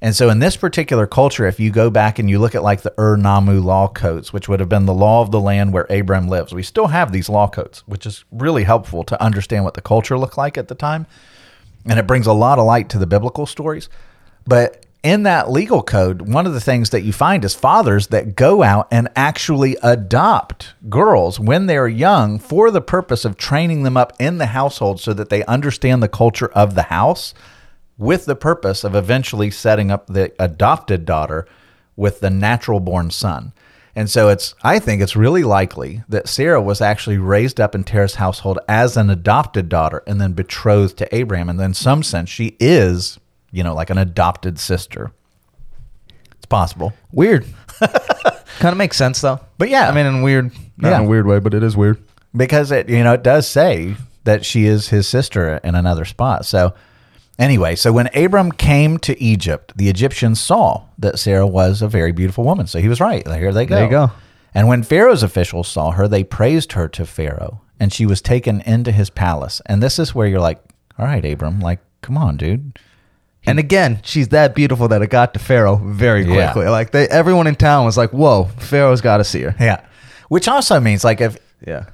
And 0.00 0.14
so 0.14 0.30
in 0.30 0.38
this 0.38 0.56
particular 0.56 1.06
culture, 1.06 1.46
if 1.46 1.58
you 1.58 1.70
go 1.70 1.90
back 1.90 2.18
and 2.18 2.30
you 2.30 2.38
look 2.38 2.54
at 2.54 2.62
like 2.62 2.82
the 2.82 2.94
Ur 2.98 3.16
Nammu 3.16 3.64
law 3.64 3.88
codes, 3.88 4.32
which 4.32 4.48
would 4.48 4.60
have 4.60 4.68
been 4.68 4.86
the 4.86 4.94
law 4.94 5.22
of 5.22 5.32
the 5.32 5.40
land 5.40 5.72
where 5.72 5.86
Abram 5.90 6.28
lives, 6.28 6.52
we 6.52 6.62
still 6.62 6.86
have 6.88 7.10
these 7.10 7.28
law 7.28 7.48
codes, 7.48 7.82
which 7.86 8.06
is 8.06 8.24
really 8.30 8.64
helpful 8.64 9.02
to 9.04 9.20
understand 9.22 9.64
what 9.64 9.74
the 9.74 9.80
culture 9.80 10.16
looked 10.16 10.38
like 10.38 10.56
at 10.56 10.68
the 10.68 10.74
time 10.74 11.06
and 11.88 11.98
it 11.98 12.06
brings 12.06 12.26
a 12.26 12.32
lot 12.32 12.58
of 12.58 12.66
light 12.66 12.88
to 12.90 12.98
the 12.98 13.06
biblical 13.06 13.46
stories. 13.46 13.88
But 14.46 14.84
in 15.02 15.22
that 15.22 15.50
legal 15.50 15.82
code, 15.82 16.22
one 16.22 16.46
of 16.46 16.54
the 16.54 16.60
things 16.60 16.90
that 16.90 17.02
you 17.02 17.12
find 17.12 17.44
is 17.44 17.54
fathers 17.54 18.08
that 18.08 18.34
go 18.34 18.62
out 18.62 18.88
and 18.90 19.08
actually 19.14 19.76
adopt 19.82 20.74
girls 20.88 21.38
when 21.38 21.66
they're 21.66 21.88
young 21.88 22.38
for 22.38 22.70
the 22.70 22.80
purpose 22.80 23.24
of 23.24 23.36
training 23.36 23.84
them 23.84 23.96
up 23.96 24.12
in 24.18 24.38
the 24.38 24.46
household 24.46 25.00
so 25.00 25.12
that 25.12 25.28
they 25.28 25.44
understand 25.44 26.02
the 26.02 26.08
culture 26.08 26.48
of 26.48 26.74
the 26.74 26.84
house 26.84 27.32
with 27.96 28.24
the 28.24 28.36
purpose 28.36 28.84
of 28.84 28.94
eventually 28.94 29.50
setting 29.50 29.90
up 29.90 30.06
the 30.06 30.32
adopted 30.38 31.04
daughter 31.04 31.46
with 31.96 32.20
the 32.20 32.30
natural 32.30 32.80
born 32.80 33.10
son. 33.10 33.52
And 33.94 34.08
so 34.08 34.28
it's 34.28 34.54
I 34.62 34.78
think 34.78 35.02
it's 35.02 35.16
really 35.16 35.42
likely 35.42 36.02
that 36.08 36.28
Sarah 36.28 36.62
was 36.62 36.80
actually 36.80 37.18
raised 37.18 37.60
up 37.60 37.74
in 37.74 37.82
Terah's 37.82 38.14
household 38.14 38.60
as 38.68 38.96
an 38.96 39.10
adopted 39.10 39.68
daughter 39.68 40.04
and 40.06 40.20
then 40.20 40.32
betrothed 40.34 40.96
to 40.98 41.14
Abraham. 41.14 41.48
And 41.48 41.58
then 41.58 41.70
in 41.70 41.74
some 41.74 42.04
sense 42.04 42.30
she 42.30 42.56
is, 42.60 43.18
you 43.50 43.62
know, 43.62 43.74
like 43.74 43.90
an 43.90 43.98
adopted 43.98 44.58
sister. 44.58 45.10
It's 46.36 46.46
possible. 46.46 46.92
weird. 47.12 47.46
kind 47.80 48.72
of 48.72 48.76
makes 48.76 48.96
sense 48.96 49.20
though. 49.20 49.40
But 49.58 49.68
yeah. 49.68 49.88
I 49.88 49.94
mean, 49.94 50.06
in 50.06 50.22
weird, 50.22 50.52
not 50.76 50.90
Yeah. 50.90 50.98
in 51.00 51.04
a 51.06 51.08
weird 51.08 51.26
way, 51.26 51.38
but 51.38 51.54
it 51.54 51.62
is 51.62 51.76
weird. 51.76 51.98
because 52.36 52.70
it 52.72 52.88
you 52.88 53.02
know 53.02 53.12
it 53.14 53.22
does 53.22 53.46
say 53.48 53.96
that 54.24 54.44
she 54.44 54.66
is 54.66 54.88
his 54.88 55.06
sister 55.08 55.58
in 55.64 55.74
another 55.74 56.04
spot. 56.04 56.44
So 56.44 56.74
anyway, 57.38 57.74
so 57.76 57.92
when 57.92 58.08
Abram 58.14 58.52
came 58.52 58.98
to 58.98 59.20
Egypt, 59.22 59.72
the 59.76 59.88
Egyptians 59.88 60.40
saw 60.40 60.82
that 60.98 61.18
Sarah 61.18 61.46
was 61.46 61.80
a 61.82 61.88
very 61.88 62.12
beautiful 62.12 62.44
woman. 62.44 62.66
So 62.66 62.78
he 62.80 62.88
was 62.88 63.00
right. 63.00 63.26
Here 63.26 63.52
they 63.52 63.64
go. 63.66 63.74
There 63.76 63.84
you 63.84 63.90
go. 63.90 64.10
And 64.54 64.68
when 64.68 64.82
Pharaoh's 64.82 65.22
officials 65.22 65.68
saw 65.68 65.92
her, 65.92 66.08
they 66.08 66.24
praised 66.24 66.72
her 66.72 66.88
to 66.88 67.06
Pharaoh. 67.06 67.60
and 67.80 67.92
she 67.92 68.04
was 68.06 68.20
taken 68.20 68.60
into 68.62 68.90
his 68.90 69.08
palace. 69.08 69.62
And 69.66 69.80
this 69.82 69.98
is 70.00 70.12
where 70.14 70.26
you're 70.26 70.40
like, 70.40 70.58
all 70.98 71.06
right, 71.06 71.24
Abram, 71.24 71.60
like, 71.60 71.78
come 72.02 72.18
on, 72.18 72.36
dude. 72.36 72.76
And 73.46 73.58
again, 73.58 74.00
she's 74.04 74.28
that 74.28 74.54
beautiful 74.54 74.88
that 74.88 75.00
it 75.00 75.08
got 75.10 75.32
to 75.34 75.38
Pharaoh 75.40 75.76
very 75.76 76.24
Yeah. 76.24 76.52
quickly. 76.52 76.68
Like 76.70 76.90
they, 76.90 77.08
everyone 77.08 77.46
in 77.46 77.54
town 77.54 77.84
was 77.86 77.96
like, 77.96 78.10
"Whoa, 78.10 78.44
Pharaoh's 78.58 79.00
got 79.00 79.18
to 79.18 79.24
see 79.24 79.42
her." 79.42 79.54
Yeah. 79.58 79.80
Which 80.28 80.48
also 80.48 80.78
means 80.80 81.02
like 81.04 81.20
if 81.22 81.38
Yeah. 81.66 81.84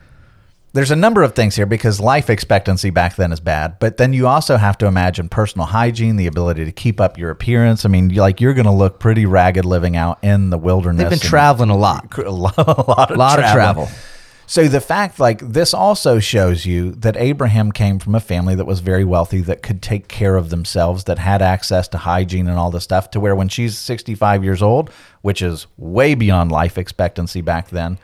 there's 0.72 0.90
a 0.90 0.96
number 0.96 1.22
of 1.22 1.34
things 1.36 1.54
here 1.54 1.66
because 1.66 2.00
life 2.00 2.28
expectancy 2.28 2.90
back 2.90 3.14
then 3.14 3.30
is 3.30 3.38
bad, 3.38 3.76
but 3.78 3.96
then 3.98 4.12
you 4.12 4.26
also 4.26 4.56
have 4.56 4.76
to 4.78 4.86
imagine 4.86 5.28
personal 5.28 5.66
hygiene, 5.66 6.16
the 6.16 6.26
ability 6.26 6.64
to 6.64 6.72
keep 6.72 7.00
up 7.00 7.16
your 7.16 7.30
appearance. 7.30 7.84
I 7.84 7.88
mean, 7.88 8.10
you- 8.10 8.20
like 8.20 8.40
you're 8.40 8.54
going 8.54 8.66
to 8.66 8.72
look 8.72 8.98
pretty 8.98 9.24
ragged 9.24 9.64
living 9.64 9.96
out 9.96 10.18
in 10.22 10.50
the 10.50 10.58
wilderness. 10.58 10.98
They've 11.02 11.10
been 11.10 11.12
and- 11.20 11.22
traveling 11.22 11.70
a 11.70 11.76
lot. 11.76 12.18
a 12.18 12.22
lot, 12.30 12.58
a 12.58 12.62
lot 12.90 13.10
of 13.12 13.16
Lot 13.16 13.38
of 13.38 13.44
travel. 13.52 13.84
travel. 13.84 13.88
So 14.46 14.68
the 14.68 14.80
fact, 14.80 15.18
like 15.18 15.40
this, 15.40 15.72
also 15.72 16.18
shows 16.18 16.66
you 16.66 16.92
that 16.92 17.16
Abraham 17.16 17.72
came 17.72 17.98
from 17.98 18.14
a 18.14 18.20
family 18.20 18.54
that 18.54 18.66
was 18.66 18.80
very 18.80 19.04
wealthy, 19.04 19.40
that 19.40 19.62
could 19.62 19.80
take 19.80 20.06
care 20.08 20.36
of 20.36 20.50
themselves, 20.50 21.04
that 21.04 21.18
had 21.18 21.40
access 21.40 21.88
to 21.88 21.98
hygiene 21.98 22.46
and 22.46 22.58
all 22.58 22.70
this 22.70 22.84
stuff. 22.84 23.10
To 23.12 23.20
where 23.20 23.34
when 23.34 23.48
she's 23.48 23.78
65 23.78 24.44
years 24.44 24.62
old, 24.62 24.90
which 25.22 25.40
is 25.40 25.66
way 25.78 26.14
beyond 26.14 26.52
life 26.52 26.76
expectancy 26.76 27.40
back 27.40 27.70
then, 27.70 27.98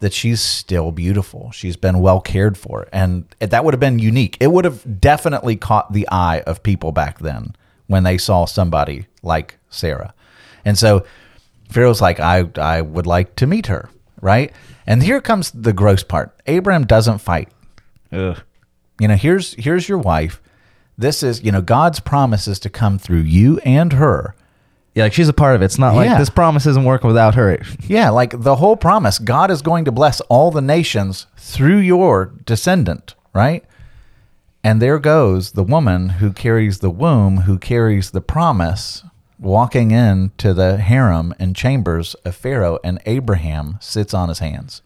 that 0.00 0.12
she's 0.12 0.40
still 0.40 0.90
beautiful. 0.90 1.52
She's 1.52 1.76
been 1.76 2.00
well 2.00 2.20
cared 2.20 2.58
for, 2.58 2.88
and 2.92 3.24
that 3.38 3.64
would 3.64 3.72
have 3.72 3.80
been 3.80 3.98
unique. 3.98 4.36
It 4.40 4.50
would 4.50 4.64
have 4.64 5.00
definitely 5.00 5.56
caught 5.56 5.92
the 5.92 6.08
eye 6.10 6.40
of 6.40 6.62
people 6.62 6.90
back 6.90 7.20
then 7.20 7.54
when 7.86 8.02
they 8.02 8.18
saw 8.18 8.44
somebody 8.44 9.06
like 9.22 9.58
Sarah. 9.70 10.12
And 10.64 10.76
so 10.76 11.04
Pharaoh's 11.68 12.00
like, 12.00 12.18
I, 12.18 12.48
I 12.56 12.80
would 12.80 13.06
like 13.06 13.36
to 13.36 13.46
meet 13.46 13.66
her, 13.66 13.90
right? 14.22 14.50
And 14.86 15.02
here 15.02 15.20
comes 15.20 15.50
the 15.50 15.74
gross 15.74 16.02
part. 16.02 16.34
Abraham 16.46 16.86
doesn't 16.86 17.18
fight. 17.18 17.50
Ugh. 18.10 18.40
You 18.98 19.08
know, 19.08 19.16
here's 19.16 19.52
here's 19.54 19.88
your 19.88 19.98
wife. 19.98 20.40
This 20.96 21.22
is, 21.22 21.42
you 21.42 21.52
know, 21.52 21.60
God's 21.62 22.00
promise 22.00 22.46
is 22.48 22.58
to 22.60 22.70
come 22.70 22.98
through 22.98 23.20
you 23.20 23.58
and 23.64 23.92
her. 23.94 24.34
Yeah, 24.94 25.04
like 25.04 25.14
she's 25.14 25.28
a 25.28 25.32
part 25.32 25.56
of 25.56 25.62
it. 25.62 25.66
It's 25.66 25.78
not 25.78 25.94
Yeah. 25.94 26.00
like 26.10 26.18
this 26.18 26.28
promise 26.30 26.66
isn't 26.66 26.84
working 26.84 27.08
without 27.08 27.34
her. 27.34 27.58
Yeah, 27.86 28.10
like 28.10 28.42
the 28.42 28.56
whole 28.56 28.76
promise, 28.76 29.18
God 29.18 29.50
is 29.50 29.62
going 29.62 29.86
to 29.86 29.92
bless 29.92 30.20
all 30.22 30.50
the 30.50 30.60
nations 30.60 31.26
through 31.36 31.78
your 31.78 32.26
descendant, 32.44 33.14
right? 33.34 33.64
And 34.62 34.80
there 34.82 34.98
goes 34.98 35.52
the 35.52 35.64
woman 35.64 36.10
who 36.20 36.30
carries 36.32 36.78
the 36.80 36.90
womb, 36.90 37.38
who 37.38 37.58
carries 37.58 38.10
the 38.10 38.20
promise, 38.20 39.02
walking 39.42 39.90
into 39.90 40.54
the 40.54 40.76
harem 40.78 41.34
and 41.38 41.54
chambers 41.56 42.14
of 42.24 42.34
Pharaoh, 42.34 42.78
and 42.84 43.00
Abraham 43.06 43.76
sits 43.80 44.14
on 44.14 44.28
his 44.28 44.38
hands. 44.38 44.82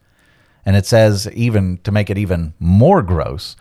And 0.65 0.75
it 0.77 0.87
says, 0.87 1.29
even 1.33 1.79
to 1.85 1.93
make 1.93 2.11
it 2.11 2.19
even 2.19 2.55
more 2.59 3.03
gross, 3.03 3.55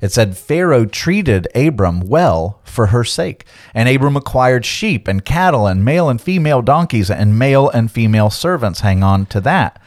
it 0.00 0.12
said 0.12 0.36
Pharaoh 0.38 0.86
treated 0.86 1.48
Abram 1.54 2.00
well 2.00 2.60
for 2.64 2.86
her 2.86 3.02
sake. 3.04 3.44
And 3.74 3.88
Abram 3.88 4.16
acquired 4.16 4.64
sheep 4.64 5.08
and 5.08 5.24
cattle 5.24 5.66
and 5.66 5.84
male 5.84 6.08
and 6.08 6.20
female 6.20 6.62
donkeys 6.62 7.10
and 7.10 7.38
male 7.38 7.68
and 7.68 7.90
female 7.90 8.30
servants. 8.30 8.80
Hang 8.80 9.02
on 9.02 9.26
to 9.26 9.40
that. 9.42 9.80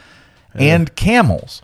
And 0.54 0.96
camels. 0.96 1.62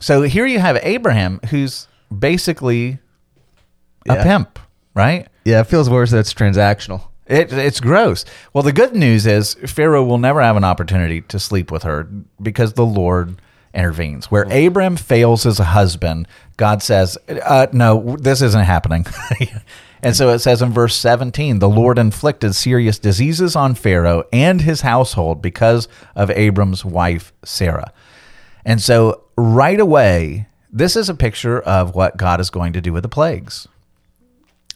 So 0.00 0.22
here 0.22 0.46
you 0.46 0.58
have 0.60 0.78
Abraham, 0.82 1.40
who's 1.50 1.86
basically 2.16 2.98
a 4.08 4.14
Yeah. 4.14 4.22
pimp, 4.22 4.58
right? 4.94 5.28
Yeah, 5.44 5.60
it 5.60 5.66
feels 5.66 5.90
worse 5.90 6.10
that 6.12 6.18
it's 6.18 6.34
transactional. 6.34 7.02
It, 7.26 7.52
it's 7.52 7.80
gross. 7.80 8.24
Well, 8.52 8.62
the 8.62 8.72
good 8.72 8.94
news 8.94 9.26
is 9.26 9.54
Pharaoh 9.54 10.04
will 10.04 10.18
never 10.18 10.42
have 10.42 10.56
an 10.56 10.64
opportunity 10.64 11.22
to 11.22 11.38
sleep 11.38 11.70
with 11.70 11.82
her 11.84 12.04
because 12.40 12.74
the 12.74 12.84
Lord 12.84 13.36
intervenes. 13.72 14.30
Where 14.30 14.44
Abram 14.50 14.96
fails 14.96 15.46
as 15.46 15.58
a 15.58 15.64
husband, 15.64 16.28
God 16.56 16.82
says, 16.82 17.16
uh, 17.28 17.66
No, 17.72 18.16
this 18.20 18.42
isn't 18.42 18.64
happening. 18.64 19.06
and 20.02 20.14
so 20.14 20.28
it 20.30 20.40
says 20.40 20.60
in 20.62 20.70
verse 20.70 20.96
17 20.96 21.58
the 21.58 21.68
Lord 21.68 21.98
inflicted 21.98 22.54
serious 22.54 22.98
diseases 22.98 23.56
on 23.56 23.74
Pharaoh 23.74 24.24
and 24.32 24.60
his 24.60 24.82
household 24.82 25.40
because 25.40 25.88
of 26.14 26.30
Abram's 26.30 26.84
wife, 26.84 27.32
Sarah. 27.44 27.92
And 28.64 28.80
so 28.80 29.24
right 29.36 29.80
away, 29.80 30.46
this 30.70 30.94
is 30.94 31.08
a 31.08 31.14
picture 31.14 31.60
of 31.60 31.94
what 31.94 32.16
God 32.16 32.40
is 32.40 32.50
going 32.50 32.72
to 32.74 32.80
do 32.80 32.92
with 32.92 33.02
the 33.02 33.08
plagues 33.08 33.66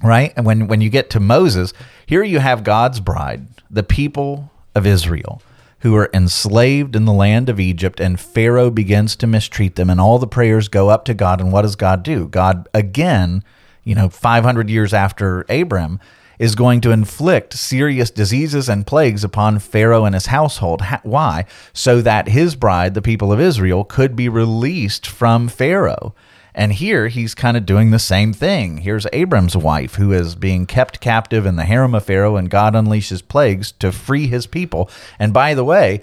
right? 0.03 0.33
And 0.37 0.47
when 0.47 0.69
when 0.69 0.81
you 0.81 0.91
get 0.91 1.11
to 1.11 1.21
Moses, 1.21 1.73
here 2.07 2.23
you 2.23 2.39
have 2.39 2.65
God's 2.65 3.01
bride, 3.01 3.47
the 3.71 3.83
people 3.83 4.51
of 4.75 4.87
Israel, 4.87 5.43
who 5.81 5.97
are 5.97 6.11
enslaved 6.13 6.97
in 6.97 7.05
the 7.05 7.13
land 7.13 7.49
of 7.49 7.61
Egypt, 7.61 8.01
and 8.01 8.19
Pharaoh 8.19 8.71
begins 8.71 9.17
to 9.17 9.27
mistreat 9.27 9.77
them, 9.77 9.91
and 9.91 10.01
all 10.01 10.19
the 10.19 10.27
prayers 10.27 10.69
go 10.69 10.89
up 10.89 11.05
to 11.07 11.15
God. 11.15 11.41
And 11.41 11.53
what 11.53 11.63
does 11.63 11.77
God 11.77 12.03
do? 12.03 12.29
God 12.29 12.69
again, 12.75 13.43
you 13.85 13.95
know, 13.95 14.09
500 14.09 14.71
years 14.71 14.95
after 14.95 15.45
Abram, 15.49 16.01
is 16.39 16.55
going 16.55 16.81
to 16.81 16.93
inflict 16.93 17.53
serious 17.53 18.11
diseases 18.11 18.69
and 18.69 18.87
plagues 18.87 19.25
upon 19.25 19.59
Pharaoh 19.59 20.05
and 20.05 20.15
his 20.15 20.27
household. 20.27 20.83
Why? 21.03 21.45
So 21.73 22.01
that 22.03 22.29
his 22.29 22.55
bride, 22.55 22.95
the 22.95 23.03
people 23.03 23.33
of 23.33 23.41
Israel, 23.41 23.85
could 23.85 24.15
be 24.15 24.29
released 24.29 25.07
from 25.07 25.49
Pharaoh. 25.49 26.15
And 26.59 26.73
here 26.73 27.07
he's 27.07 27.37
kind 27.37 27.57
of 27.57 27.65
doing 27.65 27.93
the 27.93 28.01
same 28.01 28.33
thing. 28.33 28.79
Here's 28.79 29.07
Abram's 29.13 29.57
wife 29.57 29.95
who 29.95 30.13
is 30.13 30.35
being 30.35 30.67
kept 30.67 30.99
captive 30.99 31.47
in 31.47 31.55
the 31.55 31.65
harem 31.65 31.95
of 31.95 32.05
Pharaoh, 32.05 32.35
and 32.35 32.51
God 32.51 32.75
unleashes 32.75 33.27
plagues 33.27 33.71
to 33.79 33.93
free 33.93 34.27
his 34.27 34.49
people. 34.49 34.91
And 35.21 35.33
by 35.33 35.55
the 35.55 35.63
way, 35.63 36.03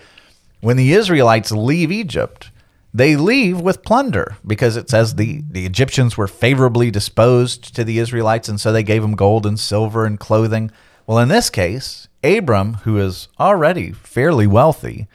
when 0.61 0.77
the 0.77 0.93
Israelites 0.93 1.51
leave 1.51 1.91
Egypt, 1.91 2.51
they 2.93 3.17
leave 3.17 3.59
with 3.59 3.83
plunder 3.83 4.37
because 4.47 4.77
it 4.77 4.89
says 4.89 5.15
the, 5.15 5.43
the 5.51 5.65
Egyptians 5.65 6.15
were 6.15 6.25
favorably 6.25 6.89
disposed 6.89 7.75
to 7.75 7.83
the 7.83 7.99
Israelites, 7.99 8.47
and 8.47 8.57
so 8.57 8.71
they 8.71 8.81
gave 8.81 9.01
them 9.01 9.17
gold 9.17 9.45
and 9.45 9.59
silver 9.59 10.05
and 10.05 10.21
clothing. 10.21 10.71
Well, 11.05 11.19
in 11.19 11.27
this 11.27 11.49
case, 11.49 12.07
Abram, 12.23 12.75
who 12.85 12.97
is 12.97 13.27
already 13.41 13.91
fairly 13.91 14.47
wealthy, 14.47 15.09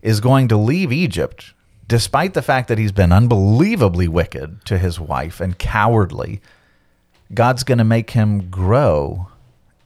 is 0.00 0.20
going 0.20 0.48
to 0.48 0.56
leave 0.56 0.90
Egypt 0.90 1.52
despite 1.88 2.34
the 2.34 2.42
fact 2.42 2.68
that 2.68 2.78
he's 2.78 2.92
been 2.92 3.12
unbelievably 3.12 4.08
wicked 4.08 4.64
to 4.64 4.78
his 4.78 4.98
wife 4.98 5.40
and 5.40 5.58
cowardly. 5.58 6.40
God's 7.34 7.64
going 7.64 7.78
to 7.78 7.84
make 7.84 8.10
him 8.10 8.50
grow 8.50 9.28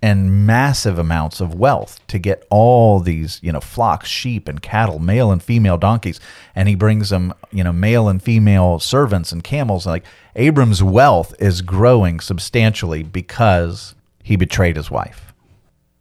in 0.03 0.47
massive 0.47 0.99
amounts 0.99 1.41
of 1.41 1.55
wealth 1.55 2.01
to 2.07 2.19
get 2.19 2.47
all 2.51 3.01
these, 3.01 3.39
you 3.43 3.53
know, 3.53 3.61
flocks, 3.61 4.09
sheep 4.09 4.49
and 4.49 4.63
cattle, 4.63 4.99
male 4.99 5.31
and 5.31 5.43
female 5.43 5.77
donkeys, 5.77 6.21
and 6.55 6.69
he 6.69 6.75
brings 6.75 7.11
them, 7.11 7.35
you 7.51 7.63
know, 7.63 7.73
male 7.73 8.09
and 8.09 8.23
female 8.23 8.79
servants 8.79 9.31
and 9.31 9.45
camels. 9.45 9.87
Like 9.87 10.05
Abram's 10.37 10.83
wealth 10.83 11.35
is 11.39 11.61
growing 11.61 12.21
substantially 12.21 13.03
because 13.03 13.95
he 14.23 14.37
betrayed 14.37 14.77
his 14.77 14.91
wife. 14.91 15.35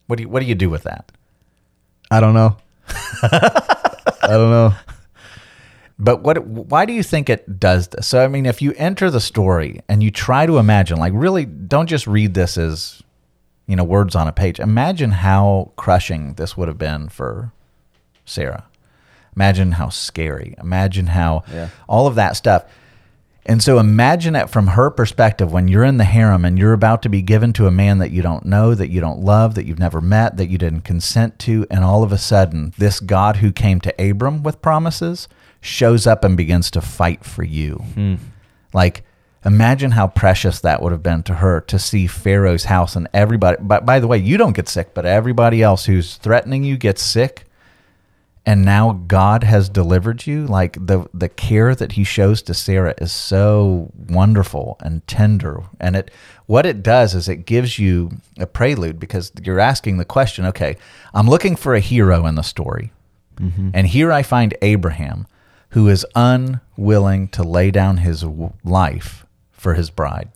What 0.07 0.17
do 0.17 0.23
you 0.23 0.29
what 0.29 0.39
do 0.39 0.45
you 0.45 0.55
do 0.55 0.69
with 0.69 0.83
that? 0.83 1.11
I 2.09 2.19
don't 2.19 2.33
know. 2.33 2.57
I 3.21 4.27
don't 4.27 4.49
know. 4.49 4.73
But 6.01 6.21
what? 6.23 6.45
Why 6.47 6.85
do 6.85 6.93
you 6.93 7.03
think 7.03 7.29
it 7.29 7.59
does 7.59 7.89
this? 7.89 8.07
So 8.07 8.23
I 8.23 8.27
mean, 8.29 8.45
if 8.45 8.61
you 8.61 8.73
enter 8.77 9.11
the 9.11 9.19
story 9.19 9.81
and 9.89 10.01
you 10.01 10.11
try 10.11 10.45
to 10.45 10.57
imagine, 10.57 10.97
like, 10.97 11.11
really, 11.13 11.45
don't 11.45 11.87
just 11.87 12.07
read 12.07 12.33
this 12.33 12.57
as, 12.57 13.03
you 13.67 13.75
know, 13.75 13.83
words 13.83 14.15
on 14.15 14.27
a 14.27 14.31
page. 14.31 14.59
Imagine 14.59 15.11
how 15.11 15.73
crushing 15.75 16.35
this 16.35 16.55
would 16.55 16.69
have 16.69 16.77
been 16.77 17.09
for 17.09 17.51
Sarah. 18.25 18.63
Imagine 19.35 19.73
how 19.73 19.89
scary. 19.89 20.55
Imagine 20.61 21.07
how 21.07 21.43
Yeah. 21.53 21.67
all 21.87 22.07
of 22.07 22.15
that 22.15 22.35
stuff. 22.37 22.63
And 23.45 23.63
so 23.63 23.79
imagine 23.79 24.35
it 24.35 24.49
from 24.49 24.67
her 24.67 24.89
perspective 24.91 25.51
when 25.51 25.67
you're 25.67 25.83
in 25.83 25.97
the 25.97 26.03
harem 26.03 26.45
and 26.45 26.57
you're 26.59 26.73
about 26.73 27.01
to 27.03 27.09
be 27.09 27.21
given 27.21 27.51
to 27.53 27.67
a 27.67 27.71
man 27.71 27.97
that 27.97 28.11
you 28.11 28.21
don't 28.21 28.45
know, 28.45 28.75
that 28.75 28.89
you 28.89 29.01
don't 29.01 29.19
love, 29.21 29.55
that 29.55 29.65
you've 29.65 29.79
never 29.79 30.01
met, 30.01 30.37
that 30.37 30.49
you 30.49 30.57
didn't 30.57 30.81
consent 30.81 31.39
to, 31.39 31.65
and 31.71 31.83
all 31.83 32.03
of 32.03 32.11
a 32.11 32.17
sudden, 32.17 32.73
this 32.77 32.99
God 32.99 33.37
who 33.37 33.51
came 33.51 33.81
to 33.81 33.93
Abram 34.09 34.43
with 34.43 34.61
promises 34.61 35.27
shows 35.61 36.07
up 36.07 36.23
and 36.23 36.37
begins 36.37 36.71
to 36.71 36.81
fight 36.81 37.23
for 37.23 37.43
you. 37.43 37.75
Hmm. 37.93 38.15
Like, 38.73 39.03
imagine 39.43 39.91
how 39.91 40.07
precious 40.07 40.59
that 40.61 40.81
would 40.81 40.91
have 40.91 41.03
been 41.03 41.23
to 41.23 41.35
her 41.35 41.61
to 41.61 41.79
see 41.79 42.07
Pharaoh's 42.07 42.65
house 42.65 42.95
and 42.95 43.07
everybody. 43.13 43.57
But 43.61 43.85
by 43.85 43.99
the 43.99 44.07
way, 44.07 44.17
you 44.17 44.37
don't 44.37 44.55
get 44.55 44.69
sick, 44.69 44.93
but 44.93 45.05
everybody 45.05 45.61
else 45.61 45.85
who's 45.85 46.15
threatening 46.17 46.63
you 46.63 46.77
gets 46.77 47.01
sick 47.01 47.45
and 48.49 48.65
now 48.65 48.93
God 49.05 49.43
has 49.43 49.69
delivered 49.69 50.25
you. 50.25 50.47
Like 50.47 50.73
the 50.73 51.07
the 51.13 51.29
care 51.29 51.75
that 51.75 51.91
He 51.91 52.03
shows 52.03 52.41
to 52.43 52.55
Sarah 52.55 52.95
is 52.97 53.11
so 53.11 53.91
wonderful 54.09 54.77
and 54.79 55.05
tender, 55.07 55.61
and 55.79 55.95
it 55.95 56.09
what 56.47 56.65
it 56.65 56.81
does 56.81 57.13
is 57.13 57.29
it 57.29 57.45
gives 57.45 57.77
you 57.77 58.09
a 58.39 58.47
prelude 58.47 58.99
because 58.99 59.31
you're 59.43 59.59
asking 59.59 59.97
the 59.97 60.05
question. 60.05 60.47
Okay, 60.47 60.77
I'm 61.13 61.29
looking 61.29 61.55
for 61.55 61.75
a 61.75 61.79
hero 61.79 62.25
in 62.25 62.33
the 62.33 62.41
story, 62.41 62.91
mm-hmm. 63.35 63.69
and 63.73 63.85
here 63.85 64.11
I 64.11 64.23
find 64.23 64.57
Abraham, 64.63 65.27
who 65.71 65.87
is 65.87 66.05
unwilling 66.15 67.27
to 67.29 67.43
lay 67.43 67.71
down 67.71 67.97
his 67.97 68.23
life 68.63 69.25
for 69.51 69.73
his 69.75 69.89
bride. 69.89 70.29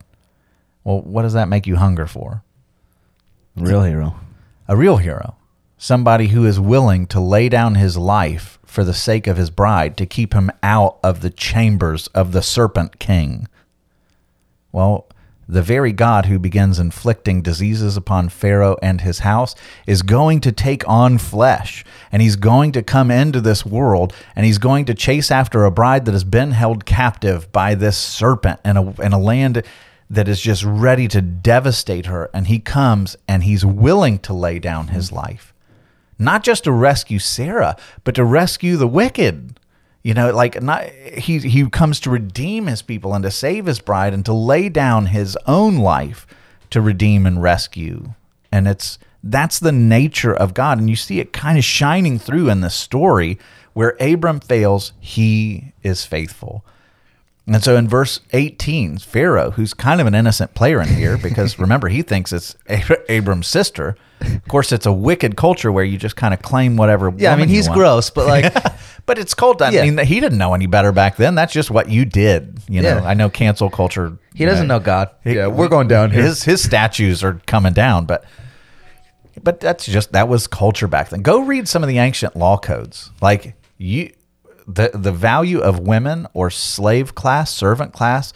Well, 0.83 1.01
what 1.01 1.23
does 1.23 1.33
that 1.33 1.47
make 1.47 1.65
you 1.65 1.77
hunger 1.77 2.07
for? 2.07 2.43
Real 3.55 3.83
hero. 3.83 4.15
a 4.67 4.75
real 4.75 4.97
hero. 4.97 5.35
somebody 5.77 6.27
who 6.27 6.45
is 6.45 6.59
willing 6.59 7.05
to 7.07 7.19
lay 7.19 7.49
down 7.49 7.75
his 7.75 7.97
life 7.97 8.57
for 8.65 8.83
the 8.83 8.93
sake 8.93 9.27
of 9.27 9.37
his 9.37 9.49
bride 9.49 9.97
to 9.97 10.05
keep 10.05 10.33
him 10.33 10.49
out 10.63 10.97
of 11.03 11.21
the 11.21 11.29
chambers 11.29 12.07
of 12.07 12.31
the 12.31 12.41
serpent 12.41 12.99
king. 12.99 13.47
Well, 14.71 15.07
the 15.47 15.61
very 15.61 15.91
God 15.91 16.25
who 16.25 16.39
begins 16.39 16.79
inflicting 16.79 17.41
diseases 17.41 17.97
upon 17.97 18.29
Pharaoh 18.29 18.77
and 18.81 19.01
his 19.01 19.19
house 19.19 19.55
is 19.85 20.01
going 20.01 20.39
to 20.41 20.51
take 20.51 20.87
on 20.87 21.17
flesh 21.17 21.83
and 22.11 22.21
he's 22.21 22.35
going 22.35 22.71
to 22.73 22.83
come 22.83 23.11
into 23.11 23.41
this 23.41 23.65
world 23.65 24.13
and 24.35 24.45
he's 24.45 24.57
going 24.57 24.85
to 24.85 24.93
chase 24.93 25.31
after 25.31 25.65
a 25.65 25.71
bride 25.71 26.05
that 26.05 26.13
has 26.13 26.23
been 26.23 26.51
held 26.51 26.85
captive 26.85 27.51
by 27.51 27.75
this 27.75 27.97
serpent 27.97 28.59
in 28.63 28.77
a, 28.77 29.01
in 29.01 29.13
a 29.13 29.19
land 29.19 29.63
that 30.09 30.27
is 30.27 30.39
just 30.39 30.63
ready 30.63 31.07
to 31.07 31.21
devastate 31.21 32.05
her. 32.05 32.29
And 32.33 32.47
he 32.47 32.59
comes 32.59 33.15
and 33.27 33.43
he's 33.43 33.65
willing 33.65 34.19
to 34.19 34.33
lay 34.33 34.59
down 34.59 34.89
his 34.89 35.11
life, 35.11 35.53
not 36.19 36.43
just 36.43 36.65
to 36.65 36.71
rescue 36.71 37.19
Sarah, 37.19 37.75
but 38.03 38.15
to 38.15 38.23
rescue 38.23 38.77
the 38.77 38.87
wicked. 38.87 39.59
You 40.03 40.13
know, 40.13 40.31
like 40.31 40.61
not 40.61 40.85
he 40.89 41.39
he 41.39 41.67
comes 41.69 42.01
to 42.01 42.09
redeem 42.09 42.67
his 42.67 42.81
people 42.81 43.13
and 43.13 43.23
to 43.23 43.31
save 43.31 43.65
his 43.65 43.79
bride 43.79 44.13
and 44.13 44.25
to 44.25 44.33
lay 44.33 44.67
down 44.67 45.07
his 45.07 45.37
own 45.47 45.77
life 45.77 46.27
to 46.71 46.81
redeem 46.81 47.25
and 47.25 47.41
rescue. 47.41 48.13
And 48.51 48.67
it's 48.67 48.99
that's 49.23 49.59
the 49.59 49.71
nature 49.71 50.33
of 50.33 50.53
God. 50.53 50.77
And 50.77 50.89
you 50.89 50.97
see 50.97 51.21
it 51.21 51.31
kind 51.31 51.57
of 51.57 51.63
shining 51.63 52.19
through 52.19 52.49
in 52.49 52.59
this 52.59 52.75
story 52.75 53.39
where 53.71 53.95
Abram 53.99 54.41
fails, 54.41 54.91
he 54.99 55.71
is 55.81 56.05
faithful. 56.05 56.65
And 57.45 57.61
so 57.61 57.75
in 57.75 57.89
verse 57.89 58.21
18, 58.31 58.99
Pharaoh, 58.99 59.51
who's 59.51 59.73
kind 59.73 59.99
of 59.99 60.07
an 60.07 60.15
innocent 60.15 60.53
player 60.53 60.81
in 60.81 60.87
here, 60.87 61.17
because 61.17 61.59
remember, 61.65 61.89
he 61.89 62.01
thinks 62.01 62.31
it's 62.31 62.55
Abram's 63.09 63.47
sister. 63.47 63.97
Of 64.21 64.47
course, 64.47 64.71
it's 64.71 64.85
a 64.85 64.93
wicked 64.93 65.35
culture 65.35 65.69
where 65.69 65.83
you 65.83 65.97
just 65.97 66.15
kind 66.15 66.33
of 66.33 66.41
claim 66.41 66.77
whatever. 66.77 67.13
Yeah, 67.17 67.33
I 67.33 67.35
mean, 67.35 67.49
he's 67.49 67.67
gross, 67.67 68.09
but 68.09 68.27
like, 68.27 68.53
But 69.05 69.17
it's 69.19 69.33
cult. 69.33 69.61
I 69.61 69.71
Yeah. 69.71 69.83
mean, 69.83 69.97
he 70.05 70.21
didn't 70.21 70.37
know 70.37 70.53
any 70.53 70.65
better 70.65 70.93
back 70.93 71.17
then. 71.17 71.35
That's 71.35 71.51
just 71.51 71.69
what 71.69 71.89
you 71.89 72.05
did. 72.05 72.59
You 72.69 72.81
know, 72.81 72.99
Yeah. 72.99 73.03
I 73.03 73.13
know 73.13 73.29
cancel 73.29 73.69
culture. 73.69 74.17
he 74.33 74.45
doesn't 74.45 74.71
uh, 74.71 74.75
know 74.75 74.79
God. 74.79 75.09
Yeah, 75.25 75.47
we're 75.47 75.67
going 75.67 75.89
down 75.89 76.11
here. 76.11 76.21
His 76.23 76.43
his 76.43 76.63
statues 76.63 77.21
are 77.21 77.41
coming 77.45 77.73
down, 77.73 78.05
but 78.05 78.23
but 79.43 79.59
that's 79.59 79.85
just 79.85 80.13
that 80.13 80.29
was 80.29 80.47
culture 80.47 80.87
back 80.87 81.09
then. 81.09 81.21
Go 81.21 81.41
read 81.41 81.67
some 81.67 81.83
of 81.83 81.89
the 81.89 81.97
ancient 81.97 82.37
law 82.37 82.57
codes. 82.57 83.11
Like 83.21 83.55
you 83.77 84.13
the 84.67 84.91
the 84.93 85.11
value 85.11 85.59
of 85.59 85.79
women 85.79 86.27
or 86.33 86.49
slave 86.49 87.15
class, 87.15 87.53
servant 87.53 87.93
class, 87.93 88.33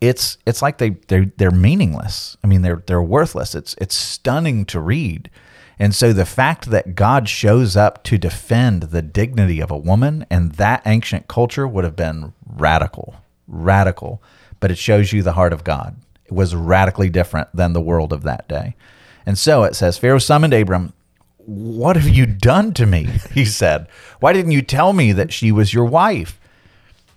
it's 0.00 0.38
it's 0.46 0.62
like 0.62 0.78
they 0.78 0.90
they 1.08 1.30
they're 1.36 1.50
meaningless. 1.50 2.36
I 2.42 2.46
mean, 2.46 2.62
they're 2.62 2.82
they're 2.86 3.02
worthless. 3.02 3.54
It's 3.54 3.74
it's 3.78 3.94
stunning 3.94 4.64
to 4.66 4.80
read. 4.80 5.30
And 5.78 5.94
so 5.94 6.12
the 6.12 6.24
fact 6.24 6.70
that 6.70 6.94
God 6.94 7.28
shows 7.28 7.76
up 7.76 8.02
to 8.04 8.16
defend 8.16 8.84
the 8.84 9.02
dignity 9.02 9.60
of 9.60 9.70
a 9.70 9.76
woman 9.76 10.24
and 10.30 10.52
that 10.52 10.82
ancient 10.86 11.28
culture 11.28 11.68
would 11.68 11.84
have 11.84 11.96
been 11.96 12.32
radical, 12.46 13.16
radical, 13.46 14.22
but 14.58 14.70
it 14.70 14.78
shows 14.78 15.12
you 15.12 15.22
the 15.22 15.34
heart 15.34 15.52
of 15.52 15.64
God. 15.64 15.96
It 16.24 16.32
was 16.32 16.54
radically 16.54 17.10
different 17.10 17.48
than 17.54 17.72
the 17.74 17.80
world 17.80 18.12
of 18.12 18.22
that 18.22 18.48
day. 18.48 18.74
And 19.26 19.36
so 19.36 19.64
it 19.64 19.76
says 19.76 19.98
Pharaoh 19.98 20.18
summoned 20.18 20.54
Abram 20.54 20.92
what 21.46 21.96
have 21.96 22.08
you 22.08 22.26
done 22.26 22.74
to 22.74 22.86
me? 22.86 23.08
He 23.32 23.44
said. 23.44 23.86
Why 24.20 24.32
didn't 24.32 24.52
you 24.52 24.62
tell 24.62 24.92
me 24.92 25.12
that 25.12 25.32
she 25.32 25.52
was 25.52 25.72
your 25.72 25.84
wife? 25.84 26.40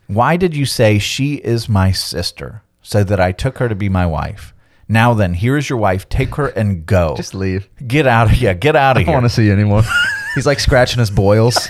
Why 0.08 0.38
did 0.38 0.56
you 0.56 0.66
say 0.66 1.00
she 1.00 1.36
is 1.36 1.70
my 1.70 1.92
sister 1.92 2.62
so 2.82 3.04
that 3.04 3.20
I 3.20 3.32
took 3.32 3.58
her 3.58 3.70
to 3.70 3.76
be 3.76 3.90
my 3.90 4.06
wife? 4.06 4.54
Now 4.88 5.14
then, 5.14 5.36
here 5.36 5.56
is 5.56 5.70
your 5.70 5.78
wife. 5.78 6.10
Take 6.10 6.36
her 6.36 6.48
and 6.48 6.86
go. 6.86 7.16
Just 7.16 7.36
leave. 7.36 7.70
get 7.86 8.08
out 8.08 8.32
of 8.32 8.42
yeah, 8.42 8.54
get 8.54 8.76
out 8.76 8.98
of 8.98 9.02
here. 9.02 9.10
I 9.10 9.14
don't 9.14 9.22
want 9.22 9.32
to 9.32 9.36
see 9.36 9.46
you 9.46 9.54
anymore. 9.54 9.84
He's 10.36 10.48
like 10.48 10.60
scratching 10.60 11.00
his 11.00 11.12
boils. 11.12 11.70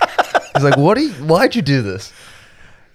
He's 0.55 0.64
like, 0.64 0.78
"What? 0.78 0.97
Are 0.97 1.01
you, 1.01 1.12
why'd 1.12 1.53
you 1.53 1.62
do 1.62 1.82
this?" 1.82 2.14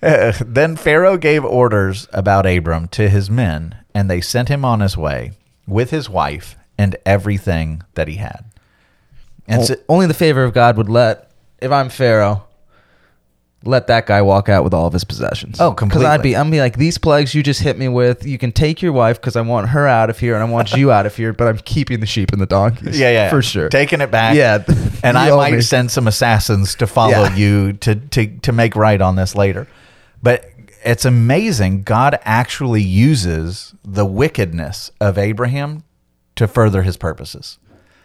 Uh, 0.03 0.33
then 0.41 0.77
Pharaoh 0.77 1.19
gave 1.19 1.45
orders 1.45 2.09
about 2.13 2.47
Abram 2.47 2.89
to 2.89 3.09
his 3.09 3.31
men, 3.31 3.77
and 3.95 4.11
they 4.11 4.21
sent 4.23 4.49
him 4.49 4.65
on 4.65 4.81
his 4.81 4.97
way 4.97 5.33
with 5.67 5.91
his 5.91 6.09
wife 6.09 6.57
and 6.79 6.97
everything 7.05 7.83
that 7.95 8.09
he 8.09 8.17
had. 8.17 8.45
And 9.49 9.63
O- 9.63 9.65
so, 9.65 9.75
only 9.89 10.07
the 10.07 10.15
favor 10.15 10.43
of 10.45 10.53
God 10.55 10.77
would 10.77 10.89
let, 10.89 11.31
if 11.61 11.71
I'm 11.71 11.89
Pharaoh, 11.89 12.45
let 13.67 13.87
that 13.87 14.05
guy 14.07 14.21
walk 14.21 14.51
out 14.51 14.63
with 14.63 14.75
all 14.75 14.87
of 14.87 14.93
his 14.93 15.05
possessions. 15.05 15.59
Oh, 15.59 15.73
completely. 15.73 16.05
Because 16.05 16.15
I'd 16.19 16.23
be, 16.23 16.37
I'm 16.37 16.51
be 16.51 16.61
like, 16.61 16.77
these 16.77 16.99
plagues 16.99 17.35
you 17.35 17.43
just 17.43 17.63
hit 17.63 17.79
me 17.79 17.89
with. 17.89 18.27
You 18.27 18.37
can 18.37 18.53
take 18.53 18.83
your 18.83 18.93
wife 18.93 19.19
because 19.19 19.37
I 19.37 19.41
want 19.41 19.71
her 19.71 19.87
out 19.89 20.11
of 20.11 20.19
here 20.19 20.35
and 20.35 20.43
I 20.43 20.47
want 20.47 20.73
you 20.75 20.93
out 20.93 21.07
of 21.07 21.17
here, 21.17 21.33
but 21.33 21.49
I'm 21.49 21.57
keeping 21.59 22.01
the 22.01 22.07
sheep 22.07 22.31
and 22.33 22.43
the 22.43 22.47
donkeys. 22.47 22.99
yeah, 22.99 23.11
yeah, 23.11 23.31
for 23.31 23.41
sure. 23.41 23.71
taking 23.71 24.03
it 24.03 24.11
back. 24.11 24.37
Yeah, 24.37 24.63
and 25.03 25.17
I 25.19 25.35
might 25.35 25.55
me. 25.55 25.61
send 25.63 25.91
some 25.91 26.07
assassins 26.07 26.75
to 26.75 26.87
follow 26.87 27.13
Yeah. 27.25 27.37
you 27.37 27.73
to 27.75 27.95
to 27.95 28.27
to 28.27 28.53
make 28.53 28.77
right 28.77 29.01
on 29.01 29.17
this 29.17 29.35
later. 29.35 29.67
But 30.23 30.51
it's 30.85 31.07
amazing. 31.07 31.85
God 31.85 32.19
actually 32.25 32.83
uses 32.83 33.75
the 33.83 34.05
wickedness 34.05 34.91
of 35.01 35.17
Abraham 35.17 35.85
to 36.37 36.47
further 36.47 36.83
His 36.83 36.99
purposes. 36.99 37.59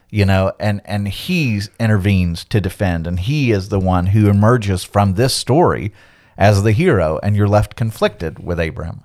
You 0.10 0.26
know, 0.26 0.54
and 0.60 0.82
and 0.86 1.08
He 1.08 1.62
intervenes 1.80 2.44
to 2.46 2.60
defend, 2.60 3.06
and 3.06 3.20
He 3.20 3.52
is 3.52 3.70
the 3.70 3.80
one 3.80 4.08
who 4.08 4.30
emerges 4.30 4.84
from 4.84 5.14
this 5.14 5.34
story 5.34 5.94
as 6.38 6.64
the 6.64 6.72
hero, 6.72 7.20
and 7.22 7.36
you're 7.36 7.48
left 7.48 7.76
conflicted 7.76 8.44
with 8.44 8.60
Abraham. 8.60 9.04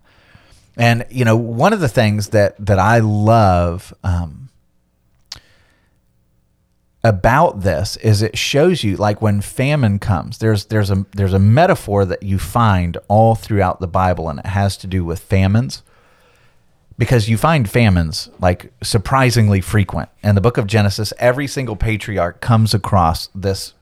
And 0.76 1.04
you 1.10 1.24
know, 1.24 1.36
one 1.36 1.72
of 1.72 1.80
the 1.80 1.88
things 1.88 2.28
that 2.28 2.54
that 2.64 2.78
I 2.78 2.98
love. 3.00 3.92
Um, 4.02 4.44
about 7.04 7.60
this 7.60 7.96
is 7.98 8.22
it 8.22 8.36
shows 8.36 8.82
you 8.82 8.96
like 8.96 9.20
when 9.20 9.42
famine 9.42 9.98
comes 9.98 10.38
there's 10.38 10.64
there's 10.66 10.90
a 10.90 11.04
there's 11.12 11.34
a 11.34 11.38
metaphor 11.38 12.06
that 12.06 12.22
you 12.22 12.38
find 12.38 12.96
all 13.08 13.34
throughout 13.34 13.78
the 13.78 13.86
bible 13.86 14.30
and 14.30 14.38
it 14.38 14.46
has 14.46 14.74
to 14.78 14.86
do 14.86 15.04
with 15.04 15.20
famines 15.20 15.82
because 16.96 17.28
you 17.28 17.36
find 17.36 17.68
famines 17.68 18.30
like 18.40 18.72
surprisingly 18.82 19.60
frequent 19.60 20.08
in 20.22 20.34
the 20.34 20.40
book 20.40 20.56
of 20.56 20.66
genesis 20.66 21.12
every 21.18 21.46
single 21.46 21.76
patriarch 21.76 22.40
comes 22.40 22.74
across 22.74 23.28
this 23.34 23.74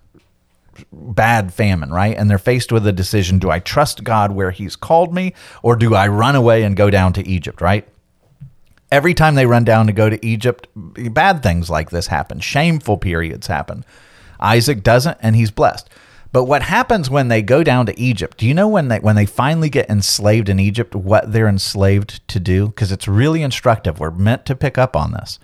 bad 0.91 1.53
famine 1.53 1.91
right 1.91 2.17
and 2.17 2.31
they're 2.31 2.39
faced 2.39 2.73
with 2.73 2.87
a 2.87 2.93
decision 2.93 3.39
do 3.39 3.51
i 3.51 3.59
trust 3.59 4.05
god 4.05 4.33
where 4.33 4.51
he's 4.51 4.75
called 4.77 5.13
me 5.13 5.35
or 5.63 5.77
do 5.77 5.95
i 5.95 6.09
run 6.09 6.35
away 6.35 6.63
and 6.63 6.77
go 6.77 6.89
down 6.89 7.13
to 7.13 7.27
egypt 7.29 7.61
right 7.61 7.87
every 8.93 9.15
time 9.15 9.35
they 9.35 9.47
run 9.47 9.65
down 9.65 9.87
to 9.87 9.93
go 9.93 10.09
to 10.09 10.25
Egypt, 10.25 10.69
bad 10.77 11.43
things 11.43 11.71
like 11.71 11.91
this 11.91 12.07
happen. 12.07 12.39
Shameful 12.39 12.99
periods 12.99 13.47
happen. 13.49 13.85
Isaac 14.39 14.83
doesn't, 14.83 15.17
and 15.21 15.35
he's 15.35 15.51
blessed. 15.51 15.89
But 16.33 16.45
what 16.45 16.63
happens 16.63 17.11
when 17.11 17.29
they 17.29 17.43
go 17.43 17.63
down 17.63 17.85
to 17.87 18.01
Egypt? 18.01 18.39
Do 18.39 18.47
you 18.47 18.55
know 18.55 18.67
when 18.67 18.89
they 18.89 18.99
when 18.99 19.17
they 19.17 19.27
finally 19.27 19.69
get 19.69 19.91
enslaved 19.91 20.49
in 20.49 20.59
Egypt, 20.59 20.95
what 20.95 21.31
they're 21.31 21.49
enslaved 21.49 22.27
to 22.29 22.41
do? 22.41 22.69
Because 22.69 22.91
it's 22.91 23.07
really 23.07 23.43
instructive. 23.43 24.01
We're 24.01 24.11
meant 24.11 24.47
to 24.47 24.57
pick 24.57 24.79
up 24.79 24.97
on 24.97 25.13
this. 25.13 25.39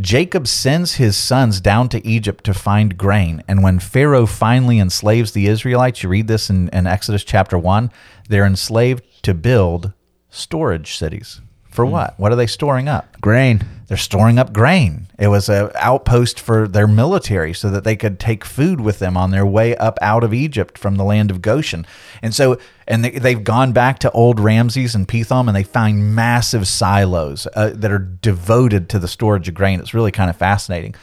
Jacob 0.00 0.46
sends 0.46 0.94
his 0.94 1.16
sons 1.16 1.60
down 1.60 1.88
to 1.88 2.06
Egypt 2.06 2.44
to 2.44 2.54
find 2.54 2.96
grain. 2.96 3.42
And 3.48 3.62
when 3.62 3.80
Pharaoh 3.80 4.26
finally 4.26 4.78
enslaves 4.78 5.32
the 5.32 5.48
Israelites, 5.48 6.02
you 6.02 6.08
read 6.08 6.28
this 6.28 6.48
in, 6.48 6.68
in 6.68 6.86
Exodus 6.86 7.24
chapter 7.24 7.58
1, 7.58 7.90
they're 8.28 8.46
enslaved 8.46 9.02
to 9.24 9.34
build 9.34 9.92
storage 10.30 10.96
cities. 10.96 11.40
For 11.68 11.84
hmm. 11.84 11.92
what? 11.92 12.18
What 12.18 12.32
are 12.32 12.36
they 12.36 12.46
storing 12.46 12.88
up? 12.88 13.20
Grain. 13.20 13.77
They're 13.88 13.96
storing 13.96 14.38
up 14.38 14.52
grain. 14.52 15.06
It 15.18 15.28
was 15.28 15.48
a 15.48 15.72
outpost 15.82 16.38
for 16.38 16.68
their 16.68 16.86
military 16.86 17.54
so 17.54 17.70
that 17.70 17.84
they 17.84 17.96
could 17.96 18.20
take 18.20 18.44
food 18.44 18.82
with 18.82 18.98
them 18.98 19.16
on 19.16 19.30
their 19.30 19.46
way 19.46 19.74
up 19.76 19.98
out 20.02 20.22
of 20.22 20.34
Egypt 20.34 20.76
from 20.76 20.96
the 20.96 21.04
land 21.04 21.30
of 21.30 21.40
Goshen. 21.40 21.86
And 22.20 22.34
so, 22.34 22.58
and 22.86 23.02
they, 23.02 23.12
they've 23.12 23.42
gone 23.42 23.72
back 23.72 23.98
to 24.00 24.10
old 24.10 24.40
Ramses 24.40 24.94
and 24.94 25.08
Pithom 25.08 25.48
and 25.48 25.56
they 25.56 25.62
find 25.62 26.14
massive 26.14 26.68
silos 26.68 27.48
uh, 27.54 27.72
that 27.74 27.90
are 27.90 27.98
devoted 27.98 28.90
to 28.90 28.98
the 28.98 29.08
storage 29.08 29.48
of 29.48 29.54
grain. 29.54 29.80
It's 29.80 29.94
really 29.94 30.12
kind 30.12 30.28
of 30.28 30.36
fascinating. 30.36 30.94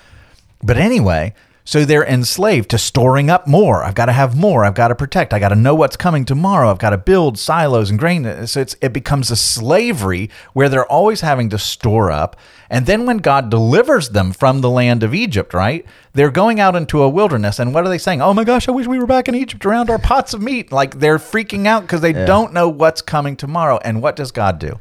But 0.62 0.78
anyway, 0.78 1.34
so 1.68 1.84
they're 1.84 2.06
enslaved 2.06 2.70
to 2.70 2.78
storing 2.78 3.32
up 3.32 3.48
more. 3.48 3.84
I've 3.84 3.96
got 3.96 4.06
to 4.06 4.12
have 4.12 4.38
more. 4.38 4.64
I've 4.64 4.76
got 4.76 4.90
to 4.90 4.96
protect. 4.96 5.34
I 5.34 5.40
got 5.40 5.50
to 5.50 5.56
know 5.56 5.74
what's 5.74 5.98
coming 5.98 6.24
tomorrow. 6.24 6.70
I've 6.70 6.78
got 6.78 6.92
to 6.92 6.98
build 6.98 7.40
silos 7.40 7.90
and 7.90 7.98
grain. 7.98 8.46
So 8.46 8.62
it's, 8.62 8.76
it 8.82 8.94
becomes 8.94 9.32
a 9.32 9.36
slavery 9.36 10.30
where 10.54 10.70
they're 10.70 10.86
always 10.86 11.22
having 11.22 11.50
to 11.50 11.58
store 11.58 12.12
up. 12.12 12.36
And 12.70 12.86
then 12.86 13.08
when 13.08 13.18
God 13.18 13.50
delivers 13.50 14.10
them 14.10 14.32
from 14.32 14.62
the 14.62 14.70
land 14.70 15.02
of 15.02 15.16
Egypt, 15.16 15.56
right? 15.56 15.84
They're 16.14 16.30
going 16.30 16.60
out 16.60 16.76
into 16.76 17.02
a 17.02 17.10
wilderness. 17.10 17.58
And 17.58 17.74
what 17.74 17.84
are 17.84 17.90
they 17.90 17.98
saying? 17.98 18.22
Oh 18.22 18.36
my 18.36 18.44
gosh, 18.44 18.68
I 18.70 18.72
wish 18.72 18.86
we 18.86 19.00
were 19.00 19.08
back 19.08 19.28
in 19.28 19.34
Egypt 19.34 19.66
around 19.66 19.90
our 19.90 20.00
pots 20.00 20.36
of 20.36 20.44
meat. 20.44 20.72
Like 20.72 21.00
they're 21.00 21.18
freaking 21.18 21.66
out 21.66 21.82
because 21.82 22.02
they 22.02 22.14
don't 22.14 22.54
know 22.54 22.70
what's 22.70 23.02
coming 23.02 23.36
tomorrow. 23.36 23.80
And 23.84 24.04
what 24.04 24.16
does 24.16 24.32
God 24.32 24.60
do? 24.60 24.80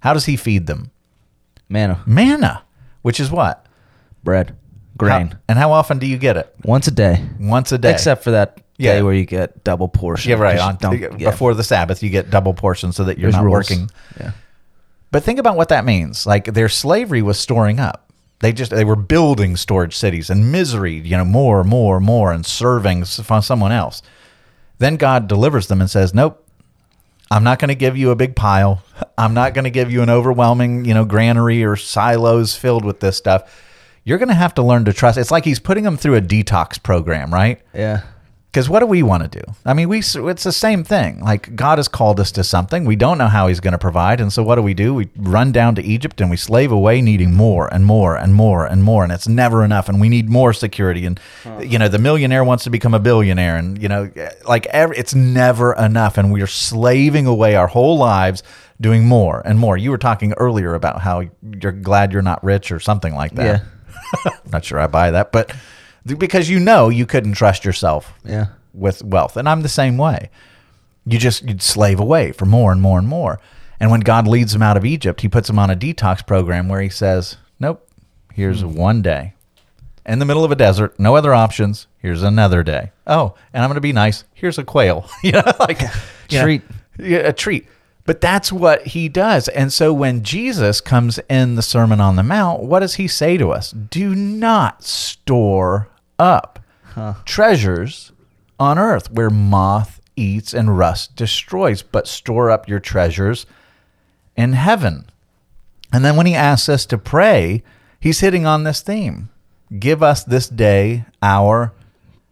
How 0.00 0.12
does 0.12 0.26
He 0.26 0.36
feed 0.36 0.66
them? 0.66 0.90
Manna. 1.66 2.02
Manna, 2.04 2.64
which 3.00 3.20
is 3.20 3.30
what? 3.30 3.64
Bread. 4.22 4.54
Grain. 5.00 5.28
How- 5.28 5.36
and 5.48 5.58
how 5.58 5.72
often 5.72 5.98
do 5.98 6.06
you 6.06 6.18
get 6.18 6.36
it? 6.36 6.54
Once 6.64 6.86
a 6.86 6.90
day. 6.90 7.24
Once 7.38 7.72
a 7.72 7.78
day. 7.78 7.90
Except 7.92 8.22
for 8.24 8.30
that 8.32 8.58
Yeah. 8.78 8.94
day 8.94 9.02
where 9.02 9.14
you 9.14 9.24
get 9.26 9.62
double 9.64 9.88
portion. 9.88 10.30
yeah, 10.30 10.36
right. 10.36 10.58
On, 10.58 10.78
yeah. 11.18 11.30
Before 11.30 11.54
the 11.54 11.64
Sabbath, 11.64 12.02
you 12.02 12.10
get 12.10 12.30
double 12.30 12.54
portion 12.54 12.92
so 12.92 13.04
that 13.04 13.18
you're 13.18 13.30
There's 13.30 13.36
not 13.36 13.44
rules. 13.44 13.54
working. 13.70 13.90
Yeah. 14.18 14.30
But 15.10 15.22
think 15.24 15.38
about 15.38 15.56
what 15.56 15.68
that 15.70 15.84
means. 15.84 16.26
Like 16.26 16.54
their 16.54 16.68
slavery 16.68 17.20
was 17.22 17.38
storing 17.38 17.80
up. 17.80 18.06
They 18.40 18.52
just 18.52 18.70
they 18.70 18.84
were 18.84 18.96
building 18.96 19.56
storage 19.56 19.94
cities 19.96 20.30
and 20.30 20.50
misery, 20.50 20.94
you 20.94 21.16
know, 21.16 21.24
more, 21.26 21.62
more, 21.64 22.00
more, 22.00 22.32
and 22.32 22.46
serving 22.46 23.04
someone 23.04 23.72
else. 23.72 24.00
Then 24.78 24.96
God 24.96 25.28
delivers 25.28 25.66
them 25.66 25.80
and 25.82 25.90
says, 25.90 26.14
"Nope, 26.14 26.42
I'm 27.30 27.44
not 27.44 27.58
going 27.58 27.68
to 27.68 27.74
give 27.74 27.98
you 27.98 28.10
a 28.12 28.16
big 28.16 28.34
pile. 28.34 28.82
I'm 29.18 29.34
not 29.34 29.52
going 29.52 29.64
to 29.64 29.70
give 29.70 29.90
you 29.92 30.00
an 30.02 30.08
overwhelming, 30.08 30.86
you 30.86 30.94
know, 30.94 31.04
granary 31.04 31.62
or 31.64 31.76
silos 31.76 32.56
filled 32.56 32.84
with 32.84 33.00
this 33.00 33.16
stuff. 33.18 33.42
You're 34.10 34.18
going 34.18 34.28
to 34.28 34.34
have 34.34 34.54
to 34.54 34.62
learn 34.62 34.84
to 34.86 34.92
trust." 34.92 35.16
It's 35.16 35.30
like 35.30 35.44
he's 35.44 35.60
putting 35.60 35.84
them 35.84 35.96
through 35.96 36.16
a 36.16 36.20
detox 36.20 36.82
program, 36.82 37.32
right? 37.32 37.60
Yeah. 37.72 38.02
Because 38.50 38.68
what 38.68 38.80
do 38.80 38.86
we 38.86 39.04
want 39.04 39.22
to 39.22 39.28
do? 39.28 39.52
I 39.64 39.74
mean, 39.74 39.88
we 39.88 40.00
it's 40.00 40.42
the 40.42 40.50
same 40.50 40.82
thing. 40.82 41.20
Like 41.20 41.54
God 41.54 41.78
has 41.78 41.86
called 41.86 42.18
us 42.18 42.32
to 42.32 42.42
something. 42.42 42.84
We 42.84 42.96
don't 42.96 43.16
know 43.16 43.28
how 43.28 43.46
He's 43.46 43.60
going 43.60 43.72
to 43.72 43.78
provide, 43.78 44.20
and 44.20 44.32
so 44.32 44.42
what 44.42 44.56
do 44.56 44.62
we 44.62 44.74
do? 44.74 44.92
We 44.92 45.08
run 45.16 45.52
down 45.52 45.76
to 45.76 45.82
Egypt 45.82 46.20
and 46.20 46.28
we 46.28 46.36
slave 46.36 46.72
away, 46.72 47.00
needing 47.00 47.32
more 47.32 47.72
and 47.72 47.86
more 47.86 48.16
and 48.16 48.34
more 48.34 48.66
and 48.66 48.82
more, 48.82 49.04
and 49.04 49.12
it's 49.12 49.28
never 49.28 49.62
enough. 49.62 49.88
And 49.88 50.00
we 50.00 50.08
need 50.08 50.28
more 50.28 50.52
security. 50.52 51.06
And 51.06 51.20
you 51.60 51.78
know, 51.78 51.86
the 51.86 52.00
millionaire 52.00 52.42
wants 52.42 52.64
to 52.64 52.70
become 52.70 52.92
a 52.92 52.98
billionaire, 52.98 53.56
and 53.56 53.80
you 53.80 53.88
know, 53.88 54.10
eh, 54.16 54.30
like 54.44 54.66
every, 54.66 54.96
it's 54.96 55.14
never 55.14 55.72
enough, 55.74 56.18
and 56.18 56.32
we 56.32 56.42
are 56.42 56.48
slaving 56.48 57.26
away 57.26 57.54
our 57.54 57.68
whole 57.68 57.98
lives 57.98 58.42
doing 58.80 59.06
more 59.06 59.42
and 59.44 59.60
more. 59.60 59.76
You 59.76 59.92
were 59.92 59.98
talking 59.98 60.32
earlier 60.32 60.74
about 60.74 61.00
how 61.02 61.22
you're 61.62 61.70
glad 61.70 62.12
you're 62.12 62.22
not 62.22 62.42
rich 62.42 62.72
or 62.72 62.80
something 62.80 63.14
like 63.14 63.34
that. 63.36 63.44
Yeah. 63.44 63.64
not 64.52 64.64
sure 64.64 64.78
I 64.78 64.86
buy 64.86 65.10
that, 65.10 65.32
but 65.32 65.54
because 66.04 66.48
you 66.48 66.58
know 66.60 66.88
you 66.88 67.06
couldn't 67.06 67.32
trust 67.34 67.64
yourself 67.64 68.12
Yeah. 68.24 68.46
with 68.72 69.02
wealth. 69.04 69.36
And 69.36 69.48
I'm 69.48 69.62
the 69.62 69.68
same 69.68 69.98
way. 69.98 70.30
You 71.06 71.18
just 71.18 71.42
you'd 71.42 71.62
slave 71.62 71.98
away 72.00 72.32
for 72.32 72.46
more 72.46 72.72
and 72.72 72.80
more 72.80 72.98
and 72.98 73.08
more. 73.08 73.40
And 73.78 73.90
when 73.90 74.00
God 74.00 74.28
leads 74.28 74.52
them 74.52 74.62
out 74.62 74.76
of 74.76 74.84
Egypt, 74.84 75.22
he 75.22 75.28
puts 75.28 75.46
them 75.48 75.58
on 75.58 75.70
a 75.70 75.76
detox 75.76 76.26
program 76.26 76.68
where 76.68 76.82
he 76.82 76.90
says, 76.90 77.36
Nope, 77.58 77.88
here's 78.32 78.60
hmm. 78.60 78.74
one 78.74 79.02
day. 79.02 79.34
In 80.06 80.18
the 80.18 80.24
middle 80.24 80.44
of 80.44 80.50
a 80.50 80.56
desert, 80.56 80.98
no 80.98 81.14
other 81.14 81.32
options. 81.34 81.86
Here's 81.98 82.22
another 82.22 82.62
day. 82.62 82.90
Oh, 83.06 83.34
and 83.52 83.62
I'm 83.62 83.68
going 83.68 83.76
to 83.76 83.80
be 83.82 83.92
nice. 83.92 84.24
Here's 84.34 84.58
a 84.58 84.64
quail. 84.64 85.08
you 85.22 85.32
know, 85.32 85.42
like 85.60 85.80
you 86.30 86.38
know, 86.38 86.44
Treat. 86.44 86.62
yeah, 86.98 87.18
a 87.18 87.32
treat. 87.32 87.66
But 88.10 88.20
that's 88.20 88.50
what 88.50 88.88
he 88.88 89.08
does. 89.08 89.46
And 89.46 89.72
so 89.72 89.92
when 89.92 90.24
Jesus 90.24 90.80
comes 90.80 91.20
in 91.28 91.54
the 91.54 91.62
Sermon 91.62 92.00
on 92.00 92.16
the 92.16 92.24
Mount, 92.24 92.60
what 92.60 92.80
does 92.80 92.96
he 92.96 93.06
say 93.06 93.36
to 93.36 93.52
us? 93.52 93.70
Do 93.70 94.16
not 94.16 94.82
store 94.82 95.88
up 96.18 96.58
treasures 97.24 98.10
on 98.58 98.80
earth 98.80 99.12
where 99.12 99.30
moth 99.30 100.00
eats 100.16 100.52
and 100.52 100.76
rust 100.76 101.14
destroys, 101.14 101.82
but 101.82 102.08
store 102.08 102.50
up 102.50 102.68
your 102.68 102.80
treasures 102.80 103.46
in 104.34 104.54
heaven. 104.54 105.04
And 105.92 106.04
then 106.04 106.16
when 106.16 106.26
he 106.26 106.34
asks 106.34 106.68
us 106.68 106.86
to 106.86 106.98
pray, 106.98 107.62
he's 108.00 108.18
hitting 108.18 108.44
on 108.44 108.64
this 108.64 108.80
theme 108.80 109.28
Give 109.78 110.02
us 110.02 110.24
this 110.24 110.48
day 110.48 111.04
our 111.22 111.72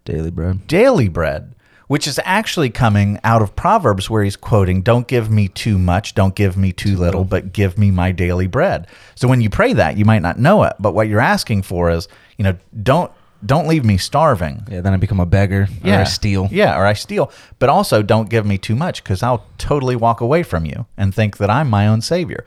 Daily 0.05 0.33
bread. 0.33 0.67
daily 0.67 1.09
bread, 1.09 1.55
which 1.89 2.07
is 2.07 2.21
actually 2.25 2.71
coming 2.71 3.19
out 3.25 3.43
of 3.43 3.57
Proverbs 3.57 4.09
where 4.09 4.23
he's 4.23 4.37
quoting, 4.37 4.83
Don't 4.83 5.09
give 5.09 5.31
me 5.31 5.49
too 5.49 5.79
much, 5.79 6.15
don't 6.15 6.35
give 6.35 6.57
me 6.57 6.73
too 6.73 6.97
little, 6.97 7.25
but 7.25 7.53
give 7.53 7.77
me 7.77 7.91
my 7.91 8.13
daily 8.13 8.47
bread. 8.47 8.87
So 9.17 9.27
when 9.27 9.41
you 9.41 9.51
pray 9.51 9.73
that, 9.73 9.97
you 9.97 10.05
might 10.05 10.23
not 10.23 10.39
know 10.39 10.63
it, 10.63 10.75
but 10.79 10.95
what 10.95 11.09
you're 11.09 11.21
asking 11.21 11.63
for 11.63 11.91
is, 11.91 12.07
you 12.37 12.45
know, 12.45 12.57
don't 12.83 13.11
don't 13.45 13.69
leave 13.69 13.85
me 13.85 13.97
starving. 13.99 14.63
Yeah. 14.69 14.81
Then 14.81 14.93
I 14.93 14.97
become 14.97 15.21
a 15.21 15.27
beggar. 15.27 15.69
yeah. 15.83 15.99
Or 15.99 16.01
I 16.01 16.05
steal. 16.05 16.49
Yeah, 16.51 16.77
or 16.77 16.85
I 16.85 16.93
steal. 16.93 17.31
But 17.59 17.69
also 17.69 18.03
don't 18.03 18.29
give 18.29 18.45
me 18.45 18.59
too 18.59 18.75
much 18.75 19.03
because 19.03 19.23
I'll 19.23 19.47
totally 19.59 19.95
walk 19.97 20.21
away 20.21 20.43
from 20.43 20.65
you 20.65 20.87
and 20.97 21.15
think 21.15 21.37
that 21.37 21.49
I'm 21.49 21.71
my 21.71 21.87
own 21.87 22.01
savior. 22.01 22.45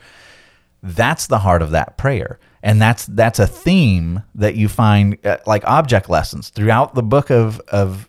That's 0.84 1.28
the 1.28 1.40
heart 1.40 1.62
of 1.62 1.72
that 1.72 1.98
prayer. 1.98 2.40
And 2.64 2.82
that's 2.82 3.06
that's 3.06 3.40
a 3.40 3.48
theme 3.48 4.24
that 4.36 4.56
you 4.56 4.68
find 4.68 5.18
uh, 5.26 5.38
like 5.46 5.64
object 5.66 6.10
lessons 6.10 6.50
throughout 6.50 6.94
the 6.94 7.04
book 7.04 7.32
of 7.32 7.60
of 7.70 8.08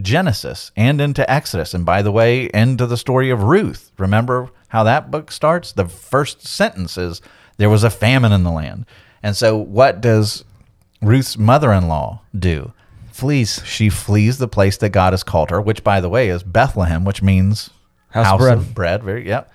Genesis 0.00 0.72
and 0.76 1.00
into 1.00 1.28
Exodus. 1.30 1.74
And 1.74 1.84
by 1.84 2.02
the 2.02 2.12
way, 2.12 2.50
into 2.54 2.86
the 2.86 2.96
story 2.96 3.30
of 3.30 3.42
Ruth. 3.42 3.92
Remember 3.98 4.50
how 4.68 4.84
that 4.84 5.10
book 5.10 5.30
starts? 5.30 5.72
The 5.72 5.86
first 5.86 6.46
sentence 6.46 6.96
is 6.96 7.20
there 7.58 7.70
was 7.70 7.84
a 7.84 7.90
famine 7.90 8.32
in 8.32 8.44
the 8.44 8.50
land. 8.50 8.86
And 9.22 9.36
so 9.36 9.56
what 9.56 10.00
does 10.00 10.44
Ruth's 11.00 11.36
mother-in-law 11.36 12.20
do? 12.36 12.72
Flees. 13.12 13.62
she 13.64 13.90
flees 13.90 14.38
the 14.38 14.48
place 14.48 14.78
that 14.78 14.88
God 14.88 15.12
has 15.12 15.22
called 15.22 15.50
her, 15.50 15.60
which 15.60 15.84
by 15.84 16.00
the 16.00 16.08
way 16.08 16.28
is 16.28 16.42
Bethlehem, 16.42 17.04
which 17.04 17.22
means 17.22 17.70
House 18.08 18.26
house, 18.26 18.40
bread. 18.40 18.58
of 18.58 18.74
bread. 18.74 19.02
Very 19.02 19.26
yep. 19.26 19.52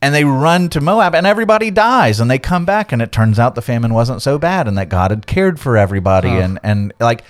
And 0.00 0.14
they 0.14 0.24
run 0.24 0.68
to 0.70 0.80
Moab, 0.80 1.14
and 1.14 1.26
everybody 1.26 1.72
dies, 1.72 2.20
and 2.20 2.30
they 2.30 2.38
come 2.38 2.64
back, 2.64 2.92
and 2.92 3.02
it 3.02 3.10
turns 3.10 3.38
out 3.38 3.56
the 3.56 3.62
famine 3.62 3.94
wasn't 3.94 4.22
so 4.22 4.38
bad, 4.38 4.68
and 4.68 4.78
that 4.78 4.88
God 4.88 5.10
had 5.10 5.26
cared 5.26 5.58
for 5.58 5.76
everybody, 5.76 6.28
and 6.28 6.60
and 6.62 6.92
like 7.00 7.24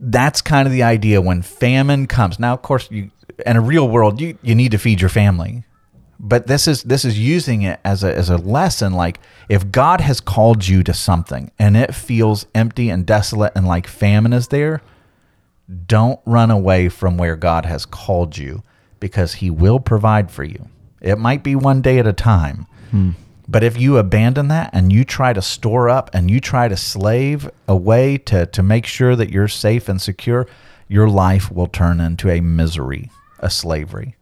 that's 0.00 0.40
kind 0.40 0.66
of 0.66 0.72
the 0.72 0.82
idea 0.82 1.20
when 1.20 1.42
famine 1.42 2.06
comes. 2.06 2.38
Now, 2.38 2.54
of 2.54 2.62
course, 2.62 2.90
you 2.90 3.10
in 3.46 3.56
a 3.56 3.60
real 3.60 3.88
world, 3.88 4.20
you 4.20 4.38
you 4.42 4.54
need 4.54 4.72
to 4.72 4.78
feed 4.78 5.00
your 5.00 5.10
family, 5.10 5.64
but 6.18 6.46
this 6.46 6.66
is 6.66 6.82
this 6.82 7.04
is 7.04 7.18
using 7.18 7.62
it 7.62 7.80
as 7.84 8.02
a 8.02 8.14
as 8.14 8.30
a 8.30 8.36
lesson. 8.36 8.94
Like 8.94 9.20
if 9.48 9.70
God 9.70 10.00
has 10.00 10.20
called 10.20 10.66
you 10.66 10.82
to 10.84 10.94
something 10.94 11.50
and 11.58 11.76
it 11.76 11.94
feels 11.94 12.46
empty 12.54 12.90
and 12.90 13.06
desolate, 13.06 13.52
and 13.54 13.66
like 13.66 13.86
famine 13.86 14.32
is 14.32 14.48
there, 14.48 14.82
don't 15.86 16.20
run 16.24 16.50
away 16.50 16.88
from 16.88 17.16
where 17.16 17.36
God 17.36 17.66
has 17.66 17.84
called 17.84 18.36
you 18.36 18.62
because 18.98 19.34
He 19.34 19.50
will 19.50 19.80
provide 19.80 20.30
for 20.30 20.44
you. 20.44 20.68
It 21.00 21.18
might 21.18 21.42
be 21.42 21.54
one 21.54 21.80
day 21.80 21.98
at 21.98 22.06
a 22.06 22.12
time. 22.12 22.66
Hmm. 22.90 23.10
But 23.50 23.64
if 23.64 23.76
you 23.76 23.96
abandon 23.98 24.46
that 24.48 24.70
and 24.72 24.92
you 24.92 25.04
try 25.04 25.32
to 25.32 25.42
store 25.42 25.88
up 25.88 26.08
and 26.14 26.30
you 26.30 26.38
try 26.40 26.68
to 26.68 26.76
slave 26.76 27.50
away 27.66 28.16
to, 28.18 28.46
to 28.46 28.62
make 28.62 28.86
sure 28.86 29.16
that 29.16 29.30
you're 29.30 29.48
safe 29.48 29.88
and 29.88 30.00
secure, 30.00 30.46
your 30.86 31.08
life 31.08 31.50
will 31.50 31.66
turn 31.66 31.98
into 32.00 32.30
a 32.30 32.40
misery, 32.40 33.10
a 33.40 33.50
slavery. 33.50 34.14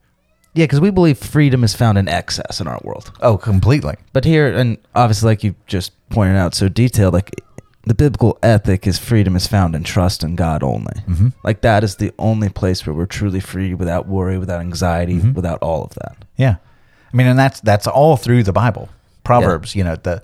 Yeah, 0.55 0.63
because 0.63 0.79
we 0.81 0.89
believe 0.89 1.19
freedom 1.19 1.63
is 1.63 1.75
found 1.75 1.99
in 1.99 2.07
excess 2.07 2.59
in 2.59 2.67
our 2.67 2.79
world. 2.83 3.11
Oh, 3.21 3.37
completely. 3.37 3.95
But 4.13 4.25
here, 4.25 4.47
and 4.51 4.79
obviously, 4.95 5.27
like 5.27 5.43
you 5.43 5.53
just 5.67 5.91
pointed 6.09 6.35
out 6.35 6.55
so 6.55 6.67
detailed, 6.67 7.13
like 7.13 7.29
the 7.83 7.93
biblical 7.93 8.39
ethic 8.41 8.87
is 8.87 8.97
freedom 8.97 9.35
is 9.35 9.45
found 9.45 9.75
in 9.75 9.83
trust 9.83 10.23
in 10.23 10.35
God 10.35 10.63
only. 10.63 10.95
Mhm. 11.07 11.33
Like 11.43 11.61
that 11.61 11.83
is 11.83 11.97
the 11.97 12.11
only 12.17 12.49
place 12.49 12.85
where 12.85 12.95
we're 12.95 13.05
truly 13.05 13.39
free 13.39 13.75
without 13.75 14.07
worry, 14.07 14.39
without 14.39 14.59
anxiety, 14.59 15.19
without 15.19 15.59
all 15.61 15.83
of 15.83 15.93
that. 15.95 16.17
Yeah. 16.35 16.55
I 17.13 17.17
mean, 17.17 17.27
and 17.27 17.37
that's 17.37 17.59
that's 17.61 17.85
all 17.85 18.17
through 18.17 18.41
the 18.43 18.51
Bible. 18.53 18.89
Proverbs, 19.29 19.75
you 19.75 19.83
know, 19.83 19.95
the 19.95 20.21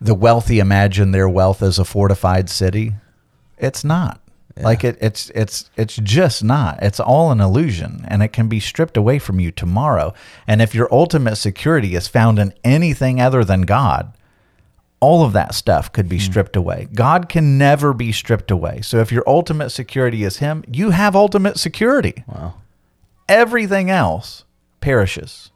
the 0.00 0.14
wealthy 0.14 0.60
imagine 0.60 1.10
their 1.10 1.28
wealth 1.28 1.62
as 1.62 1.78
a 1.78 1.84
fortified 1.84 2.48
city. 2.48 2.94
It's 3.58 3.84
not. 3.84 4.20
Like 4.56 4.84
it 4.84 4.98
it's 5.00 5.30
it's 5.30 5.70
it's 5.76 5.96
just 5.96 6.44
not. 6.44 6.82
It's 6.82 7.00
all 7.00 7.30
an 7.30 7.40
illusion 7.40 8.04
and 8.08 8.22
it 8.22 8.28
can 8.28 8.48
be 8.48 8.60
stripped 8.60 8.96
away 8.96 9.18
from 9.18 9.40
you 9.40 9.50
tomorrow. 9.50 10.12
And 10.46 10.60
if 10.60 10.74
your 10.74 10.92
ultimate 10.92 11.36
security 11.36 11.94
is 11.94 12.08
found 12.08 12.38
in 12.38 12.52
anything 12.62 13.20
other 13.20 13.44
than 13.44 13.62
God, 13.62 14.12
all 15.00 15.24
of 15.24 15.32
that 15.32 15.54
stuff 15.54 15.90
could 15.92 16.08
be 16.08 16.18
hmm. 16.18 16.24
stripped 16.30 16.56
away. 16.56 16.88
God 16.94 17.28
can 17.28 17.56
never 17.56 17.94
be 17.94 18.12
stripped 18.12 18.50
away. 18.50 18.82
So 18.82 18.98
if 18.98 19.10
your 19.10 19.24
ultimate 19.26 19.70
security 19.70 20.24
is 20.24 20.38
him, 20.38 20.62
you 20.70 20.90
have 20.90 21.16
ultimate 21.16 21.58
security 21.58 22.24
Wow. 22.26 22.54
everything 23.28 23.90
else 23.90 24.44
perishes. 24.80 25.49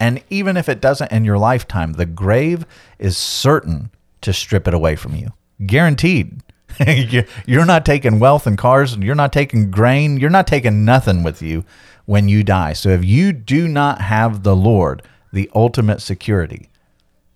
And 0.00 0.22
even 0.30 0.56
if 0.56 0.68
it 0.68 0.80
doesn't 0.80 1.10
in 1.12 1.24
your 1.24 1.38
lifetime, 1.38 1.94
the 1.94 2.06
grave 2.06 2.64
is 2.98 3.16
certain 3.16 3.90
to 4.20 4.32
strip 4.32 4.68
it 4.68 4.74
away 4.74 4.96
from 4.96 5.14
you. 5.14 5.32
Guaranteed. 5.64 6.42
You- 6.86 7.24
you're 7.46 7.64
not 7.64 7.84
taking 7.84 8.20
wealth 8.20 8.46
and 8.46 8.56
cars, 8.56 8.92
and 8.92 9.02
you're 9.02 9.16
not 9.16 9.32
taking 9.32 9.70
grain, 9.70 10.18
you're 10.18 10.30
not 10.30 10.46
taking 10.46 10.84
nothing 10.84 11.24
with 11.24 11.42
you 11.42 11.64
when 12.04 12.28
you 12.28 12.44
die. 12.44 12.72
So 12.74 12.90
if 12.90 13.04
you 13.04 13.32
do 13.32 13.66
not 13.66 14.00
have 14.00 14.44
the 14.44 14.54
Lord, 14.54 15.02
the 15.32 15.50
ultimate 15.54 16.00
security, 16.00 16.68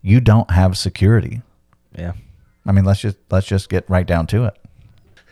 you 0.01 0.21
don't 0.21 0.51
have 0.53 0.79
security. 0.79 1.43
Yeah. 1.99 2.13
I 2.65 2.71
mean, 2.73 2.85
let's 2.85 3.01
just 3.01 3.17
let's 3.31 3.47
just 3.47 3.69
get 3.69 3.89
right 3.91 4.07
down 4.07 4.29
to 4.29 4.45
it. 4.45 4.57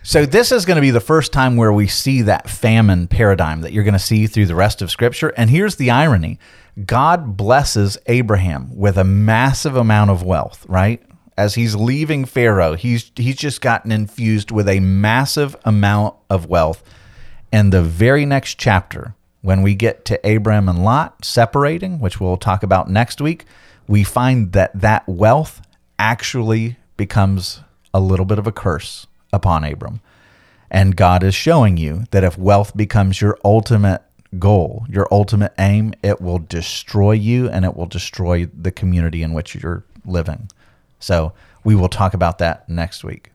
So 0.03 0.27
this 0.27 0.51
is 0.51 0.65
going 0.65 0.77
to 0.77 0.81
be 0.83 0.91
the 0.91 0.99
first 1.01 1.33
time 1.33 1.57
where 1.57 1.73
we 1.73 1.87
see 1.87 2.23
that 2.23 2.49
famine 2.51 3.07
paradigm 3.07 3.61
that 3.61 3.73
you're 3.73 3.85
going 3.85 3.93
to 3.93 3.99
see 4.01 4.27
through 4.27 4.47
the 4.47 4.55
rest 4.55 4.83
of 4.83 4.91
scripture. 4.91 5.33
And 5.37 5.51
here's 5.51 5.77
the 5.77 5.91
irony. 5.91 6.39
God 6.85 7.37
blesses 7.37 7.99
Abraham 8.07 8.77
with 8.77 8.97
a 8.97 9.05
massive 9.05 9.77
amount 9.77 10.11
of 10.11 10.23
wealth, 10.23 10.65
right? 10.69 11.03
As 11.37 11.55
he's 11.55 11.75
leaving 11.75 12.25
Pharaoh, 12.25 12.75
he's 12.75 13.11
he's 13.17 13.37
just 13.37 13.61
gotten 13.61 13.93
infused 13.93 14.51
with 14.51 14.69
a 14.69 14.81
massive 14.81 15.57
amount 15.65 16.15
of 16.29 16.47
wealth. 16.47 16.83
And 17.53 17.73
the 17.73 17.83
very 17.83 18.27
next 18.27 18.59
chapter, 18.59 19.15
when 19.43 19.63
we 19.63 19.75
get 19.75 20.05
to 20.07 20.27
Abraham 20.27 20.69
and 20.69 20.85
Lot 20.85 21.25
separating, 21.25 21.99
which 21.99 22.21
we'll 22.21 22.37
talk 22.37 22.63
about 22.63 22.91
next 22.91 23.21
week, 23.21 23.47
we 23.89 24.05
find 24.05 24.53
that 24.53 24.79
that 24.79 25.09
wealth 25.09 25.63
actually 25.99 26.77
becomes 26.97 27.61
a 27.93 28.01
little 28.01 28.27
bit 28.27 28.39
of 28.39 28.47
a 28.47 28.53
curse 28.53 29.07
upon 29.33 29.65
Abram. 29.65 30.01
And 30.71 30.95
God 30.95 31.25
is 31.25 31.35
showing 31.35 31.77
you 31.77 32.05
that 32.13 32.23
if 32.23 32.39
wealth 32.39 32.77
becomes 32.77 33.21
your 33.21 33.37
ultimate 33.45 34.03
goal, 34.39 34.87
your 34.89 35.09
ultimate 35.11 35.53
aim, 35.59 35.95
it 36.03 36.21
will 36.21 36.39
destroy 36.39 37.13
you 37.13 37.49
and 37.49 37.65
it 37.65 37.77
will 37.77 37.87
destroy 37.87 38.47
the 38.47 38.71
community 38.71 39.23
in 39.23 39.33
which 39.33 39.55
you're 39.55 39.85
living. 40.05 40.51
So 40.99 41.33
we 41.65 41.75
will 41.75 41.89
talk 41.89 42.15
about 42.15 42.39
that 42.39 42.69
next 42.69 43.03
week. 43.05 43.33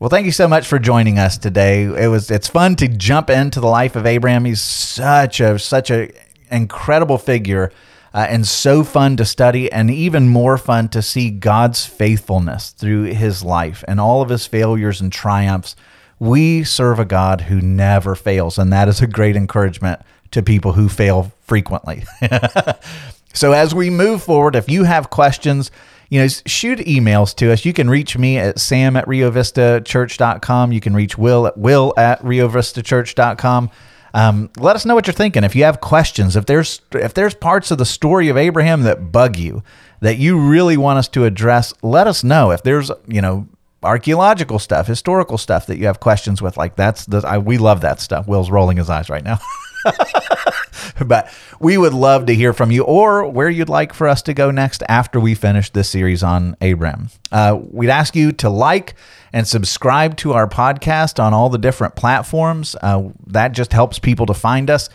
Well, 0.00 0.10
thank 0.10 0.26
you 0.26 0.32
so 0.32 0.48
much 0.48 0.66
for 0.66 0.78
joining 0.78 1.18
us 1.18 1.38
today. 1.38 1.84
It 1.84 2.08
was 2.08 2.30
it's 2.30 2.48
fun 2.48 2.76
to 2.76 2.88
jump 2.88 3.30
into 3.30 3.60
the 3.60 3.68
life 3.68 3.96
of 3.96 4.06
Abraham. 4.06 4.44
He's 4.44 4.60
such 4.60 5.40
a 5.40 5.58
such 5.58 5.90
a 5.90 6.10
incredible 6.50 7.16
figure 7.16 7.70
uh, 8.14 8.26
and 8.30 8.46
so 8.46 8.84
fun 8.84 9.16
to 9.16 9.24
study, 9.24 9.70
and 9.72 9.90
even 9.90 10.28
more 10.28 10.56
fun 10.56 10.88
to 10.88 11.02
see 11.02 11.30
God's 11.30 11.84
faithfulness 11.84 12.70
through 12.70 13.04
his 13.04 13.42
life 13.42 13.82
and 13.88 14.00
all 14.00 14.22
of 14.22 14.28
his 14.28 14.46
failures 14.46 15.00
and 15.00 15.12
triumphs. 15.12 15.74
We 16.20 16.62
serve 16.62 17.00
a 17.00 17.04
God 17.04 17.42
who 17.42 17.60
never 17.60 18.14
fails, 18.14 18.56
and 18.56 18.72
that 18.72 18.86
is 18.86 19.02
a 19.02 19.08
great 19.08 19.34
encouragement 19.34 20.00
to 20.34 20.42
people 20.42 20.72
who 20.72 20.88
fail 20.88 21.32
frequently. 21.42 22.04
so, 23.34 23.52
as 23.52 23.74
we 23.74 23.90
move 23.90 24.22
forward, 24.22 24.54
if 24.54 24.68
you 24.68 24.84
have 24.84 25.10
questions, 25.10 25.70
you 26.10 26.20
know, 26.20 26.28
shoot 26.28 26.78
emails 26.80 27.34
to 27.36 27.52
us. 27.52 27.64
You 27.64 27.72
can 27.72 27.90
reach 27.90 28.16
me 28.16 28.38
at 28.38 28.60
sam 28.60 28.96
at 28.96 29.06
riovistachurch.com. 29.06 30.70
You 30.70 30.80
can 30.80 30.94
reach 30.94 31.18
Will 31.18 31.46
at 31.46 31.58
will 31.58 31.92
at 31.96 32.22
riovistachurch.com. 32.22 33.70
Um, 34.14 34.50
let 34.58 34.76
us 34.76 34.84
know 34.84 34.94
what 34.94 35.08
you're 35.08 35.14
thinking. 35.14 35.42
If 35.42 35.56
you 35.56 35.64
have 35.64 35.80
questions, 35.80 36.36
if 36.36 36.46
there's 36.46 36.80
if 36.92 37.14
there's 37.14 37.34
parts 37.34 37.72
of 37.72 37.78
the 37.78 37.84
story 37.84 38.28
of 38.28 38.36
Abraham 38.36 38.82
that 38.82 39.10
bug 39.10 39.36
you, 39.36 39.64
that 40.00 40.18
you 40.18 40.38
really 40.38 40.76
want 40.76 41.00
us 41.00 41.08
to 41.08 41.24
address, 41.24 41.74
let 41.82 42.06
us 42.06 42.22
know. 42.22 42.52
If 42.52 42.62
there's 42.62 42.92
you 43.08 43.20
know 43.20 43.48
archaeological 43.82 44.60
stuff, 44.60 44.86
historical 44.86 45.36
stuff 45.36 45.66
that 45.66 45.78
you 45.78 45.86
have 45.86 45.98
questions 45.98 46.40
with, 46.40 46.56
like 46.56 46.76
that's 46.76 47.06
the 47.06 47.24
I, 47.26 47.38
we 47.38 47.58
love 47.58 47.80
that 47.80 48.00
stuff. 48.00 48.28
Will's 48.28 48.52
rolling 48.52 48.76
his 48.76 48.88
eyes 48.88 49.10
right 49.10 49.24
now. 49.24 49.40
but 51.06 51.32
we 51.60 51.78
would 51.78 51.94
love 51.94 52.26
to 52.26 52.34
hear 52.34 52.52
from 52.52 52.70
you 52.70 52.82
or 52.84 53.26
where 53.28 53.48
you'd 53.48 53.68
like 53.68 53.92
for 53.92 54.08
us 54.08 54.22
to 54.22 54.34
go 54.34 54.50
next 54.50 54.82
after 54.88 55.20
we 55.20 55.34
finish 55.34 55.70
this 55.70 55.88
series 55.88 56.22
on 56.22 56.56
Abram. 56.60 57.10
Uh, 57.32 57.58
we'd 57.70 57.90
ask 57.90 58.16
you 58.16 58.32
to 58.32 58.48
like 58.48 58.94
and 59.32 59.46
subscribe 59.46 60.16
to 60.18 60.32
our 60.32 60.48
podcast 60.48 61.22
on 61.22 61.34
all 61.34 61.48
the 61.48 61.58
different 61.58 61.96
platforms. 61.96 62.76
Uh, 62.80 63.10
that 63.26 63.52
just 63.52 63.72
helps 63.72 63.98
people 63.98 64.26
to 64.26 64.34
find 64.34 64.70
us, 64.70 64.88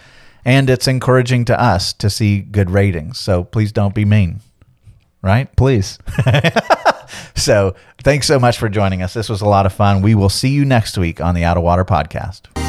and 0.45 0.69
it's 0.69 0.87
encouraging 0.87 1.45
to 1.45 1.61
us 1.61 1.93
to 1.93 2.09
see 2.09 2.39
good 2.39 2.69
ratings. 2.69 3.19
So 3.19 3.43
please 3.43 3.71
don't 3.71 3.93
be 3.93 4.05
mean, 4.05 4.39
right? 5.21 5.53
Please. 5.55 5.99
so 7.35 7.75
thanks 8.03 8.27
so 8.27 8.39
much 8.39 8.57
for 8.57 8.69
joining 8.69 9.01
us. 9.01 9.13
This 9.13 9.29
was 9.29 9.41
a 9.41 9.47
lot 9.47 9.65
of 9.65 9.73
fun. 9.73 10.01
We 10.01 10.15
will 10.15 10.29
see 10.29 10.49
you 10.49 10.65
next 10.65 10.97
week 10.97 11.19
on 11.19 11.35
the 11.35 11.43
Out 11.43 11.57
of 11.57 11.63
Water 11.63 11.85
podcast. 11.85 12.68